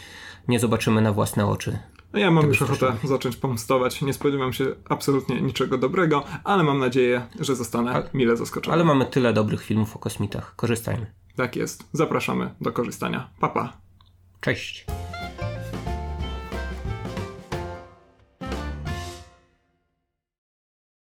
nie 0.47 0.59
zobaczymy 0.59 1.01
na 1.01 1.11
własne 1.13 1.45
oczy. 1.45 1.79
No 2.13 2.19
ja 2.19 2.31
mam 2.31 2.47
już 2.47 2.61
ochotę 2.61 2.93
zacząć 3.03 3.35
pomstować. 3.35 4.01
Nie 4.01 4.13
spodziewam 4.13 4.53
się 4.53 4.65
absolutnie 4.89 5.41
niczego 5.41 5.77
dobrego, 5.77 6.23
ale 6.43 6.63
mam 6.63 6.79
nadzieję, 6.79 7.21
że 7.39 7.55
zostanę 7.55 8.09
mile 8.13 8.37
zaskoczony. 8.37 8.73
Ale 8.73 8.83
mamy 8.83 9.05
tyle 9.05 9.33
dobrych 9.33 9.63
filmów 9.63 9.95
o 9.95 9.99
kosmitach. 9.99 10.55
Korzystajmy. 10.55 11.13
Tak 11.35 11.55
jest. 11.55 11.89
Zapraszamy 11.93 12.55
do 12.61 12.71
korzystania. 12.71 13.29
Papa. 13.39 13.63
Pa. 13.63 13.77
Cześć. 14.41 14.85